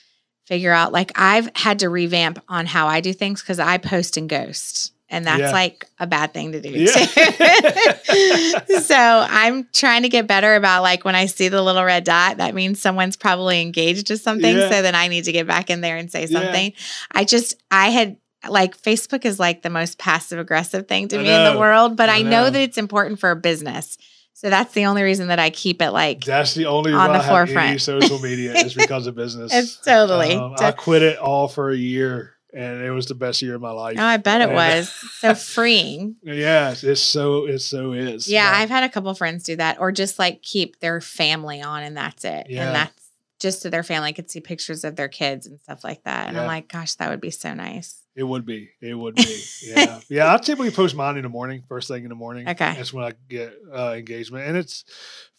figure 0.47 0.73
out. 0.73 0.93
Like 0.93 1.11
I've 1.17 1.51
had 1.57 1.81
to 1.81 1.89
revamp 1.89 2.41
on 2.49 2.67
how 2.67 2.87
I 2.87 3.01
do 3.01 3.13
things 3.13 3.41
because 3.43 3.59
I 3.59 3.79
post 3.79 4.17
and 4.17 4.29
ghost, 4.29 4.93
and 5.09 5.25
that's 5.27 5.41
Yeah. 5.41 5.53
like 5.53 5.87
a 5.99 6.07
bad 6.07 6.35
thing 6.35 6.53
to 6.53 6.61
do. 6.61 6.71
Yeah. 6.71 6.93
too. 6.95 8.81
so 8.81 8.97
I'm 8.97 9.69
trying 9.73 10.03
to 10.03 10.09
get 10.09 10.27
better 10.27 10.55
about 10.55 10.83
like 10.83 11.05
when 11.05 11.15
I 11.15 11.27
see 11.27 11.49
the 11.49 11.63
little 11.63 11.85
red 11.85 12.05
dot, 12.05 12.39
that 12.39 12.55
means 12.55 12.81
someone's 12.81 13.17
probably 13.17 13.61
engaged 13.63 14.09
to 14.09 14.17
something. 14.19 14.57
Yeah. 14.57 14.71
So 14.71 14.83
then 14.83 14.95
I 14.95 15.09
need 15.09 15.25
to 15.25 15.33
get 15.33 15.47
back 15.47 15.71
in 15.71 15.81
there 15.81 15.97
and 15.97 16.11
say 16.11 16.27
something. 16.27 16.73
I 17.13 17.25
just 17.25 17.55
I 17.71 17.91
had 17.91 18.17
like 18.49 18.77
Facebook 18.81 19.25
is 19.25 19.39
like 19.41 19.63
the 19.63 19.71
most 19.71 19.99
passive 19.99 20.39
aggressive 20.39 20.87
thing 20.89 21.09
to 21.09 21.19
I 21.19 21.23
me 21.23 21.33
in 21.35 21.53
the 21.53 21.59
world, 21.59 21.97
but 21.97 22.09
I, 22.09 22.19
I 22.19 22.23
know. 22.23 22.31
know. 22.31 22.51
that 22.51 22.61
it's 22.61 22.79
important 22.79 23.19
for 23.21 23.31
a 23.31 23.37
business. 23.37 23.99
So 24.35 24.51
that's 24.51 24.75
the 24.75 24.85
only 24.85 25.03
reason 25.03 25.29
that 25.29 25.39
I 25.39 25.49
keep 25.49 25.81
it 25.81 25.93
like 25.93 26.23
That's 26.25 26.53
the 26.53 26.67
only 26.67 26.93
On 26.93 27.09
the 27.11 27.15
I 27.19 27.23
have 27.23 27.49
any 27.49 27.55
forefront. 27.55 27.81
social 27.81 28.19
media 28.19 28.53
is 28.55 28.75
because 28.75 29.07
of 29.07 29.15
business. 29.17 29.51
it's 29.55 29.77
totally. 29.79 30.35
Um, 30.35 30.55
I 30.59 30.73
quit 30.73 31.01
it 31.03 31.19
all 31.19 31.49
for 31.49 31.71
a 31.71 31.77
year, 31.77 32.35
and 32.57 32.83
it 32.83 32.91
was 32.91 33.07
the 33.07 33.15
best 33.15 33.43
year 33.43 33.55
of 33.55 33.61
my 33.61 33.71
life. 33.71 33.97
oh, 33.99 34.03
I 34.05 34.17
bet 34.17 34.41
it 34.41 34.45
and- 34.49 34.55
was 34.55 34.89
so 35.21 35.35
freeing. 35.55 36.17
Yeah, 36.23 36.75
it's 36.81 37.01
so 37.03 37.47
it 37.47 37.59
so 37.61 37.93
is. 37.93 38.27
Yeah, 38.29 38.51
But- 38.51 38.57
I've 38.59 38.71
had 38.71 38.85
a 38.85 38.89
couple 38.89 39.13
friends 39.15 39.45
do 39.45 39.57
that, 39.57 39.79
or 39.81 39.93
just 39.93 40.19
like 40.19 40.43
keep 40.43 40.81
their 40.81 41.01
family 41.01 41.61
on, 41.63 41.83
and 41.83 41.97
that's 41.97 42.25
it. 42.25 42.47
Yeah. 42.49 42.67
And 42.67 42.75
that's 42.75 43.06
just 43.41 43.61
so 43.63 43.69
their 43.71 43.83
family 43.83 44.13
could 44.13 44.31
see 44.31 44.41
pictures 44.41 44.83
of 44.85 44.97
their 44.97 45.09
kids 45.09 45.47
and 45.47 45.61
stuff 45.61 45.85
like 45.85 46.03
that. 46.05 46.29
And 46.29 46.39
I'm 46.39 46.47
like, 46.47 46.69
gosh, 46.69 46.95
that 46.95 47.11
would 47.11 47.21
be 47.21 47.31
so 47.31 47.53
nice. 47.55 48.03
It 48.15 48.23
would 48.23 48.47
be. 48.47 48.71
It 48.81 48.95
would 48.95 49.15
be. 49.17 49.43
Yeah. 49.63 50.01
yeah. 50.09 50.33
I 50.33 50.39
typically 50.39 50.71
post 50.71 50.95
mine 50.97 51.17
in 51.17 51.23
the 51.23 51.29
morning, 51.29 51.63
first 51.69 51.87
thing 51.89 52.03
in 52.05 52.09
the 52.09 52.15
morning. 52.15 52.49
Okay. 52.49 52.73
That's 52.75 52.93
when 52.95 53.05
I 53.05 53.13
get 53.29 53.55
uh, 53.71 53.93
engagement. 53.95 54.47
And 54.49 54.57
it's 54.57 54.85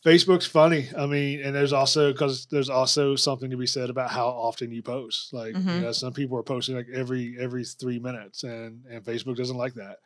Facebook's 0.05 0.45
funny. 0.45 0.87
I 0.95 1.07
mean, 1.07 1.41
and 1.41 1.55
there's 1.55 1.73
also 1.73 2.11
because 2.11 2.45
there's 2.51 2.69
also 2.69 3.15
something 3.15 3.49
to 3.49 3.57
be 3.57 3.65
said 3.65 3.89
about 3.89 4.11
how 4.11 4.27
often 4.27 4.71
you 4.71 4.83
post. 4.83 5.33
Like, 5.33 5.55
Mhm. 5.55 5.75
you 5.75 5.81
know, 5.81 5.91
some 5.91 6.13
people 6.13 6.37
are 6.37 6.43
posting 6.43 6.75
like 6.75 6.87
every 6.93 7.35
every 7.39 7.65
three 7.65 7.97
minutes, 7.99 8.43
and 8.43 8.83
and 8.89 9.03
Facebook 9.03 9.37
doesn't 9.37 9.57
like 9.57 9.73
that. 9.73 9.97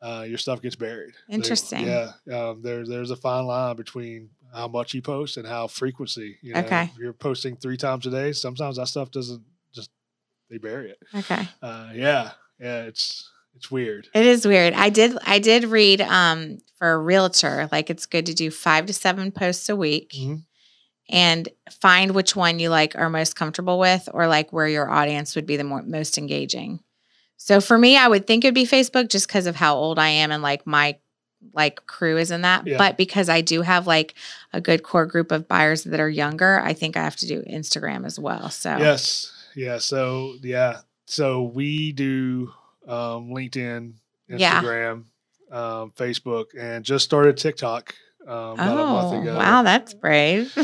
Uh, 0.00 0.22
your 0.28 0.38
stuff 0.38 0.62
gets 0.62 0.76
buried. 0.76 1.14
They- 1.28 1.34
Interesting. 1.34 1.86
yeah. 1.86 2.12
Um, 2.32 2.60
there's 2.62 2.88
there's 2.88 3.10
a 3.10 3.16
fine 3.16 3.46
line 3.46 3.74
between 3.76 4.30
how 4.52 4.68
much 4.68 4.94
you 4.94 5.02
post 5.02 5.36
and 5.36 5.46
how 5.46 5.66
frequency. 5.66 6.36
You 6.42 6.54
know, 6.54 6.60
Okay. 6.60 6.82
If 6.92 6.98
you're 6.98 7.12
posting 7.12 7.56
three 7.56 7.76
times 7.76 8.06
a 8.06 8.10
day, 8.10 8.32
sometimes 8.32 8.76
that 8.76 8.88
stuff 8.88 9.10
doesn't 9.10 9.42
just 9.74 9.90
they 10.50 10.58
bury 10.58 10.90
it 10.90 10.98
Okay. 11.14 11.48
uh, 11.62 11.90
yeah, 11.94 12.32
yeah, 12.60 12.82
it's 12.82 13.30
it's 13.54 13.70
weird. 13.70 14.08
It 14.14 14.26
is 14.26 14.46
weird. 14.46 14.74
I 14.74 14.88
did 14.90 15.16
I 15.24 15.38
did 15.38 15.64
read 15.64 16.00
um 16.00 16.58
for 16.78 16.92
a 16.92 16.98
realtor, 16.98 17.68
like 17.72 17.90
it's 17.90 18.06
good 18.06 18.26
to 18.26 18.34
do 18.34 18.50
five 18.50 18.86
to 18.86 18.92
seven 18.92 19.30
posts 19.32 19.68
a 19.68 19.76
week 19.76 20.12
Mhm. 20.18 20.42
and 21.08 21.48
find 21.80 22.10
which 22.12 22.34
one 22.36 22.58
you 22.58 22.70
like 22.70 22.96
are 22.96 23.08
most 23.10 23.36
comfortable 23.36 23.78
with 23.78 24.08
or 24.12 24.26
like 24.26 24.52
where 24.52 24.68
your 24.68 24.90
audience 24.90 25.34
would 25.36 25.46
be 25.46 25.56
the 25.56 25.64
more, 25.64 25.82
most 25.82 26.18
engaging. 26.18 26.80
So 27.36 27.60
for 27.60 27.76
me, 27.76 27.96
I 27.96 28.08
would 28.08 28.26
think 28.26 28.44
it'd 28.44 28.54
be 28.54 28.66
Facebook 28.66 29.08
just 29.10 29.26
because 29.26 29.46
of 29.46 29.56
how 29.56 29.76
old 29.76 29.98
I 29.98 30.08
am 30.08 30.30
and 30.32 30.42
like 30.42 30.66
my 30.66 30.98
like 31.52 31.86
crew 31.86 32.16
is 32.16 32.30
in 32.30 32.42
that. 32.42 32.66
Yeah. 32.66 32.78
But 32.78 32.96
because 32.96 33.28
I 33.28 33.40
do 33.40 33.62
have 33.62 33.86
like 33.86 34.14
a 34.52 34.60
good 34.60 34.82
core 34.82 35.06
group 35.06 35.32
of 35.32 35.48
buyers 35.48 35.84
that 35.84 36.00
are 36.00 36.08
younger, 36.08 36.60
I 36.60 36.72
think 36.72 36.96
I 36.96 37.02
have 37.02 37.16
to 37.16 37.26
do 37.26 37.42
Instagram 37.42 38.06
as 38.06 38.18
well. 38.18 38.50
So 38.50 38.76
Yes, 38.76 39.32
yeah. 39.54 39.78
So 39.78 40.34
yeah, 40.42 40.80
so 41.06 41.42
we 41.42 41.92
do 41.92 42.52
um, 42.86 43.28
LinkedIn, 43.30 43.94
Yeah. 44.28 44.62
Instagram, 44.62 45.04
um, 45.50 45.92
Facebook, 45.96 46.46
and 46.58 46.84
just 46.84 47.04
started 47.04 47.36
TikTok 47.36 47.94
um, 48.26 48.52
about 48.54 48.78
a 48.78 48.84
month 48.86 49.12
Oh, 49.14 49.20
ago. 49.22 49.36
wow, 49.36 49.62
that's 49.62 49.94
brave. 49.94 50.54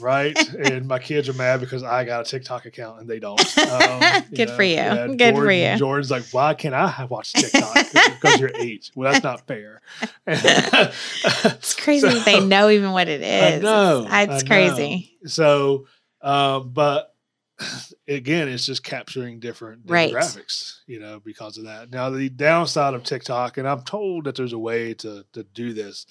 Right, 0.00 0.36
and 0.54 0.86
my 0.86 0.98
kids 0.98 1.28
are 1.28 1.32
mad 1.34 1.60
because 1.60 1.82
I 1.82 2.04
got 2.04 2.26
a 2.26 2.30
TikTok 2.30 2.66
account 2.66 3.00
and 3.00 3.08
they 3.10 3.18
don't. 3.18 3.40
Um, 3.58 4.00
Good 4.34 4.50
for 4.50 4.62
you. 4.62 5.16
Good 5.16 5.34
for 5.34 5.50
you. 5.50 5.76
Jordan's 5.76 6.10
like, 6.10 6.24
why 6.30 6.54
can't 6.54 6.74
I 6.74 7.04
watch 7.10 7.32
TikTok? 7.32 7.74
because 7.92 8.38
you're 8.40 8.52
eight. 8.54 8.90
Well, 8.94 9.12
that's 9.12 9.24
not 9.24 9.46
fair. 9.46 9.80
It's 10.26 11.74
crazy 11.74 12.06
that 12.08 12.24
they 12.24 12.40
know 12.44 12.68
even 12.70 12.92
what 12.92 13.08
it 13.08 13.22
is. 13.22 13.62
Know. 13.62 14.06
It's, 14.10 14.32
it's 14.32 14.42
know. 14.44 14.48
crazy. 14.48 15.16
So, 15.26 15.86
um, 16.22 16.70
but 16.70 17.14
again, 18.08 18.48
it's 18.48 18.66
just 18.66 18.84
capturing 18.84 19.40
different 19.40 19.82
Right. 19.86 20.12
demographics, 20.12 20.78
you 20.86 21.00
know, 21.00 21.20
because 21.24 21.58
of 21.58 21.64
that. 21.64 21.90
Now, 21.90 22.10
the 22.10 22.28
downside 22.28 22.94
of 22.94 23.02
TikTok, 23.04 23.58
and 23.58 23.66
I'm 23.68 23.82
told 23.82 24.24
that 24.24 24.36
there's 24.36 24.52
a 24.52 24.58
way 24.58 24.94
to 24.94 25.24
to 25.32 25.42
do 25.42 25.72
this. 25.72 26.06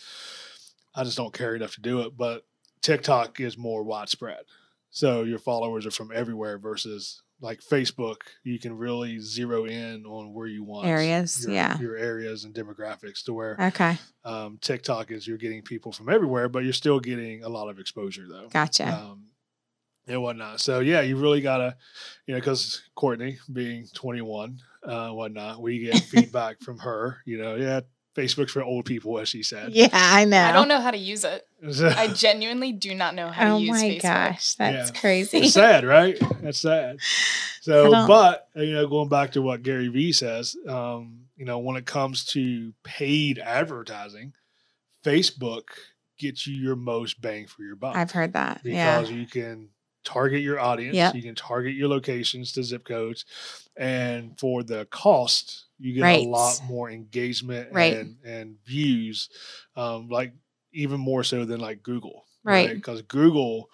I 0.98 1.04
just 1.04 1.16
don't 1.18 1.34
care 1.34 1.56
enough 1.56 1.76
to 1.76 1.82
do 1.82 2.02
it, 2.02 2.18
but 2.18 2.44
TikTok 2.82 3.40
is 3.40 3.58
more 3.58 3.84
widespread. 3.84 4.40
So 4.90 5.24
your 5.24 5.40
followers 5.40 5.86
are 5.86 5.92
from 5.92 6.12
everywhere 6.14 6.58
versus 6.58 7.22
like 7.40 7.60
Facebook, 7.62 8.18
you 8.44 8.58
can 8.60 8.76
really 8.76 9.20
zero 9.20 9.66
in 9.66 10.06
on 10.08 10.34
where 10.34 10.48
you 10.48 10.64
want 10.64 10.88
Areas, 10.88 11.44
your, 11.46 11.54
yeah. 11.54 11.78
your 11.80 11.96
areas 11.96 12.46
and 12.46 12.54
demographics 12.56 13.24
to 13.26 13.34
where 13.34 13.56
Okay. 13.62 13.96
um, 14.26 14.58
TikTok 14.60 15.12
is 15.12 15.28
you're 15.28 15.38
getting 15.38 15.62
people 15.62 15.92
from 15.92 16.10
everywhere, 16.10 16.50
but 16.50 16.64
you're 16.64 16.74
still 16.74 17.00
getting 17.00 17.44
a 17.44 17.50
lot 17.50 17.70
of 17.70 17.78
exposure 17.78 18.26
though 18.28 18.48
Gotcha. 18.50 18.88
um, 18.92 19.26
and 20.08 20.22
whatnot. 20.24 20.62
So 20.62 20.80
yeah, 20.80 21.02
you 21.02 21.16
really 21.18 21.42
gotta, 21.42 21.76
you 22.26 22.34
know, 22.34 22.40
because 22.40 22.82
Courtney 22.96 23.38
being 23.54 23.86
21, 23.94 24.60
uh, 24.84 25.10
whatnot, 25.10 25.62
we 25.62 25.80
get 25.80 26.00
feedback 26.12 26.60
from 26.62 26.80
her. 26.80 27.18
You 27.26 27.38
know, 27.38 27.56
yeah, 27.56 27.82
Facebook's 28.18 28.52
for 28.52 28.64
old 28.64 28.86
people, 28.86 29.20
as 29.20 29.30
she 29.30 29.44
said. 29.44 29.74
yeah, 29.74 29.90
I 29.94 30.26
know. 30.26 30.42
I 30.42 30.52
don't 30.52 30.68
know 30.68 30.82
how 30.82 30.90
to 30.92 30.98
use 30.98 31.24
it. 31.24 31.48
I 31.64 32.08
genuinely 32.08 32.72
do 32.72 32.96
not 32.96 33.14
know 33.16 33.28
how 33.30 33.56
Oh 33.56 33.60
to 33.60 33.64
use 33.64 33.78
it. 33.82 33.86
Oh 33.86 33.88
my 33.88 33.94
Facebook. 33.96 34.02
gosh, 34.02 34.54
that's 34.56 34.92
Yeah. 34.92 35.00
crazy. 35.00 35.38
it's 35.38 35.54
sad, 35.54 35.86
right? 35.86 36.18
That's 36.42 36.60
sad. 36.60 36.98
So, 37.62 37.92
but 38.08 38.48
you 38.56 38.74
know, 38.74 38.88
going 38.88 39.10
back 39.10 39.32
to 39.34 39.42
what 39.42 39.62
Gary 39.64 39.88
Vee 39.90 40.12
says, 40.12 40.56
um, 40.68 41.22
you 41.36 41.46
know, 41.46 41.60
when 41.60 41.76
it 41.78 41.86
comes 41.86 42.26
to 42.34 42.74
paid 42.84 43.38
advertising, 43.40 44.34
Facebook 45.06 45.64
gets 46.18 46.48
you 46.48 46.56
your 46.56 46.76
most 46.76 47.22
bang 47.22 47.46
for 47.46 47.62
your 47.64 47.76
buck. 47.76 47.96
I've 47.96 48.12
heard 48.12 48.34
that. 48.34 48.62
Yeah. 48.64 49.00
because 49.00 49.12
you 49.14 49.28
can 49.28 49.70
target 50.04 50.42
your 50.42 50.60
audience, 50.60 50.96
Yep. 50.96 51.16
you 51.16 51.22
can 51.22 51.36
target 51.36 51.76
your 51.76 51.88
locations 51.90 52.52
to 52.54 52.64
zip 52.64 52.86
codes, 52.86 53.26
and 53.76 54.40
for 54.40 54.64
the 54.64 54.86
cost, 54.86 55.66
you 55.80 55.94
get 55.94 56.06
Right. 56.06 56.14
a 56.14 56.20
lot 56.20 56.64
more 56.64 56.90
engagement 56.90 57.70
Right. 57.72 57.94
and 57.94 58.18
and 58.26 58.58
views, 58.66 59.30
um, 59.76 60.10
like 60.10 60.34
even 60.74 61.00
more 61.00 61.24
so 61.24 61.46
than 61.46 61.60
like 61.60 61.84
Google, 61.84 62.26
Right. 62.44 62.74
Because 62.76 63.02
Google 63.04 63.70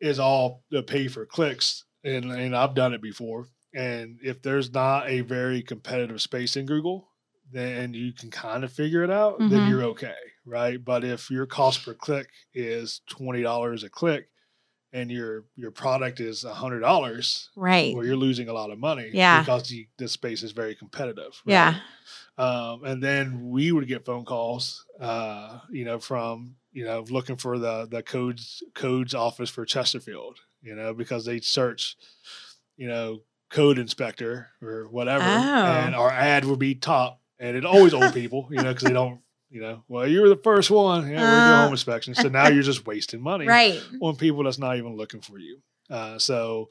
is 0.00 0.18
all 0.18 0.64
the 0.70 0.82
pay 0.82 1.08
for 1.08 1.26
clicks, 1.26 1.84
and 2.04 2.26
and 2.32 2.54
I've 2.56 2.74
done 2.74 2.94
it 2.94 3.02
before. 3.02 3.48
And 3.74 4.18
if 4.22 4.42
there's 4.42 4.72
not 4.72 5.08
a 5.08 5.20
very 5.20 5.62
competitive 5.62 6.22
space 6.22 6.56
in 6.56 6.66
Google, 6.66 7.08
then 7.50 7.94
you 7.94 8.12
can 8.12 8.30
kind 8.30 8.64
of 8.64 8.72
figure 8.72 9.02
it 9.02 9.10
out. 9.10 9.48
Then 9.48 9.62
Mhm. 9.62 9.64
you're 9.64 9.84
okay, 9.84 10.16
right? 10.46 10.82
But 10.82 11.04
if 11.04 11.30
your 11.30 11.46
cost 11.46 11.84
per 11.84 11.94
click 11.94 12.28
is 12.54 13.00
twenty 13.08 13.42
dollars 13.42 13.82
a 13.84 13.90
click, 13.90 14.28
and 14.92 15.10
your 15.10 15.44
your 15.56 15.70
product 15.70 16.20
is 16.20 16.44
a 16.44 16.54
hundred 16.54 16.80
dollars, 16.80 17.50
Right. 17.56 17.94
well, 17.94 18.04
you're 18.06 18.16
losing 18.16 18.48
a 18.48 18.52
lot 18.52 18.70
of 18.70 18.78
money, 18.78 19.10
Yeah. 19.12 19.40
because 19.40 19.68
the, 19.68 19.86
the 19.98 20.08
space 20.08 20.42
is 20.42 20.52
very 20.52 20.74
competitive. 20.74 21.40
right? 21.46 21.52
Yeah. 21.52 21.74
Um, 22.38 22.84
and 22.84 23.02
then 23.02 23.50
we 23.50 23.72
would 23.72 23.88
get 23.88 24.04
phone 24.04 24.24
calls, 24.24 24.84
uh, 25.00 25.58
you 25.70 25.84
know, 25.84 25.98
from 25.98 26.54
you 26.72 26.84
know 26.84 27.04
looking 27.10 27.36
for 27.36 27.58
the 27.58 27.86
the 27.90 28.02
codes 28.02 28.62
codes 28.74 29.14
office 29.14 29.50
for 29.50 29.64
Chesterfield, 29.64 30.38
you 30.62 30.74
know, 30.74 30.94
because 30.94 31.24
they 31.24 31.40
search, 31.40 31.96
you 32.76 32.86
know, 32.88 33.22
code 33.50 33.78
inspector 33.78 34.48
or 34.62 34.84
whatever, 34.90 35.24
and 35.24 35.94
Oh. 35.94 35.98
our 35.98 36.10
ad 36.10 36.44
would 36.44 36.58
be 36.60 36.74
top, 36.76 37.20
and 37.38 37.56
it 37.56 37.64
always 37.64 37.92
old 37.94 38.14
people, 38.14 38.48
you 38.50 38.62
know, 38.62 38.72
because 38.72 38.84
they 38.86 38.92
don't, 38.92 39.20
you 39.50 39.60
know, 39.60 39.82
well, 39.88 40.06
you 40.06 40.20
were 40.20 40.28
the 40.28 40.36
first 40.42 40.70
one, 40.70 41.10
yeah, 41.10 41.22
we're 41.22 41.40
doing 41.40 41.52
Uh. 41.52 41.62
home 41.64 41.72
inspection, 41.72 42.14
so 42.14 42.28
now 42.28 42.48
you're 42.48 42.62
just 42.62 42.86
wasting 42.86 43.20
money, 43.20 43.46
Right. 43.58 43.82
on 44.00 44.16
people 44.16 44.44
that's 44.44 44.58
not 44.58 44.76
even 44.76 44.96
looking 44.96 45.20
for 45.20 45.38
you. 45.38 45.58
Uh, 45.90 46.18
so, 46.18 46.68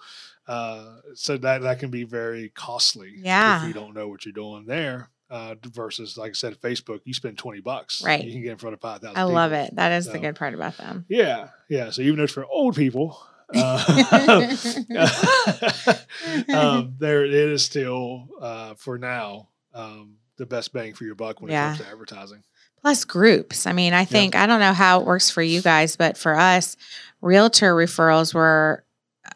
uh, 0.47 0.97
so 1.15 1.38
that 1.38 1.61
that 1.63 1.80
can 1.80 1.89
be 1.89 2.03
very 2.03 2.49
costly 2.49 3.13
Yeah. 3.17 3.61
if 3.61 3.67
you 3.67 3.73
don't 3.73 3.93
know 3.95 4.07
what 4.07 4.25
you're 4.25 4.34
doing 4.34 4.65
there. 4.65 5.09
Uh, 5.30 5.55
versus, 5.73 6.15
like 6.17 6.30
I 6.30 6.34
said, 6.34 6.55
Facebook, 6.61 7.01
you 7.03 7.13
spend 7.13 7.38
twenty 7.38 7.59
bucks, 7.59 8.01
Right. 8.01 8.23
You 8.23 8.32
can 8.32 8.41
get 8.43 8.51
in 8.53 8.57
front 8.57 8.75
of 8.75 8.80
five 8.80 9.01
thousand. 9.01 9.17
I 9.17 9.23
love 9.23 9.51
it. 9.51 9.75
That 9.75 9.91
is 9.91 10.05
the 10.05 10.19
good 10.19 10.38
part 10.38 10.53
about 10.53 10.78
them. 10.78 11.03
Yeah, 11.09 11.49
yeah. 11.67 11.89
So 11.89 12.01
even 12.01 12.15
though 12.17 12.23
it's 12.23 12.32
for 12.32 12.45
old 12.45 12.78
people, 12.78 13.19
uh, 13.53 14.55
um, 16.53 16.95
there 16.99 17.25
it 17.25 17.34
is 17.34 17.63
still 17.63 18.28
uh, 18.41 18.75
for 18.75 18.97
now 18.97 19.49
um, 19.73 20.15
the 20.38 20.45
best 20.45 20.73
bang 20.73 20.93
for 20.93 21.03
your 21.03 21.15
buck 21.15 21.41
when 21.41 21.51
it 21.51 21.55
comes 21.55 21.80
to 21.80 21.88
advertising. 21.88 22.43
Plus 22.88 23.03
groups. 23.03 23.67
I 23.67 23.73
mean, 23.73 23.93
I 23.93 24.05
think 24.05 24.33
I 24.33 24.47
don't 24.47 24.61
know 24.61 24.71
how 24.71 25.01
it 25.01 25.05
works 25.05 25.29
for 25.29 25.41
you 25.41 25.61
guys, 25.61 25.97
but 25.97 26.17
for 26.17 26.38
us, 26.38 26.77
realtor 27.19 27.75
referrals 27.75 28.33
were 28.33 28.85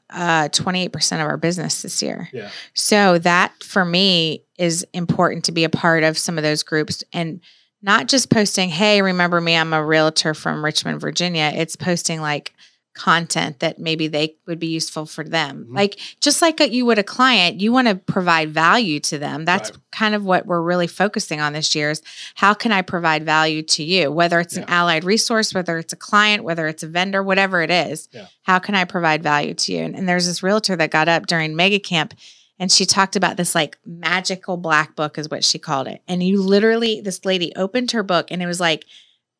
uh 0.10 0.48
28% 0.48 1.22
of 1.22 1.28
our 1.28 1.36
business 1.36 1.82
this 1.82 2.02
year. 2.02 2.30
Yeah. 2.32 2.50
So 2.74 3.18
that 3.18 3.52
for 3.62 3.84
me 3.84 4.46
is 4.58 4.86
important 4.94 5.44
to 5.46 5.52
be 5.52 5.66
a 5.66 5.70
part 5.70 6.06
of 6.06 6.18
some 6.18 6.38
of 6.38 6.46
those 6.46 6.64
groups 6.64 7.04
and 7.12 7.42
not 7.82 8.08
just 8.08 8.30
posting, 8.30 8.70
"Hey, 8.70 9.02
remember 9.02 9.42
me? 9.42 9.58
I'm 9.58 9.74
a 9.74 9.84
realtor 9.84 10.34
from 10.34 10.64
Richmond, 10.64 11.02
Virginia." 11.02 11.52
It's 11.54 11.76
posting 11.76 12.22
like 12.22 12.54
content 12.94 13.60
that 13.60 13.80
maybe 13.80 14.08
they 14.08 14.36
would 14.48 14.60
be 14.60 14.68
useful 14.68 15.06
for 15.06 15.24
them. 15.24 15.66
Mhm. 15.70 15.76
Like 15.76 16.00
just 16.20 16.42
like 16.42 16.60
you 16.60 16.86
would 16.86 17.00
a 17.00 17.04
client, 17.04 17.62
you 17.62 17.72
want 17.72 17.88
to 17.88 17.96
provide 17.96 18.50
value 18.54 19.00
to 19.02 19.18
them. 19.18 19.46
That's 19.46 19.72
Right. 19.72 19.80
kind 19.92 20.14
of 20.16 20.26
what 20.26 20.46
we're 20.46 20.62
really 20.62 20.88
focusing 20.88 21.40
on 21.40 21.54
this 21.54 21.74
year 21.74 21.92
is 21.92 22.02
how 22.36 22.54
can 22.54 22.72
I 22.72 22.82
provide 22.82 23.24
value 23.24 23.62
to 23.64 23.84
you? 23.84 24.12
Whether 24.12 24.40
it's 24.40 24.58
an 24.58 24.66
allied 24.68 25.04
resource, 25.06 25.54
whether 25.54 25.78
it's 25.78 25.94
a 25.94 25.98
client, 25.98 26.44
whether 26.44 26.68
it's 26.68 26.84
a 26.84 26.88
vendor, 26.88 27.24
whatever 27.24 27.62
it 27.62 27.72
is. 27.72 28.10
Yeah. 28.12 28.26
How 28.44 28.60
can 28.60 28.76
I 28.76 28.84
provide 28.84 29.24
value 29.24 29.54
to 29.54 29.72
you? 29.74 29.84
And, 29.84 29.96
and 29.96 30.08
there's 30.10 30.26
this 30.28 30.44
realtor 30.44 30.76
that 30.76 30.92
got 30.92 31.08
up 31.08 31.28
during 31.28 31.56
mega 31.56 31.80
camp 31.80 32.14
and 32.60 32.72
she 32.72 32.86
talked 32.86 33.16
about 33.16 33.38
this 33.38 33.56
like 33.56 33.78
magical 33.86 34.56
black 34.58 34.96
book 34.96 35.18
is 35.18 35.30
what 35.30 35.44
she 35.44 35.58
called 35.58 35.88
it. 35.88 36.02
And 36.08 36.22
you 36.22 36.42
literally 36.42 37.02
this 37.02 37.24
lady 37.26 37.54
opened 37.56 37.92
her 37.92 38.04
book 38.04 38.28
and 38.32 38.42
it 38.44 38.46
was 38.48 38.60
like 38.60 38.86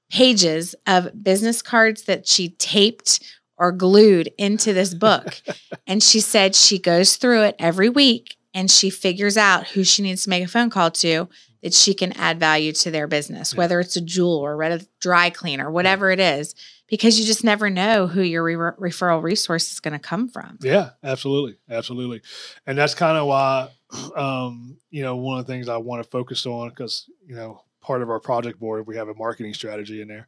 pages 0.10 0.76
of 0.88 1.24
business 1.24 1.62
cards 1.62 2.04
that 2.04 2.28
she 2.28 2.50
taped 2.50 3.20
or 3.62 3.72
glued 3.72 4.34
into 4.40 4.74
this 4.74 4.94
book. 4.94 5.40
and 5.88 6.02
she 6.02 6.20
said 6.20 6.56
she 6.56 6.80
goes 6.80 7.16
through 7.16 7.44
it 7.44 7.56
every 7.60 7.90
week 7.90 8.36
and 8.56 8.70
she 8.72 8.90
figures 8.90 9.38
out 9.38 9.68
who 9.70 9.84
she 9.84 10.02
needs 10.02 10.24
to 10.24 10.30
make 10.32 10.44
a 10.44 10.48
phone 10.48 10.72
call 10.72 10.90
to 10.90 11.30
that 11.62 11.74
she 11.76 11.94
can 11.94 12.12
add 12.14 12.40
value 12.40 12.72
to 12.74 12.90
their 12.90 13.06
business, 13.08 13.54
Yeah. 13.54 13.60
whether 13.60 13.80
it's 13.80 13.96
a 13.96 14.02
jewel 14.02 14.38
or 14.38 14.60
a 14.64 14.82
dry 15.00 15.30
cleaner, 15.30 15.70
whatever 15.70 16.10
it 16.10 16.20
is, 16.20 16.56
because 16.88 17.20
you 17.20 17.26
just 17.26 17.44
never 17.44 17.70
know 17.70 18.08
who 18.08 18.22
your 18.24 18.44
re- 18.44 18.56
referral 18.90 19.22
resource 19.22 19.72
is 19.72 19.80
going 19.80 19.94
to 19.94 20.00
come 20.00 20.28
from. 20.28 20.58
Yeah, 20.62 20.90
absolutely, 21.04 21.58
absolutely, 21.70 22.22
and 22.66 22.76
that's 22.76 22.96
kind 22.96 23.16
of 23.16 23.28
why, 23.28 23.70
um, 24.16 24.78
you 24.90 25.04
know, 25.04 25.16
one 25.18 25.38
of 25.40 25.46
the 25.46 25.54
things 25.54 25.70
I 25.70 25.78
want 25.78 26.04
to 26.04 26.10
focus 26.10 26.48
on 26.48 26.70
because 26.70 27.08
you 27.28 27.36
know 27.36 27.62
part 27.80 28.02
of 28.02 28.10
our 28.10 28.20
project 28.20 28.60
board 28.60 28.88
we 28.88 28.96
have 28.98 29.08
a 29.08 29.14
marketing 29.14 29.54
strategy 29.54 30.02
in 30.02 30.08
there, 30.08 30.28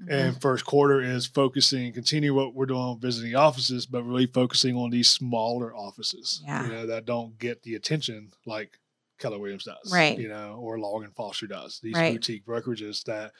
Mhm. 0.00 0.10
and 0.10 0.40
first 0.42 0.64
quarter 0.64 1.00
is 1.00 1.26
focusing, 1.26 1.92
continue 1.92 2.34
what 2.34 2.54
we're 2.54 2.66
doing 2.66 2.98
visiting 3.00 3.34
offices, 3.34 3.86
but 3.86 4.02
really 4.04 4.26
focusing 4.26 4.76
on 4.76 4.90
these 4.90 5.08
smaller 5.08 5.74
offices, 5.74 6.42
Yeah. 6.44 6.64
you 6.64 6.72
know, 6.72 6.86
that 6.86 7.06
don't 7.06 7.38
get 7.38 7.62
the 7.62 7.74
attention 7.76 8.32
like 8.44 8.78
Keller 9.18 9.38
Williams 9.38 9.64
does, 9.64 9.90
Right. 9.92 10.18
You 10.18 10.28
know, 10.28 10.56
or 10.60 10.78
Long 10.78 11.02
and 11.04 11.14
Foster 11.14 11.46
does. 11.46 11.80
These 11.80 11.94
Right. 11.94 12.12
boutique 12.12 12.44
brokerages 12.44 13.02
that 13.04 13.32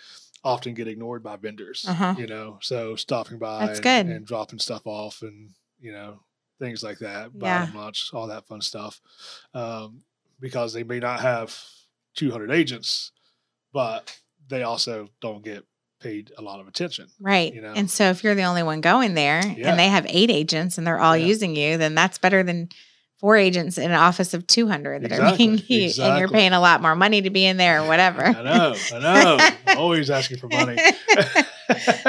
often 0.45 0.73
get 0.75 0.89
ignored 0.89 1.23
by 1.23 1.37
vendors, 1.37 1.85
Uh-huh. 1.87 2.15
you 2.17 2.27
know. 2.27 2.59
So 2.63 2.97
stopping 2.97 3.39
by 3.39 3.67
That's 3.67 3.79
and, 3.81 3.83
good. 4.07 4.07
and 4.17 4.27
dropping 4.27 4.59
stuff 4.59 4.87
off, 4.87 5.21
and 5.23 5.51
you 5.79 5.93
know 5.93 6.21
things 6.59 6.83
like 6.83 6.99
that, 7.01 7.33
Yeah. 7.35 7.65
buying 7.67 7.75
lunch, 7.75 8.15
all 8.15 8.27
that 8.29 8.47
fun 8.47 8.63
stuff, 8.63 9.03
um, 9.53 10.03
because 10.41 10.73
they 10.73 10.85
may 10.85 10.99
not 11.01 11.21
have 11.21 11.55
200 12.15 12.51
agents, 12.51 13.13
but 13.75 14.19
they 14.49 14.63
also 14.63 15.11
don't 15.21 15.45
get 15.45 15.67
paid 16.01 16.31
a 16.37 16.43
lot 16.43 16.61
of 16.61 16.69
attention. 16.69 17.07
Right. 17.21 17.53
you 17.55 17.61
know? 17.63 17.73
And 17.75 17.91
so 17.91 18.05
if 18.11 18.23
you're 18.23 18.35
the 18.35 18.43
only 18.45 18.63
one 18.63 18.81
going 18.81 19.15
there 19.15 19.41
Yeah. 19.47 19.71
and 19.71 19.79
they 19.79 19.89
have 19.89 20.07
eight 20.09 20.31
agents 20.31 20.79
and 20.79 20.87
they're 20.87 20.99
all 21.01 21.17
Yeah. 21.17 21.27
using 21.27 21.57
you, 21.57 21.79
then 21.79 21.95
that's 21.95 22.19
better 22.19 22.43
than 22.43 22.69
four 23.19 23.35
agents 23.37 23.79
in 23.79 23.91
an 23.91 23.97
office 23.97 24.35
of 24.35 24.47
200 24.47 25.03
that 25.03 25.11
are 25.11 25.15
Exactly, 25.15 25.47
being 25.47 25.63
used 25.69 25.99
and 26.01 26.19
you're 26.19 26.29
paying 26.29 26.53
a 26.53 26.61
lot 26.61 26.83
more 26.83 26.95
money 26.95 27.23
to 27.23 27.31
be 27.31 27.47
in 27.47 27.57
there 27.57 27.83
or 27.83 27.89
whatever. 27.89 28.23
I 28.27 28.43
know, 28.43 28.75
I 28.93 28.99
know. 28.99 29.39
Always 29.81 30.11
asking 30.11 30.37
for 30.39 30.49
money. 30.49 30.77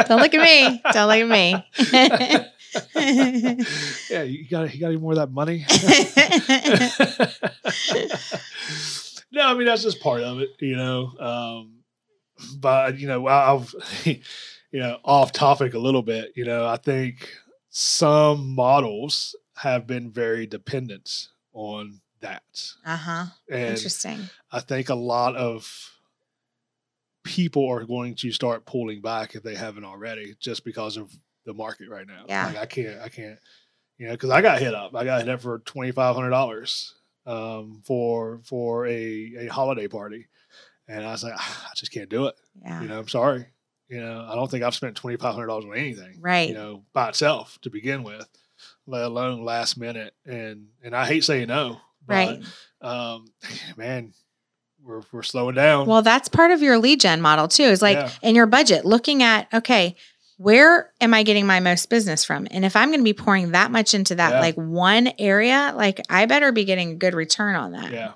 Don't 0.08 0.20
look 0.22 0.34
at 0.34 0.44
me. 0.44 0.82
Don't 0.92 1.08
look 1.08 1.22
at 1.22 1.30
me. 1.30 1.64
yeah, 4.10 4.24
you 4.24 4.48
got 4.50 4.74
you 4.74 4.80
got 4.82 4.88
any 4.88 4.98
more 4.98 5.14
of 5.14 5.18
that 5.18 5.32
money? 5.32 5.66
no, 9.32 9.42
I 9.44 9.54
mean 9.56 9.66
that's 9.66 9.84
just 9.84 10.00
part 10.02 10.22
of 10.22 10.40
it, 10.40 10.50
you 10.60 10.76
know. 10.76 11.12
Um, 11.20 11.72
but 12.58 13.00
you 13.00 13.08
know, 13.08 13.28
I've 13.28 13.74
you 14.06 14.20
know 14.80 15.00
off 15.04 15.32
topic 15.32 15.74
a 15.74 15.80
little 15.80 16.04
bit. 16.04 16.34
You 16.36 16.46
know, 16.46 16.66
I 16.66 16.78
think 16.78 17.34
some 17.70 18.56
models 18.56 19.36
have 19.56 19.88
been 19.88 20.12
very 20.12 20.46
dependent 20.46 21.28
on 21.54 22.02
that, 22.22 22.44
uh 22.86 22.98
huh. 22.98 23.26
Interesting. 23.50 24.30
I 24.52 24.60
think 24.60 24.90
a 24.90 24.96
lot 24.96 25.36
of 25.36 25.92
people 27.24 27.68
are 27.70 27.84
going 27.84 28.16
to 28.16 28.32
start 28.32 28.66
pulling 28.66 29.02
back 29.02 29.36
if 29.36 29.44
they 29.44 29.56
haven't 29.56 29.84
already, 29.84 30.36
just 30.40 30.64
because 30.64 30.98
of 30.98 31.12
the 31.46 31.54
market 31.54 31.90
right 31.90 32.08
now. 32.08 32.24
Yeah. 32.28 32.48
like 32.48 32.58
I 32.58 32.66
can't, 32.66 33.02
I 33.02 33.10
can't, 33.10 33.40
you 33.98 34.08
know, 34.08 34.14
because 34.14 34.30
I 34.30 34.42
got 34.42 34.60
hit 34.60 34.74
up. 34.74 34.96
I 34.96 35.04
got 35.04 35.22
hit 35.22 35.30
up 35.30 35.42
for 35.42 35.60
twenty 35.60 35.92
five 35.92 36.16
hundred 36.16 36.32
dollars 36.32 36.94
um, 37.26 37.82
for 37.86 38.40
for 38.44 38.88
a 38.88 39.34
a 39.40 39.48
holiday 39.48 39.88
party, 39.88 40.28
and 40.88 41.06
I 41.06 41.12
was 41.12 41.24
like, 41.24 41.34
"Ah, 41.36 41.68
I 41.70 41.76
just 41.76 41.92
can't 41.92 42.10
do 42.10 42.28
it. 42.28 42.36
Yeah. 42.62 42.82
You 42.82 42.88
know, 42.88 43.00
I'm 43.00 43.08
sorry. 43.08 43.46
You 43.90 44.02
know, 44.02 44.28
I 44.30 44.36
don't 44.36 44.50
think 44.52 44.64
I've 44.64 44.76
spent 44.76 44.96
twenty 44.96 45.18
five 45.18 45.34
hundred 45.34 45.48
dollars 45.48 45.66
on 45.66 45.76
anything. 45.76 46.18
Right. 46.20 46.50
You 46.50 46.56
know, 46.56 46.84
by 46.94 47.10
itself 47.10 47.58
to 47.62 47.70
begin 47.70 48.04
with, 48.04 48.28
let 48.86 49.04
alone 49.04 49.44
last 49.46 49.78
minute. 49.78 50.14
And 50.26 50.68
and 50.84 50.96
I 50.96 51.06
hate 51.06 51.24
saying 51.24 51.48
no. 51.48 51.78
But, 52.06 52.14
right. 52.14 52.44
um 52.82 53.26
man 53.78 54.14
we're 54.84 55.02
we're 55.12 55.24
slowing 55.24 55.56
down 55.56 55.88
Well, 55.88 56.02
that's 56.02 56.30
part 56.30 56.52
of 56.52 56.62
your 56.62 56.78
lead 56.78 57.00
gen 57.02 57.22
model 57.22 57.48
too. 57.48 57.64
Is 57.64 57.82
like 57.82 57.98
Yeah. 57.98 58.12
in 58.22 58.36
your 58.36 58.46
budget, 58.46 58.86
looking 58.86 59.24
at 59.24 59.48
okay, 59.54 59.96
where 60.38 60.92
am 61.02 61.14
I 61.14 61.24
getting 61.24 61.46
my 61.48 61.60
most 61.60 61.90
business 61.90 62.24
from? 62.24 62.48
And 62.52 62.64
if 62.64 62.76
I'm 62.76 62.90
going 62.90 63.00
to 63.00 63.04
be 63.04 63.14
pouring 63.14 63.52
that 63.52 63.72
much 63.72 63.94
into 63.94 64.16
that 64.16 64.34
Yeah. 64.34 64.40
like 64.40 64.56
one 64.56 65.12
area, 65.18 65.74
like 65.76 66.00
I 66.10 66.26
better 66.28 66.52
be 66.52 66.64
getting 66.64 66.92
a 66.92 66.96
good 66.96 67.16
return 67.16 67.56
on 67.56 67.72
that. 67.72 67.92
yeah 67.92 68.14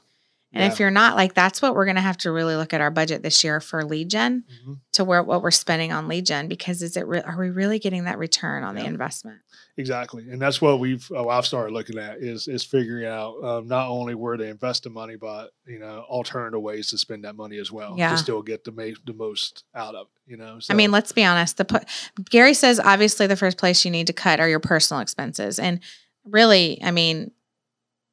And 0.54 0.72
if 0.72 0.80
you're 0.80 0.92
not, 0.92 1.16
like 1.16 1.34
that's 1.34 1.62
what 1.62 1.76
we're 1.76 1.86
going 1.86 1.96
to 1.96 2.02
have 2.02 2.18
to 2.18 2.32
really 2.32 2.56
look 2.58 2.74
at 2.74 2.82
our 2.82 2.92
budget 2.92 3.24
this 3.24 3.42
year 3.44 3.62
for 3.62 3.86
lead 3.86 4.10
gen 4.10 4.44
Mhm. 4.68 4.80
to 4.94 5.06
where 5.06 5.24
what 5.24 5.42
we're 5.42 5.50
spending 5.52 5.94
on 5.94 6.08
lead 6.10 6.26
gen 6.26 6.48
because 6.50 6.82
is 6.82 6.98
it 6.98 7.08
re- 7.08 7.22
are 7.22 7.38
we 7.40 7.50
really 7.50 7.80
getting 7.80 8.04
that 8.04 8.18
return 8.18 8.64
on 8.64 8.76
the 8.76 8.84
investment? 8.84 9.40
exactly 9.78 10.30
and 10.30 10.40
that's 10.42 10.62
what 10.62 10.80
we've 10.82 11.10
oh, 11.16 11.30
i've 11.30 11.46
started 11.46 11.74
looking 11.74 11.98
at 11.98 12.18
is 12.18 12.48
is 12.50 12.62
figuring 12.64 13.06
out 13.06 13.42
um, 13.42 13.68
not 13.68 13.88
only 13.88 14.14
where 14.14 14.36
to 14.36 14.44
invest 14.44 14.84
the 14.84 14.90
money 14.90 15.16
but 15.16 15.52
you 15.66 15.80
know 15.80 16.04
alternative 16.10 16.62
ways 16.62 16.88
to 16.88 16.98
spend 16.98 17.24
that 17.24 17.36
money 17.38 17.58
as 17.58 17.72
well 17.72 17.96
Yeah. 17.98 18.12
to 18.12 18.18
still 18.18 18.42
get 18.42 18.66
the, 18.66 18.72
ma- 18.74 18.94
the 19.06 19.14
most 19.14 19.64
out 19.74 19.96
of 19.96 20.08
it 20.08 20.32
you 20.32 20.36
know 20.38 20.60
so, 20.60 20.74
I 20.74 20.76
mean, 20.78 20.92
let's 20.92 21.14
be 21.14 21.24
honest. 21.24 21.56
The 21.58 21.66
pu- 21.66 22.24
Gary 22.30 22.54
says 22.54 22.80
obviously 22.80 23.26
the 23.28 23.36
first 23.38 23.58
place 23.58 23.84
you 23.86 23.92
need 23.92 24.08
to 24.08 24.14
cut 24.14 24.40
are 24.42 24.48
your 24.50 24.60
personal 24.60 25.02
expenses, 25.02 25.58
and 25.58 25.80
really, 26.26 26.80
I 26.84 26.92
mean, 26.92 27.32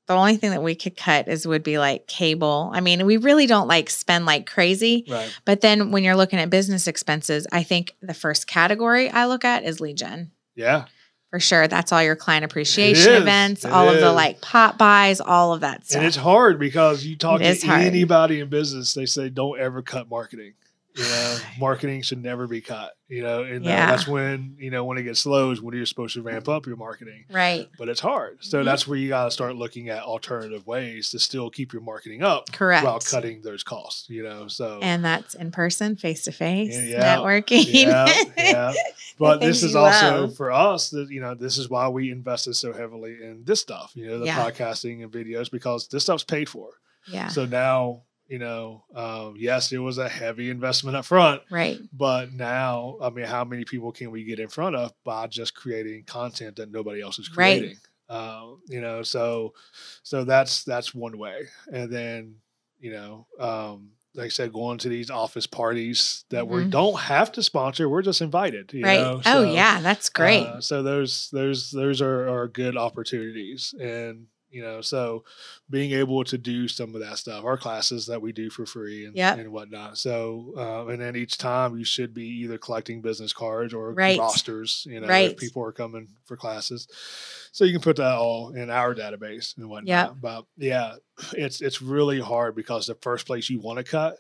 the 0.09 0.14
only 0.14 0.36
thing 0.36 0.50
that 0.50 0.62
we 0.62 0.74
could 0.74 0.96
cut 0.96 1.28
is 1.28 1.46
would 1.46 1.62
be 1.62 1.78
like 1.78 2.06
cable. 2.09 2.70
I 2.74 2.80
mean, 2.80 3.06
we 3.06 3.16
really 3.18 3.46
don't 3.46 3.68
like 3.68 3.88
spend 3.90 4.26
like 4.26 4.46
crazy. 4.46 5.04
right 5.09 5.32
But 5.44 5.61
then 5.61 5.92
when 5.92 6.02
you're 6.02 6.16
looking 6.16 6.40
at 6.40 6.50
business 6.50 6.88
expenses, 6.88 7.46
I 7.52 7.62
think 7.62 7.94
the 8.02 8.14
first 8.14 8.46
category 8.46 9.09
I 9.11 9.26
look 9.26 9.44
at 9.44 9.62
is 9.64 9.80
lead 9.80 9.98
gen. 9.98 10.32
yeah 10.56 10.86
For 11.30 11.38
sure. 11.40 11.68
That's 11.68 11.92
all 11.92 12.02
your 12.02 12.16
client 12.16 12.44
appreciation 12.44 13.12
events, 13.14 13.64
It 13.66 13.70
all 13.70 13.88
of 13.88 14.00
the 14.00 14.11
like 14.12 14.40
pop-bys, 14.40 15.20
all 15.20 15.52
of 15.52 15.61
that 15.61 15.84
stuff. 15.86 15.98
and 15.98 16.06
it's 16.06 16.16
hard 16.16 16.59
because 16.59 17.04
you 17.04 17.14
talk 17.16 17.40
It 17.40 17.44
to 17.44 17.50
is 17.50 17.64
anybody 17.64 18.40
in 18.40 18.48
business 18.48 18.94
they 18.94 19.06
say 19.06 19.28
don't 19.28 19.61
ever 19.61 19.82
cut 19.82 20.09
marketing 20.09 20.54
you 20.99 21.05
know 21.05 21.38
marketing 21.59 22.03
should 22.03 22.22
never 22.22 22.46
be 22.46 22.61
cut 22.61 22.92
you 23.09 23.22
know 23.22 23.42
and 23.42 23.64
Yeah. 23.64 23.86
that's 23.90 24.07
when 24.07 24.57
you 24.59 24.70
know 24.70 24.84
when 24.84 24.99
it 24.99 25.05
gets 25.05 25.20
slow 25.20 25.51
is 25.53 25.62
when 25.62 25.74
you're 25.74 25.86
supposed 25.86 26.14
to 26.14 26.22
ramp 26.22 26.49
up 26.49 26.66
your 26.66 26.76
marketing 26.76 27.24
right. 27.30 27.68
but 27.78 27.88
it's 27.88 28.01
hard. 28.01 28.38
So 28.44 28.61
Mhm. 28.61 28.64
that's 28.66 28.86
where 28.86 28.99
you 28.99 29.09
got 29.09 29.24
to 29.24 29.30
start 29.30 29.57
looking 29.57 29.88
at 29.88 30.03
alternative 30.03 30.66
ways 30.66 31.11
to 31.11 31.18
still 31.18 31.49
keep 31.51 31.72
your 31.72 31.80
marketing 31.82 32.22
up 32.22 32.53
Correct. 32.53 32.84
while 32.84 32.99
cutting 33.01 33.40
those 33.42 33.62
costs. 33.62 34.11
You 34.11 34.24
know, 34.24 34.49
so 34.49 34.80
And 34.82 35.03
that's 35.05 35.34
in 35.34 35.51
person, 35.53 35.96
face 35.96 36.24
to 36.24 36.32
face, 36.32 36.76
networking. 36.76 37.64
yeah, 37.72 38.12
yeah. 38.36 38.72
But 39.18 39.40
this 39.40 39.62
is 39.64 39.74
also 39.74 40.22
love. 40.22 40.36
for 40.36 40.53
us 40.53 40.90
that 40.90 41.11
you 41.11 41.20
know 41.20 41.34
this 41.34 41.59
is 41.59 41.68
why 41.68 41.88
we 41.88 42.11
invested 42.12 42.55
so 42.55 42.72
heavily 42.72 43.16
in 43.22 43.42
this 43.44 43.61
stuff. 43.61 43.92
You 43.94 44.07
know, 44.09 44.18
the 44.20 44.26
Yeah. 44.26 44.38
podcasting 44.38 45.03
and 45.03 45.11
videos 45.12 45.51
because 45.51 45.88
this 45.88 46.03
stuff's 46.05 46.24
paid 46.24 46.49
for. 46.49 46.70
yeah. 47.11 47.28
So 47.28 47.44
now 47.46 48.03
you 48.29 48.39
know, 48.39 48.85
um, 48.95 49.35
yes, 49.37 49.72
it 49.72 49.79
was 49.79 49.99
a 49.99 50.09
heavy 50.09 50.51
investment 50.51 50.97
up 50.97 51.05
front, 51.05 51.43
Right. 51.51 51.81
but 51.93 52.33
now 52.33 52.97
I 53.01 53.11
mean, 53.11 53.24
how 53.26 53.45
many 53.45 53.64
people 53.64 53.91
can 53.93 54.11
we 54.11 54.24
get 54.24 54.39
in 54.39 54.49
front 54.49 54.76
of 54.76 54.93
by 55.05 55.26
just 55.26 55.55
creating 55.55 56.05
content 56.05 56.57
that 56.57 56.70
nobody 56.70 57.01
else 57.01 57.18
is 57.18 57.29
Right. 57.37 57.59
creating? 57.59 57.76
Um, 58.11 58.61
you 58.68 58.81
know, 58.81 59.03
so 59.03 59.55
so 60.03 60.24
that's 60.24 60.64
that's 60.64 60.95
one 60.95 61.18
way, 61.18 61.49
and 61.72 61.91
then 61.93 62.37
you 62.81 62.93
know, 62.93 63.26
um, 63.41 63.91
like 64.14 64.26
I 64.26 64.29
said, 64.29 64.53
going 64.53 64.79
to 64.79 64.89
these 64.89 65.11
office 65.11 65.47
parties 65.47 66.24
that 66.31 66.47
we 66.49 66.64
Mhm. 66.64 66.70
don't 66.70 66.99
have 66.99 67.31
to 67.33 67.43
sponsor, 67.43 67.89
we're 67.89 68.03
just 68.03 68.20
invited. 68.22 68.72
You 68.72 68.85
Right. 68.85 69.01
Know? 69.01 69.18
oh 69.18 69.22
So, 69.22 69.43
yeah, 69.43 69.81
that's 69.81 70.09
great. 70.09 70.47
uh, 70.47 70.61
so 70.61 70.83
those 70.83 71.29
those 71.31 71.70
those 71.70 72.01
are, 72.01 72.29
are 72.29 72.49
good 72.49 72.76
opportunities, 72.76 73.74
and 73.81 74.26
you 74.51 74.62
know 74.62 74.80
so 74.80 75.24
being 75.68 75.92
able 75.92 76.24
to 76.24 76.38
do 76.38 76.66
some 76.68 76.94
of 76.94 77.01
that 77.01 77.18
stuff 77.18 77.44
our 77.44 77.57
classes 77.57 78.07
that 78.07 78.20
we 78.22 78.32
do 78.32 78.49
for 78.51 78.64
free 78.64 79.05
and, 79.07 79.14
Yep. 79.16 79.38
and 79.38 79.53
whatnot 79.53 79.99
so 79.99 80.53
uh, 80.57 80.86
and 80.86 81.01
then 81.01 81.16
each 81.16 81.36
time 81.38 81.76
you 81.78 81.84
should 81.84 82.14
be 82.14 82.26
either 82.26 82.57
collecting 82.59 83.01
business 83.03 83.32
cards 83.32 83.74
or 83.74 83.92
Right. 83.92 84.18
rosters 84.18 84.86
you 84.88 85.01
know 85.01 85.09
Right. 85.09 85.32
if 85.32 85.36
people 85.38 85.62
are 85.64 85.72
coming 85.72 86.09
for 86.24 86.36
classes 86.36 86.88
so 87.53 87.64
you 87.64 87.72
can 87.72 87.82
put 87.82 87.96
that 87.96 88.14
all 88.14 88.55
in 88.55 88.70
our 88.70 88.94
database 88.94 89.57
and 89.57 89.68
whatnot 89.68 90.20
but 90.20 90.44
yeah 90.57 90.94
it's 91.36 91.61
it's 91.61 91.82
really 91.82 92.20
hard 92.20 92.55
because 92.55 92.86
the 92.86 92.94
first 92.96 93.26
place 93.26 93.51
you 93.51 93.61
want 93.61 93.78
to 93.78 93.84
cut 93.84 94.16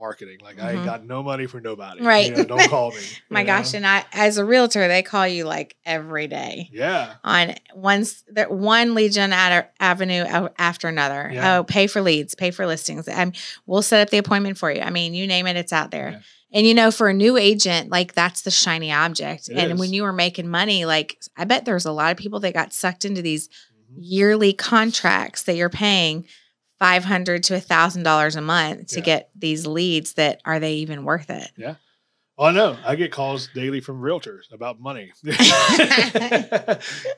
marketing 0.00 0.38
like 0.42 0.60
i 0.60 0.72
ain't 0.72 0.80
Mhm. 0.80 0.84
got 0.84 1.04
no 1.04 1.22
money 1.22 1.46
for 1.46 1.60
nobody 1.60 2.00
Right. 2.02 2.26
you 2.30 2.36
know, 2.36 2.44
don't 2.44 2.68
call 2.70 2.90
me 2.92 3.00
My 3.30 3.44
gosh, 3.44 3.72
know? 3.72 3.78
and 3.78 3.86
I 3.86 4.04
as 4.12 4.38
a 4.38 4.44
realtor, 4.44 4.86
they 4.88 5.02
call 5.02 5.26
you 5.26 5.44
like 5.44 5.76
every 5.84 6.26
day 6.28 6.68
yeah 6.72 7.14
on 7.24 7.54
one 7.74 8.04
that 8.32 8.50
one 8.50 8.94
lead 8.94 9.12
gen 9.12 9.32
ad- 9.32 9.68
avenue 9.80 10.24
after 10.58 10.88
another. 10.88 11.30
Yeah. 11.32 11.58
Oh, 11.58 11.64
pay 11.64 11.86
for 11.86 12.00
leads, 12.00 12.34
pay 12.34 12.50
for 12.50 12.66
listings. 12.66 13.08
Um, 13.08 13.32
we'll 13.66 13.82
set 13.82 14.00
up 14.02 14.10
the 14.10 14.18
appointment 14.18 14.58
for 14.58 14.70
you. 14.70 14.80
I 14.80 14.90
mean, 14.90 15.14
you 15.14 15.26
name 15.26 15.46
it, 15.46 15.56
it's 15.56 15.72
out 15.72 15.90
there. 15.90 16.10
Yeah. 16.10 16.18
And 16.58 16.66
you 16.66 16.74
know, 16.74 16.90
for 16.90 17.08
a 17.08 17.14
new 17.14 17.36
agent, 17.36 17.90
like 17.90 18.14
that's 18.14 18.42
the 18.42 18.50
shiny 18.50 18.90
object. 18.92 19.48
It 19.48 19.56
and 19.58 19.78
when 19.78 19.92
you 19.92 20.02
were 20.04 20.12
making 20.12 20.48
money, 20.48 20.84
like 20.86 21.18
I 21.36 21.44
bet 21.44 21.64
there's 21.64 21.84
a 21.86 21.92
lot 21.92 22.10
of 22.12 22.16
people 22.18 22.40
that 22.40 22.54
got 22.54 22.72
sucked 22.72 23.04
into 23.04 23.20
these 23.22 23.48
Mhm. 23.48 23.96
yearly 24.00 24.52
contracts 24.52 25.42
that 25.44 25.56
you're 25.56 25.68
paying 25.70 26.24
five 26.78 27.04
hundred 27.04 27.42
to 27.44 27.54
a 27.56 27.60
thousand 27.60 28.02
dollars 28.04 28.36
a 28.36 28.40
month 28.40 28.88
to 28.88 28.96
Yeah. 29.00 29.04
get 29.04 29.30
these 29.36 29.66
leads. 29.66 30.14
That 30.14 30.40
are 30.44 30.60
they 30.60 30.74
even 30.74 31.04
worth 31.04 31.30
it? 31.30 31.50
Yeah. 31.56 31.74
Oh, 32.40 32.44
I 32.44 32.52
know. 32.52 32.76
I 32.86 32.94
get 32.94 33.10
calls 33.10 33.48
daily 33.52 33.80
from 33.80 34.00
realtors 34.00 34.52
about 34.52 34.78
money. 34.80 35.10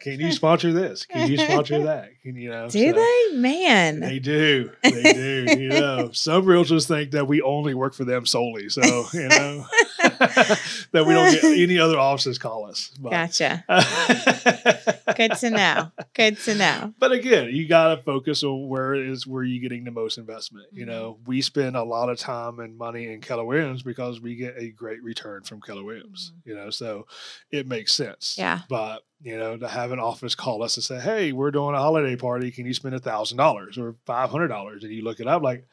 Can 0.00 0.18
you 0.20 0.32
sponsor 0.32 0.72
this? 0.72 1.04
Can 1.04 1.30
you 1.30 1.36
sponsor 1.36 1.82
that? 1.84 2.08
Can 2.22 2.36
you 2.36 2.50
know? 2.50 2.68
Do 2.70 2.90
so- 2.90 2.96
they? 2.96 3.36
Man. 3.36 4.00
They 4.00 4.18
do. 4.18 4.70
They 4.82 5.12
do. 5.12 5.46
you 5.58 5.68
know, 5.68 6.10
some 6.14 6.44
realtors 6.46 6.88
think 6.88 7.10
that 7.10 7.26
we 7.28 7.42
only 7.42 7.74
work 7.74 7.92
for 7.94 8.04
them 8.04 8.24
solely. 8.26 8.70
So, 8.70 8.80
you 9.12 9.28
know, 9.28 9.66
that 10.92 11.04
we 11.06 11.14
don't 11.14 11.32
get 11.32 11.44
any 11.44 11.78
other 11.78 11.98
offices 11.98 12.38
call 12.38 12.66
us. 12.66 12.90
But, 13.00 13.10
Gotcha. 13.10 13.64
Good 15.16 15.32
to 15.36 15.50
know. 15.50 15.90
Good 16.14 16.38
to 16.40 16.54
know. 16.54 16.94
But 16.98 17.12
again, 17.12 17.48
you 17.52 17.66
got 17.68 17.94
to 17.94 18.02
focus 18.02 18.42
on 18.42 18.68
where 18.68 18.94
is 18.94 19.26
where 19.26 19.42
you 19.42 19.60
getting 19.60 19.84
the 19.84 19.90
most 19.90 20.18
investment. 20.18 20.66
You 20.72 20.84
Mhm. 20.84 20.88
know, 20.88 21.18
we 21.26 21.40
spend 21.40 21.76
a 21.76 21.82
lot 21.82 22.08
of 22.08 22.18
time 22.18 22.58
and 22.60 22.76
money 22.76 23.12
in 23.12 23.20
Keller 23.20 23.44
Williams 23.44 23.82
because 23.82 24.20
we 24.20 24.34
get 24.36 24.54
a 24.56 24.68
great 24.70 25.02
return 25.02 25.42
from 25.42 25.60
Keller 25.60 25.84
Williams. 25.84 26.32
You 26.44 26.54
know, 26.54 26.70
so 26.70 27.06
it 27.50 27.66
makes 27.66 27.92
sense. 27.92 28.32
Mm-hmm. 28.34 28.40
Yeah. 28.42 28.60
But 28.68 29.02
you 29.22 29.36
know, 29.36 29.56
to 29.58 29.68
have 29.68 29.92
an 29.92 29.98
office 30.00 30.34
call 30.34 30.62
us 30.62 30.76
and 30.76 30.84
say, 30.84 30.98
"Hey, 31.00 31.32
we're 31.32 31.50
doing 31.50 31.74
a 31.74 31.78
holiday 31.78 32.16
party. 32.16 32.50
Can 32.50 32.66
you 32.66 32.72
spend 32.74 32.94
a 32.94 32.98
thousand 33.00 33.36
dollars 33.38 33.76
or 33.78 33.96
five 34.06 34.30
hundred 34.30 34.48
dollars?" 34.48 34.82
And 34.84 34.92
you 34.92 35.02
look 35.02 35.20
it 35.20 35.26
up, 35.26 35.42
like, 35.42 35.66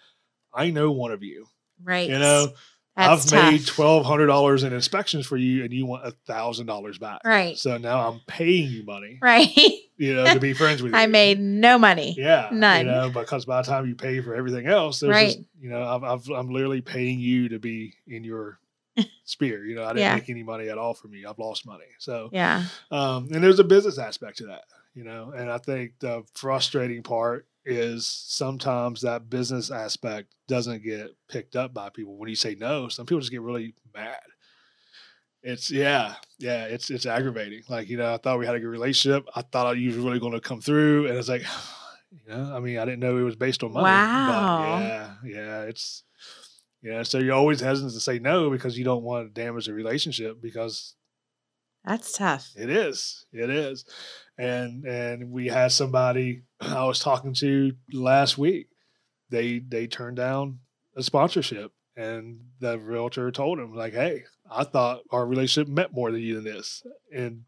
I 0.53 0.69
know 0.71 0.91
one 0.91 1.11
of 1.11 1.23
you. 1.23 1.45
Right. 1.83 2.09
You 2.09 2.19
know, 2.19 2.47
That's 2.97 3.31
I've 3.31 3.51
made 3.53 3.65
twelve 3.67 4.05
hundred 4.05 4.25
dollars 4.27 4.63
in 4.63 4.73
inspections 4.73 5.25
for 5.27 5.37
you, 5.37 5.63
and 5.63 5.71
you 5.71 5.85
want 5.85 6.05
a 6.05 6.11
thousand 6.25 6.65
dollars 6.65 6.97
back. 6.97 7.21
Right. 7.23 7.55
So 7.57 7.77
now 7.77 8.09
I'm 8.09 8.19
paying 8.27 8.69
you 8.71 8.83
money, 8.83 9.19
Right. 9.21 9.47
you 9.97 10.15
know, 10.15 10.25
to 10.33 10.39
be 10.39 10.53
friends 10.53 10.81
with 10.81 10.91
you. 10.93 10.97
I 10.97 11.05
made 11.05 11.39
no 11.39 11.77
money. 11.77 12.15
Yeah, 12.17 12.49
None. 12.51 12.79
You 12.85 12.91
know, 12.91 13.09
because 13.09 13.45
by 13.45 13.61
the 13.61 13.67
time 13.67 13.87
you 13.87 13.95
pay 13.95 14.19
for 14.21 14.33
everything 14.35 14.65
else, 14.65 14.99
there's 14.99 15.11
Right. 15.13 15.27
just, 15.27 15.39
you 15.61 15.69
know, 15.69 15.83
I've, 15.83 16.03
I've, 16.03 16.27
I'm 16.29 16.49
literally 16.49 16.81
paying 16.81 17.19
you 17.19 17.49
to 17.49 17.59
be 17.59 17.93
in 18.07 18.23
your 18.23 18.59
sphere. 19.25 19.63
You 19.63 19.75
know, 19.75 19.83
I 19.83 19.89
didn't 19.89 19.99
Yeah. 19.99 20.15
make 20.15 20.29
any 20.29 20.41
money 20.43 20.69
at 20.69 20.77
all 20.79 20.93
from 20.95 21.13
you. 21.13 21.29
I've 21.29 21.37
lost 21.39 21.65
money. 21.67 21.85
So, 21.99 22.29
Yeah. 22.31 22.63
um, 22.91 23.29
and 23.31 23.43
there's 23.43 23.59
a 23.59 23.63
business 23.63 23.99
aspect 23.99 24.39
to 24.39 24.47
that, 24.47 24.63
you 24.95 25.03
know, 25.03 25.33
and 25.35 25.51
I 25.51 25.59
think 25.59 25.93
the 25.99 26.23
frustrating 26.33 27.03
part 27.03 27.45
is 27.67 28.07
sometimes 28.07 29.01
that 29.01 29.29
business 29.29 29.69
aspect 29.69 30.33
doesn't 30.47 30.83
get 30.83 31.11
picked 31.27 31.55
up 31.55 31.73
by 31.73 31.89
people. 31.89 32.15
When 32.15 32.29
you 32.29 32.35
say 32.35 32.55
no, 32.55 32.87
some 32.87 33.05
people 33.05 33.19
just 33.19 33.31
get 33.31 33.41
really 33.41 33.75
mad. 33.93 34.19
It's 35.43 35.69
yeah, 35.69 36.15
yeah, 36.39 36.65
it's 36.65 36.89
it's 36.89 37.05
aggravating. 37.05 37.63
Like, 37.69 37.89
you 37.89 37.97
know, 37.97 38.13
I 38.13 38.17
thought 38.17 38.39
we 38.39 38.45
had 38.45 38.55
a 38.55 38.59
good 38.59 38.67
relationship. 38.67 39.27
I 39.35 39.41
thought 39.41 39.77
you 39.77 39.89
was 39.89 39.97
really 39.97 40.19
gonna 40.19 40.39
come 40.39 40.61
through. 40.61 41.07
And 41.07 41.17
it's 41.17 41.29
like, 41.29 41.43
you 42.11 42.33
know, 42.33 42.55
I 42.55 42.59
mean, 42.59 42.79
I 42.79 42.85
didn't 42.85 43.01
know 43.01 43.17
it 43.17 43.23
was 43.23 43.35
based 43.35 43.63
on 43.63 43.73
money. 43.73 43.83
Wow. 43.83 44.79
But 44.79 44.83
yeah, 44.83 45.13
yeah, 45.23 45.61
it's 45.63 46.03
yeah, 46.81 47.03
so 47.03 47.17
you're 47.17 47.33
always 47.33 47.59
hesitant 47.59 47.93
to 47.93 47.99
say 47.99 48.19
no 48.19 48.49
because 48.49 48.77
you 48.77 48.85
don't 48.85 49.03
want 49.03 49.27
to 49.27 49.41
damage 49.41 49.65
the 49.65 49.73
relationship 49.73 50.41
because 50.41 50.95
That's 51.85 52.11
tough. 52.17 52.49
it 52.57 52.69
is. 52.69 53.25
It 53.31 53.49
is. 53.49 53.85
And 54.37 54.85
and 54.85 55.31
we 55.31 55.47
had 55.47 55.71
somebody 55.71 56.43
I 56.61 56.83
was 56.85 56.99
talking 56.99 57.33
to 57.35 57.71
last 57.93 58.37
week. 58.37 58.67
They 59.29 59.59
they 59.59 59.87
turned 59.87 60.17
down 60.17 60.59
a 60.95 61.03
sponsorship 61.03 61.71
and 61.95 62.39
the 62.59 62.77
realtor 62.79 63.31
told 63.31 63.59
him 63.59 63.73
like, 63.73 63.93
"Hey, 63.93 64.23
I 64.49 64.63
thought 64.63 65.01
our 65.11 65.25
relationship 65.25 65.67
meant 65.71 65.93
more 65.93 66.11
than 66.11 66.21
you 66.21 66.35
than 66.35 66.43
this." 66.43 66.83
And 67.13 67.43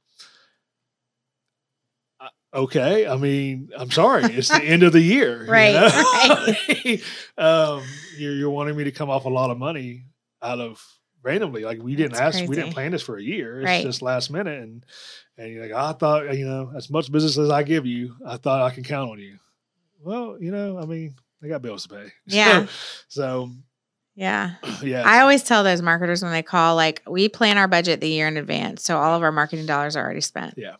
I- 2.19 2.29
okay, 2.53 3.07
I 3.07 3.15
mean, 3.17 3.69
I'm 3.77 3.91
sorry. 3.91 4.23
It's 4.25 4.49
the 4.49 4.63
end 4.63 4.83
of 4.83 4.91
the 4.93 5.01
year, 5.01 5.43
you 5.45 5.51
Right, 5.51 7.01
um, 7.37 7.83
you're 8.17 8.33
you're 8.35 8.49
wanting 8.49 8.75
me 8.75 8.85
to 8.85 8.91
come 8.91 9.09
off 9.09 9.25
a 9.25 9.29
lot 9.29 9.51
of 9.51 9.57
money 9.57 10.05
out 10.41 10.59
of 10.59 10.83
randomly. 11.23 11.63
Like 11.63 11.81
we 11.81 11.95
didn't 11.95 12.13
That's 12.13 12.37
ask, 12.37 12.47
we 12.49 12.55
didn't 12.55 12.73
plan 12.73 12.91
this 12.91 13.01
for 13.01 13.17
a 13.17 13.21
year. 13.23 13.61
It's 13.61 13.65
Right. 13.65 13.83
just 13.83 14.01
last 14.01 14.29
minute, 14.31 14.61
and 14.61 14.85
and 15.37 15.53
you're 15.53 15.63
like, 15.63 15.73
I 15.73 15.93
thought, 15.93 16.37
you 16.37 16.45
know, 16.45 16.71
as 16.75 16.89
much 16.89 17.11
business 17.11 17.37
as 17.37 17.49
I 17.49 17.63
give 17.63 17.85
you, 17.85 18.15
I 18.25 18.37
thought 18.37 18.61
I 18.61 18.73
can 18.73 18.83
count 18.83 19.11
on 19.11 19.19
you. 19.19 19.37
Well, 20.01 20.37
you 20.39 20.51
know, 20.51 20.77
I 20.77 20.85
mean, 20.85 21.15
I 21.43 21.47
got 21.47 21.61
bills 21.61 21.87
to 21.87 21.95
pay. 21.95 22.11
Yeah. 22.25 22.67
So, 23.07 23.49
Yeah. 24.15 24.55
yeah. 24.83 25.03
I 25.05 25.21
always 25.21 25.43
tell 25.43 25.63
those 25.63 25.81
marketers 25.81 26.21
when 26.23 26.31
they 26.33 26.43
call, 26.43 26.75
like, 26.75 27.01
we 27.07 27.29
plan 27.29 27.57
our 27.57 27.67
budget 27.69 28.01
the 28.01 28.09
year 28.09 28.27
in 28.27 28.35
advance. 28.35 28.83
So 28.83 28.97
all 28.97 29.15
of 29.15 29.23
our 29.23 29.31
marketing 29.31 29.65
dollars 29.65 29.95
are 29.95 30.03
already 30.03 30.19
spent. 30.21 30.55
Yeah, 30.57 30.75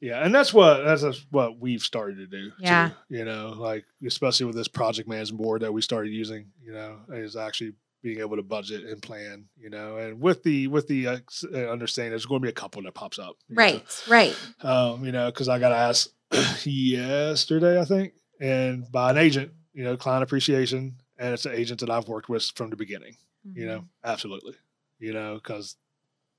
Yeah, 0.00 0.24
and 0.24 0.34
that's 0.34 0.54
what 0.54 0.82
that's 0.84 1.26
what 1.30 1.58
we've 1.58 1.82
started 1.82 2.16
to 2.16 2.26
do. 2.26 2.52
Yeah. 2.58 2.90
too, 3.10 3.16
you 3.16 3.24
know, 3.26 3.54
like 3.58 3.84
especially 4.06 4.46
with 4.46 4.56
this 4.56 4.68
project 4.68 5.06
management 5.08 5.42
board 5.42 5.62
that 5.62 5.72
we 5.72 5.82
started 5.82 6.12
using, 6.12 6.46
you 6.64 6.72
know, 6.72 6.98
is 7.10 7.36
actually 7.36 7.74
being 8.02 8.20
able 8.20 8.36
to 8.36 8.42
budget 8.42 8.84
and 8.84 9.02
plan, 9.02 9.46
you 9.58 9.70
know, 9.70 9.96
and 9.96 10.20
with 10.20 10.42
the 10.42 10.66
with 10.68 10.86
the 10.88 11.06
uh, 11.08 11.18
uh, 11.52 11.56
understanding 11.68 12.10
there's 12.10 12.26
going 12.26 12.40
to 12.40 12.46
be 12.46 12.50
a 12.50 12.52
couple 12.52 12.82
that 12.82 12.94
pops 12.94 13.18
up, 13.18 13.36
you 13.48 13.56
know. 13.56 13.62
Right. 13.62 14.02
Right. 14.08 14.36
Um, 14.62 15.04
you 15.04 15.12
know, 15.12 15.26
because 15.26 15.48
I 15.48 15.58
got 15.58 15.72
asked 15.72 16.08
yesterday, 16.66 17.80
I 17.80 17.84
think, 17.84 18.14
and 18.40 18.90
by 18.90 19.10
an 19.10 19.18
agent, 19.18 19.52
you 19.72 19.84
know, 19.84 19.96
client 19.96 20.22
appreciation, 20.22 20.96
and 21.18 21.34
it's 21.34 21.46
an 21.46 21.52
agent 21.54 21.80
that 21.80 21.90
I've 21.90 22.08
worked 22.08 22.28
with 22.28 22.44
from 22.54 22.70
the 22.70 22.76
beginning 22.76 23.16
you 23.54 23.64
know 23.64 23.78
Mhm. 23.78 23.88
absolutely 24.02 24.54
you 24.98 25.12
know 25.12 25.36
because 25.36 25.76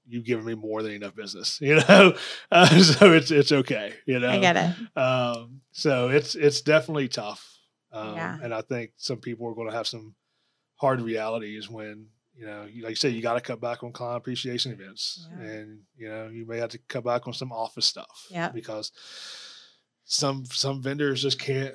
you've 0.05 0.25
given 0.25 0.43
me 0.43 0.55
more 0.55 0.83
than 0.83 0.91
enough 0.91 1.15
business 1.15 1.57
you 1.61 1.75
know 1.75 2.13
uh, 2.51 2.79
so 2.81 3.13
it's 3.13 3.31
it's 3.31 3.53
okay 3.53 3.93
you 4.05 4.19
know 4.19 4.27
I 4.29 4.39
get 4.41 4.57
it. 4.57 4.97
um 5.01 5.61
so 5.71 6.09
it's 6.09 6.35
it's 6.35 6.59
definitely 6.59 7.07
tough 7.07 7.47
um 7.93 8.15
Yeah. 8.15 8.35
and 8.43 8.53
i 8.53 8.59
think 8.61 8.91
some 8.97 9.19
people 9.19 9.47
are 9.47 9.55
going 9.55 9.69
to 9.69 9.73
have 9.73 9.87
some 9.87 10.15
hard 10.77 11.01
reality 11.01 11.57
is 11.57 11.69
when 11.69 12.07
you 12.35 12.45
know 12.45 12.65
you, 12.71 12.83
like 12.83 12.91
you 12.91 12.95
say 12.95 13.09
you 13.09 13.21
got 13.21 13.33
to 13.33 13.41
cut 13.41 13.59
back 13.59 13.83
on 13.83 13.91
client 13.91 14.17
appreciation 14.17 14.71
events 14.71 15.27
Yeah. 15.39 15.45
and 15.47 15.79
you 15.97 16.07
know 16.09 16.29
you 16.29 16.45
may 16.45 16.57
have 16.57 16.69
to 16.69 16.77
cut 16.87 17.03
back 17.03 17.27
on 17.27 17.33
some 17.33 17.51
office 17.51 17.85
stuff 17.85 18.27
Yep. 18.29 18.53
because 18.53 18.91
some 20.05 20.45
some 20.45 20.81
vendors 20.81 21.21
just 21.21 21.39
can't 21.39 21.73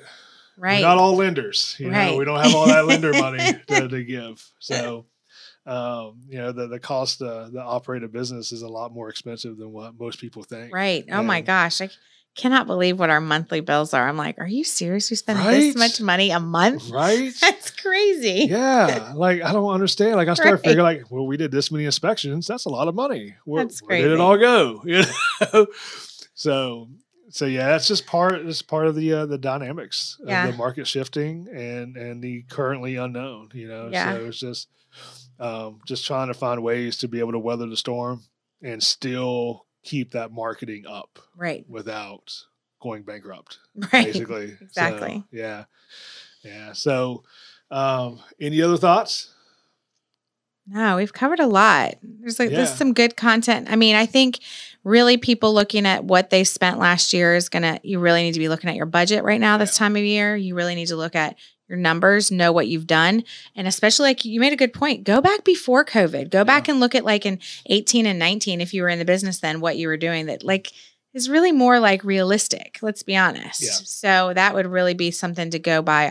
Right. 0.59 0.83
not 0.83 0.99
all 0.99 1.17
lenders. 1.17 1.77
You 1.79 1.91
know, 1.91 2.17
we 2.19 2.27
don't 2.27 2.39
have 2.39 2.55
all 2.55 2.67
that 2.67 2.85
lender 2.87 3.13
money 3.19 3.39
to, 3.69 3.89
to 3.89 4.05
give. 4.05 4.47
So, 4.59 5.07
um, 5.65 6.21
you 6.29 6.37
know, 6.37 6.53
the, 6.53 6.67
the 6.69 6.79
cost 6.79 7.23
uh, 7.23 7.49
to 7.51 7.59
operate 7.63 8.03
a 8.03 8.09
business 8.09 8.53
is 8.53 8.61
a 8.61 8.69
lot 8.69 8.93
more 8.93 9.09
expensive 9.09 9.57
than 9.57 9.73
what 9.73 9.99
most 9.99 10.21
people 10.21 10.43
think. 10.43 10.73
Right. 10.75 11.07
Oh 11.11 11.23
my 11.23 11.41
gosh. 11.41 11.81
I 11.81 11.89
cannot 12.35 12.67
believe 12.67 12.99
what 12.99 13.11
our 13.11 13.21
monthly 13.21 13.61
bills 13.61 13.93
are. 13.95 14.09
I'm 14.09 14.17
like, 14.17 14.39
are 14.39 14.47
you 14.47 14.65
serious? 14.65 15.11
We 15.11 15.17
spend 15.17 15.39
Right? 15.39 15.53
this 15.53 15.77
much 15.77 16.01
money 16.01 16.31
a 16.31 16.41
month? 16.41 16.89
Right? 16.91 17.33
That's 17.41 17.71
crazy. 17.71 18.47
yeah. 18.49 19.13
Like, 19.15 19.43
I 19.43 19.53
don't 19.53 19.71
understand. 19.73 20.17
Like, 20.17 20.29
I 20.29 20.35
started 20.35 20.53
Right. 20.55 20.65
figuring, 20.65 20.85
like, 20.85 21.11
well, 21.11 21.27
we 21.27 21.37
did 21.37 21.51
this 21.51 21.71
many 21.71 21.85
inspections. 21.85 22.47
That's 22.47 22.65
a 22.65 22.71
lot 22.71 22.89
of 22.89 22.95
money. 22.95 23.35
Where, 23.45 23.65
That's 23.65 23.81
where 23.83 23.99
did 23.99 24.13
it 24.13 24.21
all 24.21 24.39
go? 24.39 24.83
You 24.87 25.05
know? 25.53 25.67
so, 26.35 26.89
so 27.29 27.47
yeah, 27.47 27.69
that's 27.69 27.89
just 27.89 28.07
part. 28.07 28.35
It's 28.47 28.63
part 28.63 28.87
of 28.87 28.95
the 28.95 29.13
uh, 29.13 29.27
the 29.27 29.39
dynamics 29.39 30.19
Yeah. 30.25 30.45
of 30.47 30.53
the 30.53 30.59
market 30.59 30.87
shifting 30.87 31.49
and 31.53 31.97
and 31.97 32.23
the 32.23 32.43
currently 32.51 32.97
unknown. 32.97 33.51
You 33.55 33.69
know, 33.69 33.89
Yeah. 33.93 34.13
so 34.15 34.25
it's 34.27 34.39
just 34.39 34.69
um, 35.41 35.81
just 35.87 36.07
trying 36.07 36.29
to 36.29 36.35
find 36.35 36.63
ways 36.63 36.99
to 36.99 37.09
be 37.09 37.21
able 37.21 37.33
to 37.33 37.39
weather 37.39 37.67
the 37.67 37.77
storm 37.77 38.23
and 38.63 38.83
still 38.83 39.67
keep 39.83 40.13
that 40.13 40.33
marketing 40.33 40.85
up 40.87 41.19
Right. 41.37 41.65
without 41.69 42.33
going 42.81 43.03
bankrupt. 43.03 43.59
Right. 43.93 44.07
Basically, 44.07 44.57
So, 44.57 44.65
Exactly. 44.65 45.25
yeah, 45.31 45.65
yeah. 46.43 46.73
So, 46.73 47.25
um, 47.71 48.21
any 48.41 48.61
other 48.63 48.77
thoughts? 48.77 49.33
No, 50.69 50.97
we've 50.97 51.13
covered 51.13 51.41
a 51.41 51.47
lot. 51.49 51.95
There's 52.03 52.39
like 52.39 52.51
there's 52.51 52.71
some 52.73 52.93
good 52.95 53.17
content. 53.17 53.67
I 53.69 53.75
mean, 53.75 53.97
I 53.97 54.07
think 54.07 54.39
really 54.85 55.17
people 55.17 55.53
looking 55.53 55.87
at 55.87 56.05
what 56.05 56.31
they 56.31 56.45
spent 56.45 56.79
last 56.79 57.13
year 57.13 57.35
is 57.35 57.49
gonna 57.49 57.81
you 57.83 57.99
really 57.99 58.23
need 58.23 58.35
to 58.35 58.39
be 58.39 58.49
looking 58.49 58.71
at 58.71 58.77
your 58.77 58.87
budget 58.87 59.25
right 59.25 59.41
now 59.41 59.59
this 59.59 59.77
time 59.77 59.97
of 59.97 60.05
year. 60.05 60.37
You 60.37 60.55
really 60.55 60.77
need 60.77 60.87
to 60.87 60.97
look 60.97 61.17
at 61.17 61.37
your 61.73 61.81
numbers, 61.81 62.31
know 62.31 62.53
what 62.53 62.69
you've 62.69 62.87
done. 62.87 63.25
And 63.57 63.67
especially 63.67 64.11
like 64.11 64.25
you 64.25 64.39
made 64.39 64.53
a 64.53 64.57
good 64.57 64.75
point. 64.75 65.05
Go 65.05 65.21
back 65.21 65.43
before 65.43 65.85
COVID. 65.85 66.31
Go 66.31 66.45
back 66.45 66.69
and 66.69 66.79
look 66.79 66.95
at 66.95 67.05
like 67.05 67.27
in 67.27 67.41
18 67.67 68.07
and 68.07 68.19
19, 68.19 68.61
if 68.61 68.73
you 68.73 68.83
were 68.83 68.89
in 68.89 68.99
the 68.99 69.05
business 69.05 69.41
then, 69.41 69.61
what 69.61 69.79
you 69.79 69.89
were 69.89 69.97
doing 69.97 70.27
that 70.27 70.45
like 70.45 70.73
is 71.15 71.31
really 71.31 71.51
more 71.51 71.81
like 71.81 72.05
realistic. 72.05 72.79
Let's 72.83 73.03
be 73.03 73.17
honest. 73.17 73.63
Yeah. 73.63 73.71
So 73.71 74.35
that 74.35 74.55
would 74.55 74.67
really 74.67 74.95
be 74.95 75.11
something 75.11 75.51
to 75.51 75.59
go 75.59 75.83
by 75.83 76.11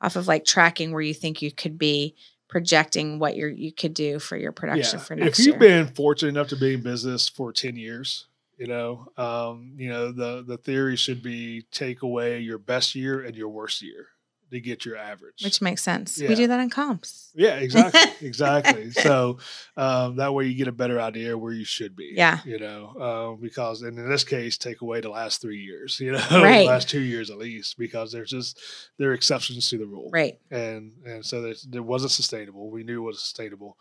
off 0.00 0.16
of 0.16 0.26
like 0.26 0.44
tracking 0.44 0.92
where 0.92 1.02
you 1.02 1.14
think 1.14 1.42
you 1.42 1.52
could 1.52 1.78
be 1.78 2.16
projecting 2.48 3.18
what 3.18 3.36
you're 3.36 3.48
you 3.48 3.72
could 3.72 3.94
do 3.94 4.18
for 4.18 4.36
your 4.36 4.52
production 4.52 4.98
for 4.98 5.14
next 5.14 5.38
year. 5.38 5.54
if 5.54 5.60
you've 5.60 5.62
year. 5.62 5.84
been 5.84 5.94
fortunate 5.94 6.30
enough 6.30 6.48
to 6.48 6.56
be 6.56 6.74
in 6.74 6.82
business 6.82 7.26
for 7.26 7.50
10 7.50 7.76
years 7.76 8.26
you 8.58 8.66
know 8.66 9.06
um, 9.16 9.72
you 9.76 9.88
know 9.88 10.12
the 10.12 10.44
the 10.46 10.58
theory 10.58 10.94
should 10.94 11.22
be 11.22 11.62
take 11.72 12.02
away 12.02 12.40
your 12.40 12.58
best 12.58 12.94
year 12.94 13.22
and 13.22 13.34
your 13.34 13.48
worst 13.48 13.80
year 13.80 14.08
to 14.52 14.60
get 14.60 14.84
your 14.84 14.96
average 14.96 15.42
which 15.42 15.60
makes 15.60 15.82
sense. 15.82 16.18
Yeah. 16.18 16.28
We 16.28 16.34
do 16.36 16.46
that 16.46 16.60
in 16.60 16.70
comps. 16.70 17.30
yeah 17.34 17.56
exactly 17.56 18.00
exactly 18.28 18.90
so 18.92 19.38
um, 19.76 20.16
that 20.16 20.32
way 20.34 20.46
you 20.46 20.54
get 20.54 20.68
a 20.68 20.72
better 20.72 21.00
idea 21.00 21.36
where 21.36 21.52
you 21.52 21.64
should 21.64 21.96
be 21.96 22.12
Yeah. 22.14 22.38
you 22.44 22.58
know 22.60 23.34
uh, 23.36 23.40
because 23.42 23.82
and 23.82 23.98
in 23.98 24.08
this 24.08 24.24
case 24.24 24.56
take 24.56 24.80
away 24.82 25.00
the 25.00 25.08
last 25.10 25.40
three 25.40 25.58
years 25.60 25.98
you 25.98 26.12
know 26.16 26.26
Right. 26.30 26.60
the 26.60 26.66
last 26.66 26.88
two 26.88 27.00
years 27.00 27.30
at 27.30 27.38
least 27.38 27.76
because 27.78 28.12
there's 28.12 28.30
just 28.30 28.60
there 28.98 29.10
are 29.10 29.14
exceptions 29.14 29.68
to 29.70 29.78
the 29.78 29.86
rule 29.86 30.10
Right. 30.12 30.38
and 30.50 30.92
and 31.04 31.24
so 31.24 31.52
there 31.68 31.82
wasn't 31.82 32.12
sustainable. 32.12 32.70
We 32.70 32.84
knew 32.84 33.02
it 33.02 33.06
was 33.06 33.20
sustainable, 33.20 33.76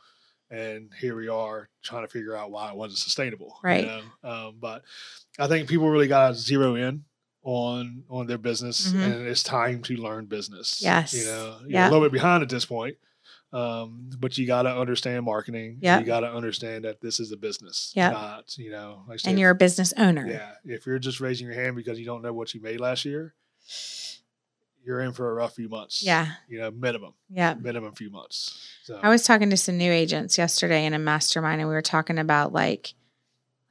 and 0.49 0.89
here 0.99 1.15
we 1.15 1.27
are 1.27 1.69
trying 1.83 2.03
to 2.03 2.07
figure 2.11 2.35
out 2.35 2.51
why 2.51 2.69
it 2.69 2.75
wasn't 2.75 2.99
sustainable. 2.99 3.55
you 3.63 3.69
Right. 3.69 3.85
know? 3.85 4.01
Um, 4.23 4.55
but 4.59 4.83
I 5.39 5.47
think 5.47 5.67
people 5.69 5.89
really 5.89 6.07
got 6.07 6.29
to 6.29 6.35
zero 6.35 6.75
in 6.75 7.03
on 7.43 8.03
on 8.09 8.27
their 8.27 8.37
business, 8.37 8.91
Mhm. 8.91 9.03
and 9.03 9.27
it's 9.27 9.41
time 9.43 9.81
to 9.83 9.95
learn 9.97 10.25
business. 10.25 10.81
Yes. 10.81 11.13
you 11.13 11.25
know, 11.25 11.57
you're 11.61 11.71
Yeah. 11.71 11.89
a 11.89 11.91
little 11.91 12.05
bit 12.05 12.11
behind 12.13 12.43
at 12.43 12.49
this 12.49 12.65
point. 12.65 12.97
Um, 13.53 14.09
but 14.17 14.37
you 14.37 14.47
got 14.47 14.61
to 14.61 14.69
understand 14.73 15.25
marketing. 15.25 15.79
Yeah. 15.81 15.99
You 15.99 16.05
got 16.05 16.21
to 16.21 16.31
understand 16.31 16.85
that 16.85 17.01
this 17.01 17.19
is 17.19 17.33
a 17.33 17.37
business. 17.37 17.91
Yeah. 17.95 18.11
Not, 18.11 18.57
you 18.57 18.71
know, 18.71 19.03
like 19.09 19.19
And 19.25 19.37
you're 19.37 19.49
a 19.49 19.55
business 19.55 19.93
owner. 19.97 20.25
yeah. 20.25 20.53
If 20.63 20.85
you're 20.85 20.99
just 20.99 21.19
raising 21.19 21.47
your 21.47 21.55
hand 21.55 21.75
because 21.75 21.99
you 21.99 22.05
don't 22.05 22.21
know 22.21 22.31
what 22.31 22.53
you 22.53 22.61
made 22.61 22.79
last 22.79 23.03
year, 23.03 23.33
you're 24.85 25.01
in 25.01 25.11
for 25.11 25.29
a 25.29 25.33
rough 25.33 25.55
few 25.55 25.67
months. 25.67 26.01
Yeah. 26.01 26.27
You 26.47 26.59
know, 26.59 26.71
minimum 26.71 27.13
Yeah. 27.29 27.55
minimum 27.55 27.93
few 27.93 28.09
months. 28.09 28.57
So 28.83 28.99
I 29.03 29.09
was 29.09 29.23
talking 29.23 29.49
to 29.49 29.57
some 29.57 29.77
new 29.77 29.91
agents 29.91 30.37
yesterday 30.37 30.85
in 30.85 30.93
a 30.93 30.99
mastermind 30.99 31.59
and 31.61 31.67
we 31.69 31.75
were 31.75 31.81
talking 31.81 32.17
about 32.19 32.53
like 32.53 32.93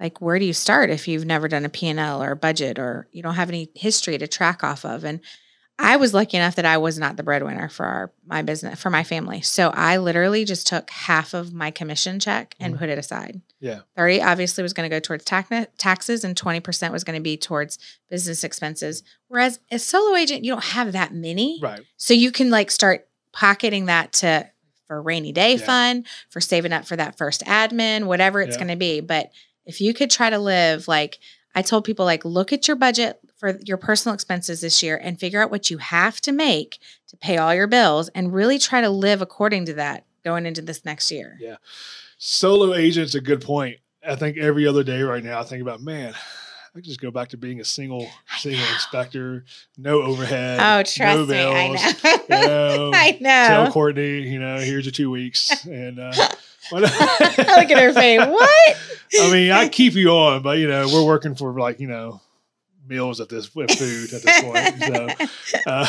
like 0.01 0.20
where 0.20 0.38
do 0.38 0.44
you 0.44 0.53
start 0.55 0.90
if 0.90 1.07
you've 1.07 1.26
never 1.26 1.46
done 1.46 1.64
a 1.64 1.68
P&L 1.68 2.22
or 2.22 2.32
a 2.32 2.36
budget 2.36 2.78
or 2.78 3.07
you 3.12 3.22
don't 3.22 3.34
have 3.34 3.48
any 3.51 3.70
history 3.74 4.16
to 4.18 4.26
track 4.26 4.64
off 4.64 4.84
of 4.84 5.05
and 5.05 5.20
I 5.82 5.96
was 5.96 6.12
lucky 6.12 6.36
enough 6.36 6.57
that 6.57 6.66
I 6.66 6.76
was 6.76 6.98
not 6.98 7.16
the 7.16 7.22
breadwinner 7.22 7.70
for 7.70 7.86
our 7.86 8.12
my 8.26 8.42
business 8.42 8.78
for 8.78 8.90
my 8.90 9.03
family. 9.03 9.40
So 9.40 9.70
I 9.70 9.96
literally 9.96 10.44
just 10.44 10.66
took 10.66 10.90
half 10.90 11.32
of 11.32 11.55
my 11.55 11.70
commission 11.70 12.20
check 12.20 12.55
and 12.61 12.74
Mhm. 12.74 12.78
put 12.80 12.88
it 12.90 12.98
aside. 12.98 13.40
Yeah. 13.61 13.80
30 13.96 14.20
obviously 14.20 14.62
was 14.62 14.74
going 14.74 14.88
to 14.90 14.94
go 14.94 15.01
towards 15.01 15.24
tax- 15.24 15.68
taxes 15.78 16.22
and 16.22 16.36
20% 16.36 16.92
was 16.92 17.03
going 17.03 17.16
to 17.16 17.22
be 17.22 17.38
towards 17.38 17.78
business 18.11 18.44
expenses. 18.44 19.03
Whereas 19.28 19.59
as 19.70 19.82
solo 19.82 20.16
agent, 20.16 20.44
you 20.44 20.53
don't 20.53 20.64
have 20.64 20.92
that 20.92 21.14
many. 21.14 21.59
right. 21.62 21.80
So 21.96 22.12
you 22.12 22.30
can 22.30 22.51
like 22.51 22.70
start 22.70 23.09
pocketing 23.32 23.86
that 23.86 24.12
to 24.14 24.51
for 24.86 25.01
rainy 25.01 25.32
day 25.32 25.53
Yeah. 25.55 25.64
fund, 25.64 26.07
for 26.28 26.42
saving 26.42 26.74
up 26.74 26.84
for 26.84 26.96
that 26.96 27.16
first 27.16 27.42
admin, 27.46 28.05
whatever 28.05 28.42
it's 28.42 28.57
Yeah. 28.57 28.64
going 28.64 28.68
to 28.72 28.76
be. 28.76 29.01
But 29.01 29.30
if 29.70 29.80
you 29.80 29.94
could 29.94 30.10
try 30.10 30.28
to 30.28 30.38
live 30.38 30.88
like 30.88 31.20
I 31.54 31.62
told 31.62 31.84
people 31.84 32.04
like 32.04 32.24
look 32.24 32.52
at 32.52 32.66
your 32.66 32.76
budget 32.76 33.20
for 33.36 33.56
your 33.64 33.76
personal 33.76 34.14
expenses 34.14 34.60
this 34.60 34.82
year 34.82 35.00
and 35.00 35.18
figure 35.18 35.40
out 35.40 35.52
what 35.52 35.70
you 35.70 35.78
have 35.78 36.20
to 36.22 36.32
make 36.32 36.80
to 37.06 37.16
pay 37.16 37.38
all 37.38 37.54
your 37.54 37.68
bills 37.68 38.08
and 38.08 38.34
really 38.34 38.58
try 38.58 38.80
to 38.80 38.90
live 38.90 39.22
according 39.22 39.66
to 39.66 39.74
that 39.74 40.04
going 40.24 40.44
into 40.44 40.60
this 40.60 40.84
next 40.84 41.12
year. 41.12 41.38
Yeah. 41.40 41.56
Solo 42.18 42.74
agent's 42.74 43.14
a 43.14 43.20
good 43.20 43.42
point. 43.42 43.78
I 44.06 44.16
think 44.16 44.38
every 44.38 44.66
other 44.66 44.82
day 44.82 45.02
right 45.02 45.22
now 45.22 45.38
I 45.38 45.44
think 45.44 45.62
about 45.62 45.80
man, 45.80 46.14
I 46.72 46.78
could 46.78 46.84
just 46.84 47.00
go 47.00 47.10
back 47.10 47.30
to 47.30 47.36
being 47.36 47.60
a 47.60 47.64
single 47.64 48.08
single 48.38 48.64
inspector, 48.74 49.44
no 49.76 50.02
overhead. 50.02 50.60
Oh, 50.60 50.82
trust 50.82 51.18
no 51.18 51.26
me, 51.26 51.44
I 51.44 51.68
know. 51.68 52.12
You 52.28 52.46
know, 52.46 52.90
I 52.94 53.18
Tell. 53.20 53.72
Courtney, 53.72 54.22
you 54.28 54.38
know, 54.38 54.58
here's 54.58 54.84
your 54.84 54.92
two 54.92 55.10
weeks. 55.10 55.66
And 55.70 55.98
uh 55.98 56.12
Look 56.72 56.84
at 56.84 57.78
her 57.78 57.92
face. 57.92 58.20
What? 58.20 58.76
I 59.20 59.32
mean, 59.32 59.50
I 59.50 59.68
keep 59.68 59.94
you 59.94 60.10
on, 60.10 60.42
but 60.42 60.58
you 60.58 60.68
know, 60.68 60.86
we're 60.92 61.04
working 61.04 61.34
for 61.34 61.58
like, 61.58 61.80
you 61.80 61.88
know, 61.88 62.20
meals 62.86 63.20
at 63.20 63.28
this 63.28 63.54
with 63.54 63.70
food 63.72 64.12
at 64.12 64.22
this 64.22 64.42
point. 64.42 64.82
So 64.82 65.08
uh, 65.66 65.86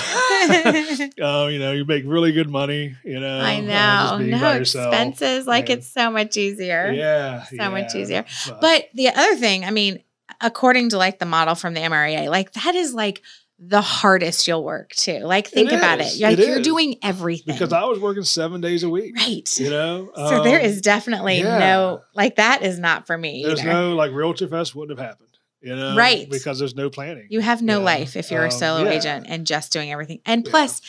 uh, 1.22 1.48
you 1.48 1.60
know, 1.60 1.74
you 1.74 1.86
make 1.86 2.04
really 2.06 2.32
good 2.32 2.50
money, 2.50 2.96
you 3.04 3.20
know. 3.20 3.40
I 3.40 3.58
uh, 3.58 3.62
know. 3.62 4.18
being 4.20 4.32
No 4.32 4.52
expenses. 4.54 5.46
Like 5.46 5.70
and- 5.70 5.80
it's 5.80 5.88
so 5.88 6.10
much 6.10 6.38
easier. 6.38 6.92
Yeah. 6.92 7.44
So 7.44 7.70
much 7.70 7.94
yeah, 7.94 8.02
easier. 8.02 8.26
But 8.60 8.86
the 8.94 9.10
other 9.10 9.36
thing, 9.36 9.66
I 9.66 9.72
mean, 9.72 10.02
according 10.40 10.90
to 10.90 10.98
like 10.98 11.20
the 11.20 11.26
model 11.26 11.56
from 11.56 11.74
the 11.74 11.82
MREA, 11.82 12.30
like 12.30 12.52
that 12.54 12.76
is 12.76 12.94
like 12.94 13.22
the 13.64 13.82
hardest 13.82 14.48
you'll 14.48 14.64
work 14.64 14.90
too. 14.92 15.20
Like 15.20 15.48
think 15.48 15.72
about 15.72 16.00
it. 16.00 16.08
is. 16.08 16.20
Like 16.22 16.40
It 16.40 16.48
you're 16.48 16.60
is. 16.60 16.66
doing 16.66 16.96
everything. 17.04 17.54
because 17.54 17.72
I 17.72 17.84
was 17.84 18.00
working 18.00 18.24
seven 18.24 18.60
days 18.62 18.82
a 18.84 18.90
week. 18.90 19.16
right. 19.16 19.60
You 19.60 19.70
know? 19.70 20.10
so 20.16 20.44
there 20.44 20.60
Um, 20.60 20.66
is 20.66 20.82
definitely 20.82 21.40
yeah. 21.40 21.60
no 21.60 22.02
like 22.16 22.38
that 22.38 22.64
is 22.64 22.80
not 22.80 23.06
for 23.06 23.18
me 23.18 23.44
there's 23.46 23.60
either. 23.60 23.70
no 23.72 23.96
like 23.96 24.12
Realtor 24.14 24.48
Fest 24.48 24.74
wouldn't 24.76 24.98
have 24.98 25.08
happened. 25.08 25.28
You 25.62 25.76
know? 25.76 25.96
Right. 25.96 26.28
Because 26.28 26.58
there's 26.58 26.74
no 26.74 26.90
planning. 26.90 27.28
you 27.30 27.40
have 27.42 27.62
no 27.62 27.82
life 27.82 28.16
if 28.16 28.32
you're 28.32 28.42
a 28.42 28.46
Um, 28.46 28.52
solo 28.52 28.84
yeah. 28.86 28.98
agent 28.98 29.26
and 29.30 29.46
just 29.46 29.72
doing 29.72 29.92
everything. 29.92 30.22
And 30.26 30.44
Yeah. 30.44 30.50
plus, 30.50 30.82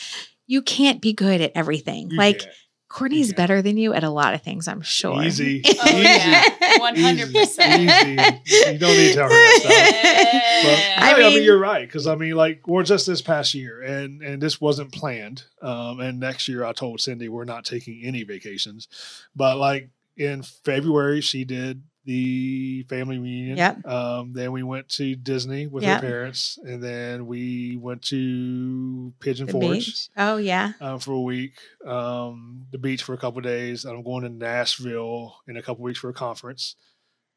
you 0.47 0.63
can't 0.63 0.99
be 0.99 1.13
good 1.13 1.41
at 1.41 1.51
everything. 1.53 2.09
You 2.09 2.17
like 2.17 2.39
can't. 2.39 2.51
Courtney's 2.93 3.27
can't. 3.27 3.37
better 3.37 3.61
than 3.61 3.77
you 3.77 3.93
at 3.93 4.03
a 4.03 4.09
lot 4.09 4.33
of 4.35 4.41
things, 4.43 4.67
I'm 4.67 4.81
sure. 4.81 5.23
Easy. 5.23 5.61
Oh, 5.67 5.87
easy. 5.89 6.03
yeah. 6.03 6.43
100%. 6.79 8.43
Easy. 8.45 8.71
You 8.71 8.77
don't 8.79 8.95
need 8.95 9.09
to 9.09 9.13
tell 9.15 9.23
her 9.23 9.29
that 9.29 9.57
stuff. 9.59 9.71
But, 9.71 10.69
Yeah. 10.69 10.99
I 10.99 11.13
I, 11.13 11.17
mean, 11.17 11.33
mean- 11.35 11.43
you're 11.43 11.57
right 11.59 11.87
because 11.87 12.07
I 12.07 12.15
mean, 12.15 12.35
like, 12.35 12.67
we're 12.67 12.83
just 12.83 13.05
this 13.07 13.21
past 13.21 13.53
year, 13.53 13.81
and 13.81 14.21
and 14.21 14.41
this 14.41 14.61
wasn't 14.61 14.91
planned. 14.93 15.43
Um, 15.61 15.99
and 15.99 16.19
next 16.19 16.47
year, 16.47 16.63
I 16.63 16.71
told 16.73 17.01
Cindy 17.01 17.27
we're 17.29 17.43
not 17.45 17.65
taking 17.65 18.01
any 18.03 18.23
vacations, 18.23 18.87
but 19.35 19.57
like 19.57 19.89
in 20.15 20.43
February, 20.43 21.21
she 21.21 21.43
did 21.45 21.83
the 22.05 22.83
family 22.89 23.17
reunion. 23.17 23.57
Yep. 23.57 23.87
Um, 23.87 24.33
then 24.33 24.51
we 24.51 24.61
went 24.63 24.89
to 24.89 25.15
Disney 25.15 25.67
with 25.67 25.83
Yep. 25.83 26.01
her 26.01 26.07
parents, 26.07 26.59
and 26.63 26.83
then 26.83 27.27
we 27.27 27.77
went 27.77 28.01
to 28.03 29.13
Pigeon 29.19 29.45
The 29.47 29.51
Forge. 29.53 29.69
beach. 29.85 30.09
Oh 30.17 30.37
yeah. 30.37 30.73
Um, 30.81 30.99
for 30.99 31.13
a 31.13 31.21
week, 31.21 31.53
um, 31.85 32.65
the 32.71 32.77
beach 32.77 33.03
for 33.03 33.13
a 33.13 33.17
couple 33.17 33.37
of 33.39 33.43
days. 33.45 33.85
I'm 33.85 34.03
going 34.03 34.23
to 34.23 34.29
Nashville 34.29 35.35
in 35.47 35.55
a 35.57 35.61
couple 35.61 35.83
weeks 35.83 35.99
for 35.99 36.09
a 36.09 36.13
conference, 36.13 36.75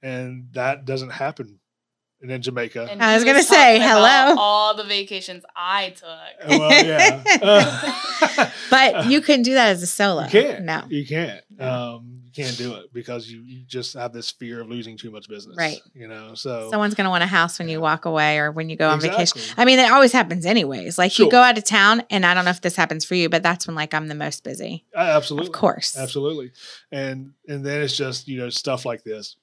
and 0.03 0.49
that 0.53 0.85
doesn't 0.85 1.11
happen. 1.11 1.61
And 2.23 2.31
then 2.31 2.41
Jamaica. 2.41 2.89
And 2.91 3.03
I 3.03 3.15
was 3.15 3.25
gonna 3.25 3.43
say, 3.43 3.79
hello. 3.79 4.35
All 4.39 4.75
the 4.75 4.85
vacations 4.85 5.45
I 5.55 5.91
took. 5.91 6.09
Uh, 6.09 6.59
well, 6.59 6.85
yeah. 6.85 7.23
Uh, 7.43 8.51
But 8.71 9.07
you 9.07 9.21
couldn't 9.21 9.43
do 9.45 9.53
that 9.55 9.69
as 9.69 9.83
a 9.83 9.87
solo. 9.87 10.25
you 10.25 10.31
can't. 10.31 10.65
No. 10.65 10.83
you 10.89 11.07
can't. 11.07 11.43
Um, 11.61 12.23
you 12.25 12.26
can't 12.37 12.57
do 12.57 12.75
it 12.75 12.93
because 12.93 13.31
you, 13.31 13.41
you 13.43 13.65
just 13.67 13.95
have 13.95 14.13
this 14.13 14.31
fear 14.31 14.61
of 14.61 14.69
losing 14.69 14.97
too 14.97 15.11
much 15.11 15.29
business. 15.29 15.57
Right. 15.57 15.81
You 15.95 16.07
know. 16.09 16.35
So 16.35 16.71
Someone's 16.71 16.95
gonna 16.95 17.11
want 17.11 17.25
a 17.25 17.27
house 17.27 17.59
when 17.59 17.69
you 17.69 17.81
walk 17.81 18.05
away 18.05 18.39
or 18.39 18.53
when 18.53 18.69
you 18.69 18.77
go 18.77 18.89
on 18.89 19.01
vacation. 19.01 19.41
I 19.57 19.65
mean, 19.65 19.79
it 19.79 19.91
always 19.91 20.13
happens 20.13 20.47
anyways. 20.47 20.99
Like 20.99 21.19
you 21.19 21.31
go 21.31 21.41
out 21.41 21.59
of 21.59 21.65
town, 21.65 22.03
and 22.11 22.25
I 22.27 22.35
don't 22.35 22.45
know 22.45 22.51
if 22.51 22.61
this 22.61 22.77
happens 22.77 23.05
for 23.05 23.15
you, 23.15 23.29
but 23.29 23.43
that's 23.43 23.67
when 23.67 23.75
like 23.75 23.95
I'm 23.95 24.09
the 24.09 24.15
most 24.15 24.45
busy. 24.45 24.85
Uh, 24.95 25.01
absolutely. 25.01 25.49
Of 25.49 25.53
course. 25.53 25.97
Absolutely. 25.97 26.53
And 26.93 27.33
and 27.49 27.65
then 27.65 27.83
it's 27.83 27.97
just 27.97 28.29
you 28.29 28.39
know 28.39 28.51
stuff 28.51 28.85
like 28.85 29.03
this. 29.03 29.37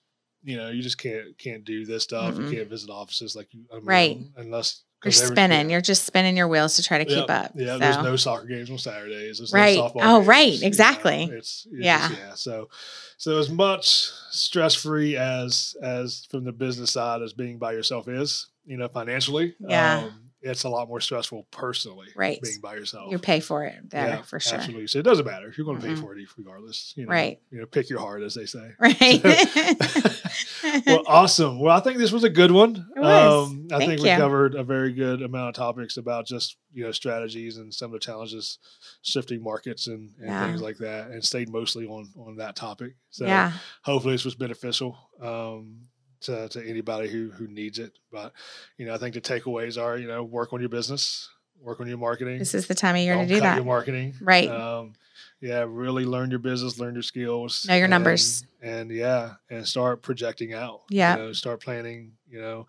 You 0.46 0.58
know, 0.58 0.70
you 0.70 0.82
just 0.82 0.98
can't 0.98 1.38
can't 1.38 1.64
do 1.64 1.86
this 1.86 2.04
stuff. 2.04 2.36
Mm-mm. 2.36 2.50
You 2.52 2.58
can't 2.58 2.70
visit 2.70 2.90
offices 2.90 3.36
like 3.36 3.54
you 3.54 3.62
on 3.72 3.80
your 3.80 3.86
Right. 3.86 4.20
unless 4.38 4.84
You're 5.04 5.12
spinning. 5.12 5.70
You're 5.70 5.82
just 5.82 6.06
spinning 6.06 6.38
your 6.38 6.48
wheels 6.48 6.76
to 6.78 6.84
try 6.84 6.98
to 7.00 7.06
keep 7.06 7.28
Yeah, 7.28 7.36
up. 7.36 7.52
Yeah, 7.56 7.66
so. 7.74 7.78
there's 7.80 7.98
no 7.98 8.16
soccer 8.16 8.46
games 8.46 8.70
on 8.72 8.78
Saturdays. 8.78 9.40
There's 9.40 9.52
Right. 9.54 9.78
No 9.78 9.84
softball 9.90 10.02
Oh, 10.04 10.18
games, 10.20 10.28
right. 10.28 10.54
you 10.54 10.62
know, 10.62 10.68
Exactly. 10.68 11.24
It's, 11.24 11.68
it's 11.72 11.84
Yeah. 11.86 12.10
yeah. 12.12 12.34
So, 12.36 12.70
so 13.18 13.38
as 13.38 13.50
much 13.50 14.10
stress 14.32 14.76
free 14.76 15.16
as 15.18 15.76
as 15.82 16.26
from 16.30 16.44
the 16.46 16.52
business 16.52 16.92
side 16.92 17.22
as 17.22 17.34
being 17.34 17.58
by 17.58 17.74
yourself 17.74 18.08
is, 18.08 18.48
you 18.66 18.78
know, 18.78 18.88
financially. 18.88 19.56
Yeah. 19.60 20.04
Um, 20.06 20.23
it's 20.44 20.64
a 20.66 20.70
lot 20.70 20.88
more 20.90 21.00
stressful 21.00 21.48
personally, 21.52 22.08
Right. 22.16 22.40
Being 22.42 22.60
by 22.62 22.76
yourself. 22.76 23.12
You 23.12 23.18
pay 23.18 23.40
for 23.40 23.64
it 23.66 23.90
there 23.90 24.22
for 24.24 24.40
sure. 24.40 24.60
Absolutely. 24.60 24.88
So 24.88 25.00
it 25.00 25.04
doesn't 25.04 25.26
matter. 25.26 25.54
You're 25.58 25.66
going 25.66 25.80
to 25.80 25.88
pay 25.88 25.94
Mm-mm. 25.94 26.02
for 26.02 26.16
it 26.16 26.28
regardless. 26.38 26.94
You 26.98 27.06
know, 27.06 27.12
Right. 27.12 27.40
You 27.50 27.60
know, 27.62 27.66
pick 27.66 27.90
your 27.90 28.00
heart, 28.00 28.22
as 28.24 28.36
they 28.36 28.46
say. 28.46 28.72
Right. 28.80 29.22
well, 30.86 31.04
awesome. 31.08 31.60
Well, 31.60 31.76
I 31.76 31.80
think 31.80 31.98
this 31.98 32.12
was 32.12 32.24
a 32.24 32.30
good 32.30 32.52
one. 32.52 32.76
It 32.96 33.00
was. 33.00 33.48
Um, 33.50 33.68
I 33.72 33.78
Thank 33.80 33.90
think 33.92 34.02
we 34.04 34.12
you. 34.12 34.18
covered 34.18 34.56
a 34.56 34.64
very 34.64 34.94
good 34.94 35.22
amount 35.22 35.50
of 35.50 35.56
topics 35.56 35.98
about 35.98 36.26
just 36.26 36.58
you 36.74 36.84
know 36.84 36.92
strategies 36.92 37.58
and 37.58 37.74
some 37.74 37.88
of 37.88 37.94
the 37.94 38.00
challenges 38.00 38.60
shifting 39.02 39.42
markets 39.44 39.88
and, 39.88 40.12
and 40.20 40.28
Yeah. 40.28 40.46
things 40.48 40.62
like 40.62 40.78
that, 40.80 41.08
and 41.12 41.24
stayed 41.24 41.50
mostly 41.50 41.86
on 41.86 42.10
on 42.18 42.38
that 42.38 42.56
topic. 42.56 42.96
So 43.10 43.26
yeah. 43.26 43.52
hopefully 43.84 44.14
this 44.16 44.26
was 44.26 44.36
beneficial 44.36 44.98
um, 45.22 45.88
to 46.24 46.50
to 46.50 46.68
anybody 46.68 47.08
who 47.10 47.30
who 47.32 47.48
needs 47.48 47.80
it. 47.80 47.98
But 48.12 48.34
you 48.78 48.86
know, 48.86 48.94
I 48.94 48.98
think 48.98 49.14
the 49.16 49.22
takeaways 49.22 49.82
are 49.82 49.98
you 49.98 50.08
know 50.08 50.24
work 50.24 50.54
on 50.54 50.60
your 50.60 50.70
business, 50.70 51.30
work 51.62 51.80
on 51.80 51.88
your 51.88 51.98
marketing. 51.98 52.40
This 52.40 52.54
is 52.54 52.68
the 52.68 52.76
time 52.76 52.96
of 52.96 53.02
year 53.02 53.14
to 53.14 53.20
don't 53.20 53.28
do 53.28 53.36
cut 53.36 53.44
that. 53.44 53.56
Your 53.58 53.66
marketing, 53.66 54.14
Right. 54.22 54.50
Um, 54.50 54.94
yeah, 55.42 55.66
really 55.68 56.06
learn 56.06 56.30
your 56.30 56.40
business, 56.40 56.80
learn 56.80 56.94
your 56.94 57.04
skills, 57.04 57.66
Know 57.68 57.76
your 57.76 57.86
and- 57.86 57.92
numbers. 57.92 58.46
and 58.62 58.90
yeah, 58.92 59.34
and 59.50 59.68
start 59.68 60.02
projecting 60.02 60.54
out. 60.54 60.82
Yeah. 60.90 61.18
you 61.18 61.24
know, 61.24 61.34
start 61.34 61.62
planning. 61.62 62.14
You 62.30 62.40
know, 62.42 62.68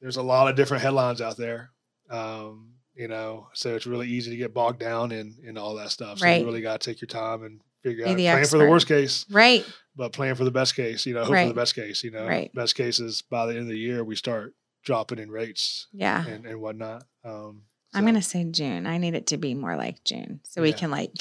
there's 0.00 0.16
a 0.16 0.22
lot 0.22 0.48
of 0.48 0.54
different 0.56 0.82
headlines 0.82 1.20
out 1.20 1.36
there. 1.36 1.70
Um, 2.10 2.74
you 2.94 3.08
know, 3.08 3.48
so 3.54 3.74
it's 3.74 3.86
really 3.86 4.06
easy 4.08 4.30
to 4.30 4.36
get 4.36 4.52
bogged 4.54 4.78
down 4.78 5.12
in 5.12 5.34
in 5.42 5.56
all 5.58 5.74
that 5.76 5.90
stuff. 5.90 6.18
So 6.18 6.26
Right. 6.26 6.40
you 6.40 6.46
really 6.46 6.60
got 6.60 6.80
to 6.80 6.90
take 6.90 7.00
your 7.00 7.08
time 7.08 7.42
and 7.42 7.60
figure 7.82 8.04
Be 8.04 8.10
out 8.10 8.16
the 8.16 8.26
plan 8.26 8.46
for 8.46 8.58
the 8.58 8.68
worst 8.68 8.86
case, 8.86 9.24
Right. 9.30 9.64
But 9.96 10.12
plan 10.12 10.34
for 10.34 10.44
the 10.44 10.50
best 10.50 10.74
case. 10.76 11.04
You 11.06 11.14
know, 11.14 11.24
hope 11.24 11.36
for 11.36 11.48
the 11.48 11.54
best 11.54 11.74
case. 11.74 12.02
You 12.04 12.10
know, 12.10 12.26
Right. 12.26 12.52
best 12.54 12.74
case 12.76 12.98
is 13.00 13.22
by 13.22 13.46
the 13.46 13.52
end 13.52 13.62
of 13.62 13.68
the 13.68 13.78
year 13.78 14.02
we 14.04 14.16
start 14.16 14.54
dropping 14.84 15.18
in 15.18 15.30
rates 15.30 15.86
Yeah. 15.92 16.26
and 16.26 16.44
and 16.46 16.60
whatnot. 16.60 17.04
Um, 17.24 17.62
I'm 17.94 18.04
gonna 18.06 18.22
say 18.22 18.44
June. 18.44 18.86
I 18.86 18.98
need 18.98 19.14
it 19.14 19.26
to 19.28 19.36
be 19.36 19.54
more 19.54 19.76
like 19.76 20.02
June, 20.04 20.40
so 20.44 20.62
we 20.62 20.70
Yeah. 20.70 20.76
can 20.76 20.90
like 20.90 21.12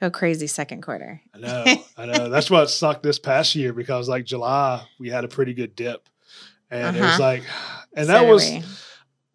go 0.00 0.10
crazy 0.10 0.46
second 0.46 0.82
quarter. 0.82 1.20
I 1.34 1.38
know, 1.38 1.84
I 1.96 2.06
know. 2.06 2.28
That's 2.28 2.50
what 2.50 2.68
sucked 2.70 3.02
this 3.02 3.18
past 3.18 3.54
year 3.54 3.72
because 3.72 4.08
like 4.08 4.24
July 4.24 4.86
we 4.98 5.08
had 5.10 5.24
a 5.24 5.28
pretty 5.28 5.54
good 5.54 5.74
dip, 5.74 6.08
and 6.70 6.96
it 6.96 7.00
was 7.00 7.12
Uh-huh. 7.18 7.22
like, 7.22 7.42
and 7.94 8.08
that 8.08 8.20
do 8.22 8.26
was. 8.28 8.44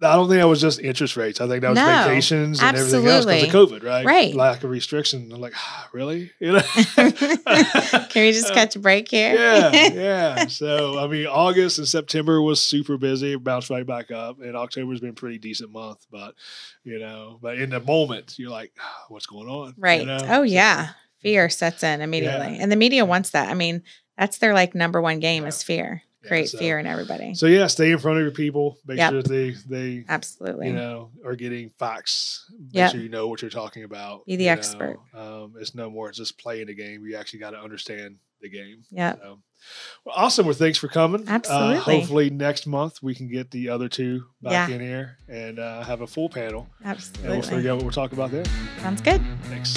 I 0.06 0.16
don't 0.16 0.28
think 0.30 0.40
that 0.42 0.48
was 0.48 0.62
just 0.62 0.80
interest 0.80 1.18
rates. 1.18 1.42
I 1.42 1.48
think 1.48 1.62
that 1.62 1.70
was 1.70 1.76
No, 1.78 1.86
vacations 2.08 2.62
and 2.62 2.78
everything 2.78 3.08
else 3.08 3.26
because 3.26 3.44
of. 3.44 3.70
COVID, 3.70 3.84
right? 3.84 4.06
Right. 4.06 4.34
Lack 4.36 4.64
of 4.64 4.70
restriction. 4.70 5.32
I'm 5.34 5.42
like, 5.42 5.54
"Ah, 5.56 5.90
really? 5.94 6.32
You 6.40 6.54
know? 6.54 6.62
can 6.96 8.10
we 8.24 8.32
just 8.32 8.54
catch 8.54 8.76
a 8.76 8.80
break 8.80 9.10
here? 9.10 9.34
yeah, 9.36 9.72
yeah. 9.94 10.48
So 10.48 11.00
I 11.00 11.08
mean, 11.08 11.28
August 11.28 11.78
and 11.78 11.88
September 11.88 12.42
was 12.42 12.62
super 12.62 12.98
busy, 12.98 13.36
bounced 13.36 13.70
right 13.70 13.86
back 13.86 14.12
up, 14.12 14.40
and 14.42 14.56
October's 14.56 15.00
been 15.00 15.10
a 15.12 15.14
pretty 15.14 15.38
decent 15.38 15.72
month. 15.72 16.06
But 16.12 16.36
you 16.84 17.00
know, 17.00 17.40
but 17.42 17.58
in 17.58 17.70
the 17.70 17.80
moment, 17.80 18.38
you're 18.38 18.50
like, 18.52 18.72
"Ah, 18.80 19.06
what's 19.10 19.26
going 19.26 19.48
on? 19.48 19.70
You 19.70 19.74
Right. 19.78 20.06
know? 20.06 20.18
Oh 20.24 20.28
So, 20.28 20.44
yeah. 20.44 20.90
Fear 21.20 21.50
sets 21.50 21.82
in 21.84 22.02
immediately. 22.02 22.58
And 22.60 22.72
the 22.72 22.76
media 22.76 23.04
wants 23.04 23.32
that. 23.32 23.50
I 23.50 23.56
mean, 23.56 23.82
that's 24.18 24.38
their 24.38 24.54
like 24.54 24.76
number 24.76 25.02
one 25.02 25.20
game 25.20 25.44
Yeah. 25.44 25.50
is 25.50 25.64
fear. 25.64 26.04
Create 26.28 26.50
so- 26.50 26.58
fear 26.58 26.80
in 26.80 26.86
everybody. 26.88 27.34
So 27.36 27.46
yeah, 27.48 27.68
stay 27.68 27.92
in 27.92 27.98
front 28.00 28.18
of 28.18 28.24
your 28.24 28.32
people. 28.32 28.78
Make 28.86 28.98
Yep. 28.98 29.12
sure 29.12 29.24
they 29.24 29.52
they 29.68 30.06
Absolutely. 30.08 30.68
you 30.68 30.74
know 30.74 31.12
are 31.26 31.36
getting 31.36 31.72
facts. 31.80 32.46
Make 32.58 32.74
Yep. 32.74 32.92
sure 32.92 33.02
you 33.02 33.10
know 33.10 33.28
what 33.28 33.42
you're 33.42 33.52
talking 33.52 33.84
about. 33.84 34.26
Be 34.26 34.36
the 34.36 34.50
expert. 34.50 35.00
Um, 35.14 35.54
it's 35.60 35.76
no 35.76 35.90
more 35.90 36.12
just 36.12 36.38
playing 36.40 36.68
the 36.68 36.76
game. 36.76 37.06
You 37.06 37.16
actually 37.18 37.40
got 37.40 37.52
to 37.52 37.60
understand 37.60 38.18
the 38.42 38.50
game. 38.50 38.84
Yeah. 38.92 39.16
So, 39.16 39.40
well, 40.06 40.16
awesome. 40.16 40.46
Well, 40.46 40.54
thanks 40.54 40.78
for 40.78 40.88
coming. 40.88 41.24
Absolutely. 41.28 41.78
Uh, 41.78 41.80
hopefully 41.82 42.30
next 42.30 42.68
month 42.68 43.02
we 43.02 43.16
can 43.16 43.28
get 43.28 43.50
the 43.52 43.70
other 43.70 43.88
two 43.90 44.26
back 44.42 44.70
Yeah. 44.70 44.76
in 44.76 44.82
here 44.82 45.18
and 45.28 45.58
uh, 45.58 45.84
have 45.84 46.02
a 46.02 46.08
full 46.08 46.30
panel, 46.30 46.68
Absolutely. 46.84 47.26
and 47.32 47.40
we'll 47.40 47.50
figure 47.50 47.72
out 47.72 47.78
what 47.78 47.86
we're 47.86 47.92
talking 47.92 48.18
about 48.18 48.32
there. 48.32 48.46
Sounds 48.82 49.02
good. 49.02 49.22
Thanks. 49.46 49.76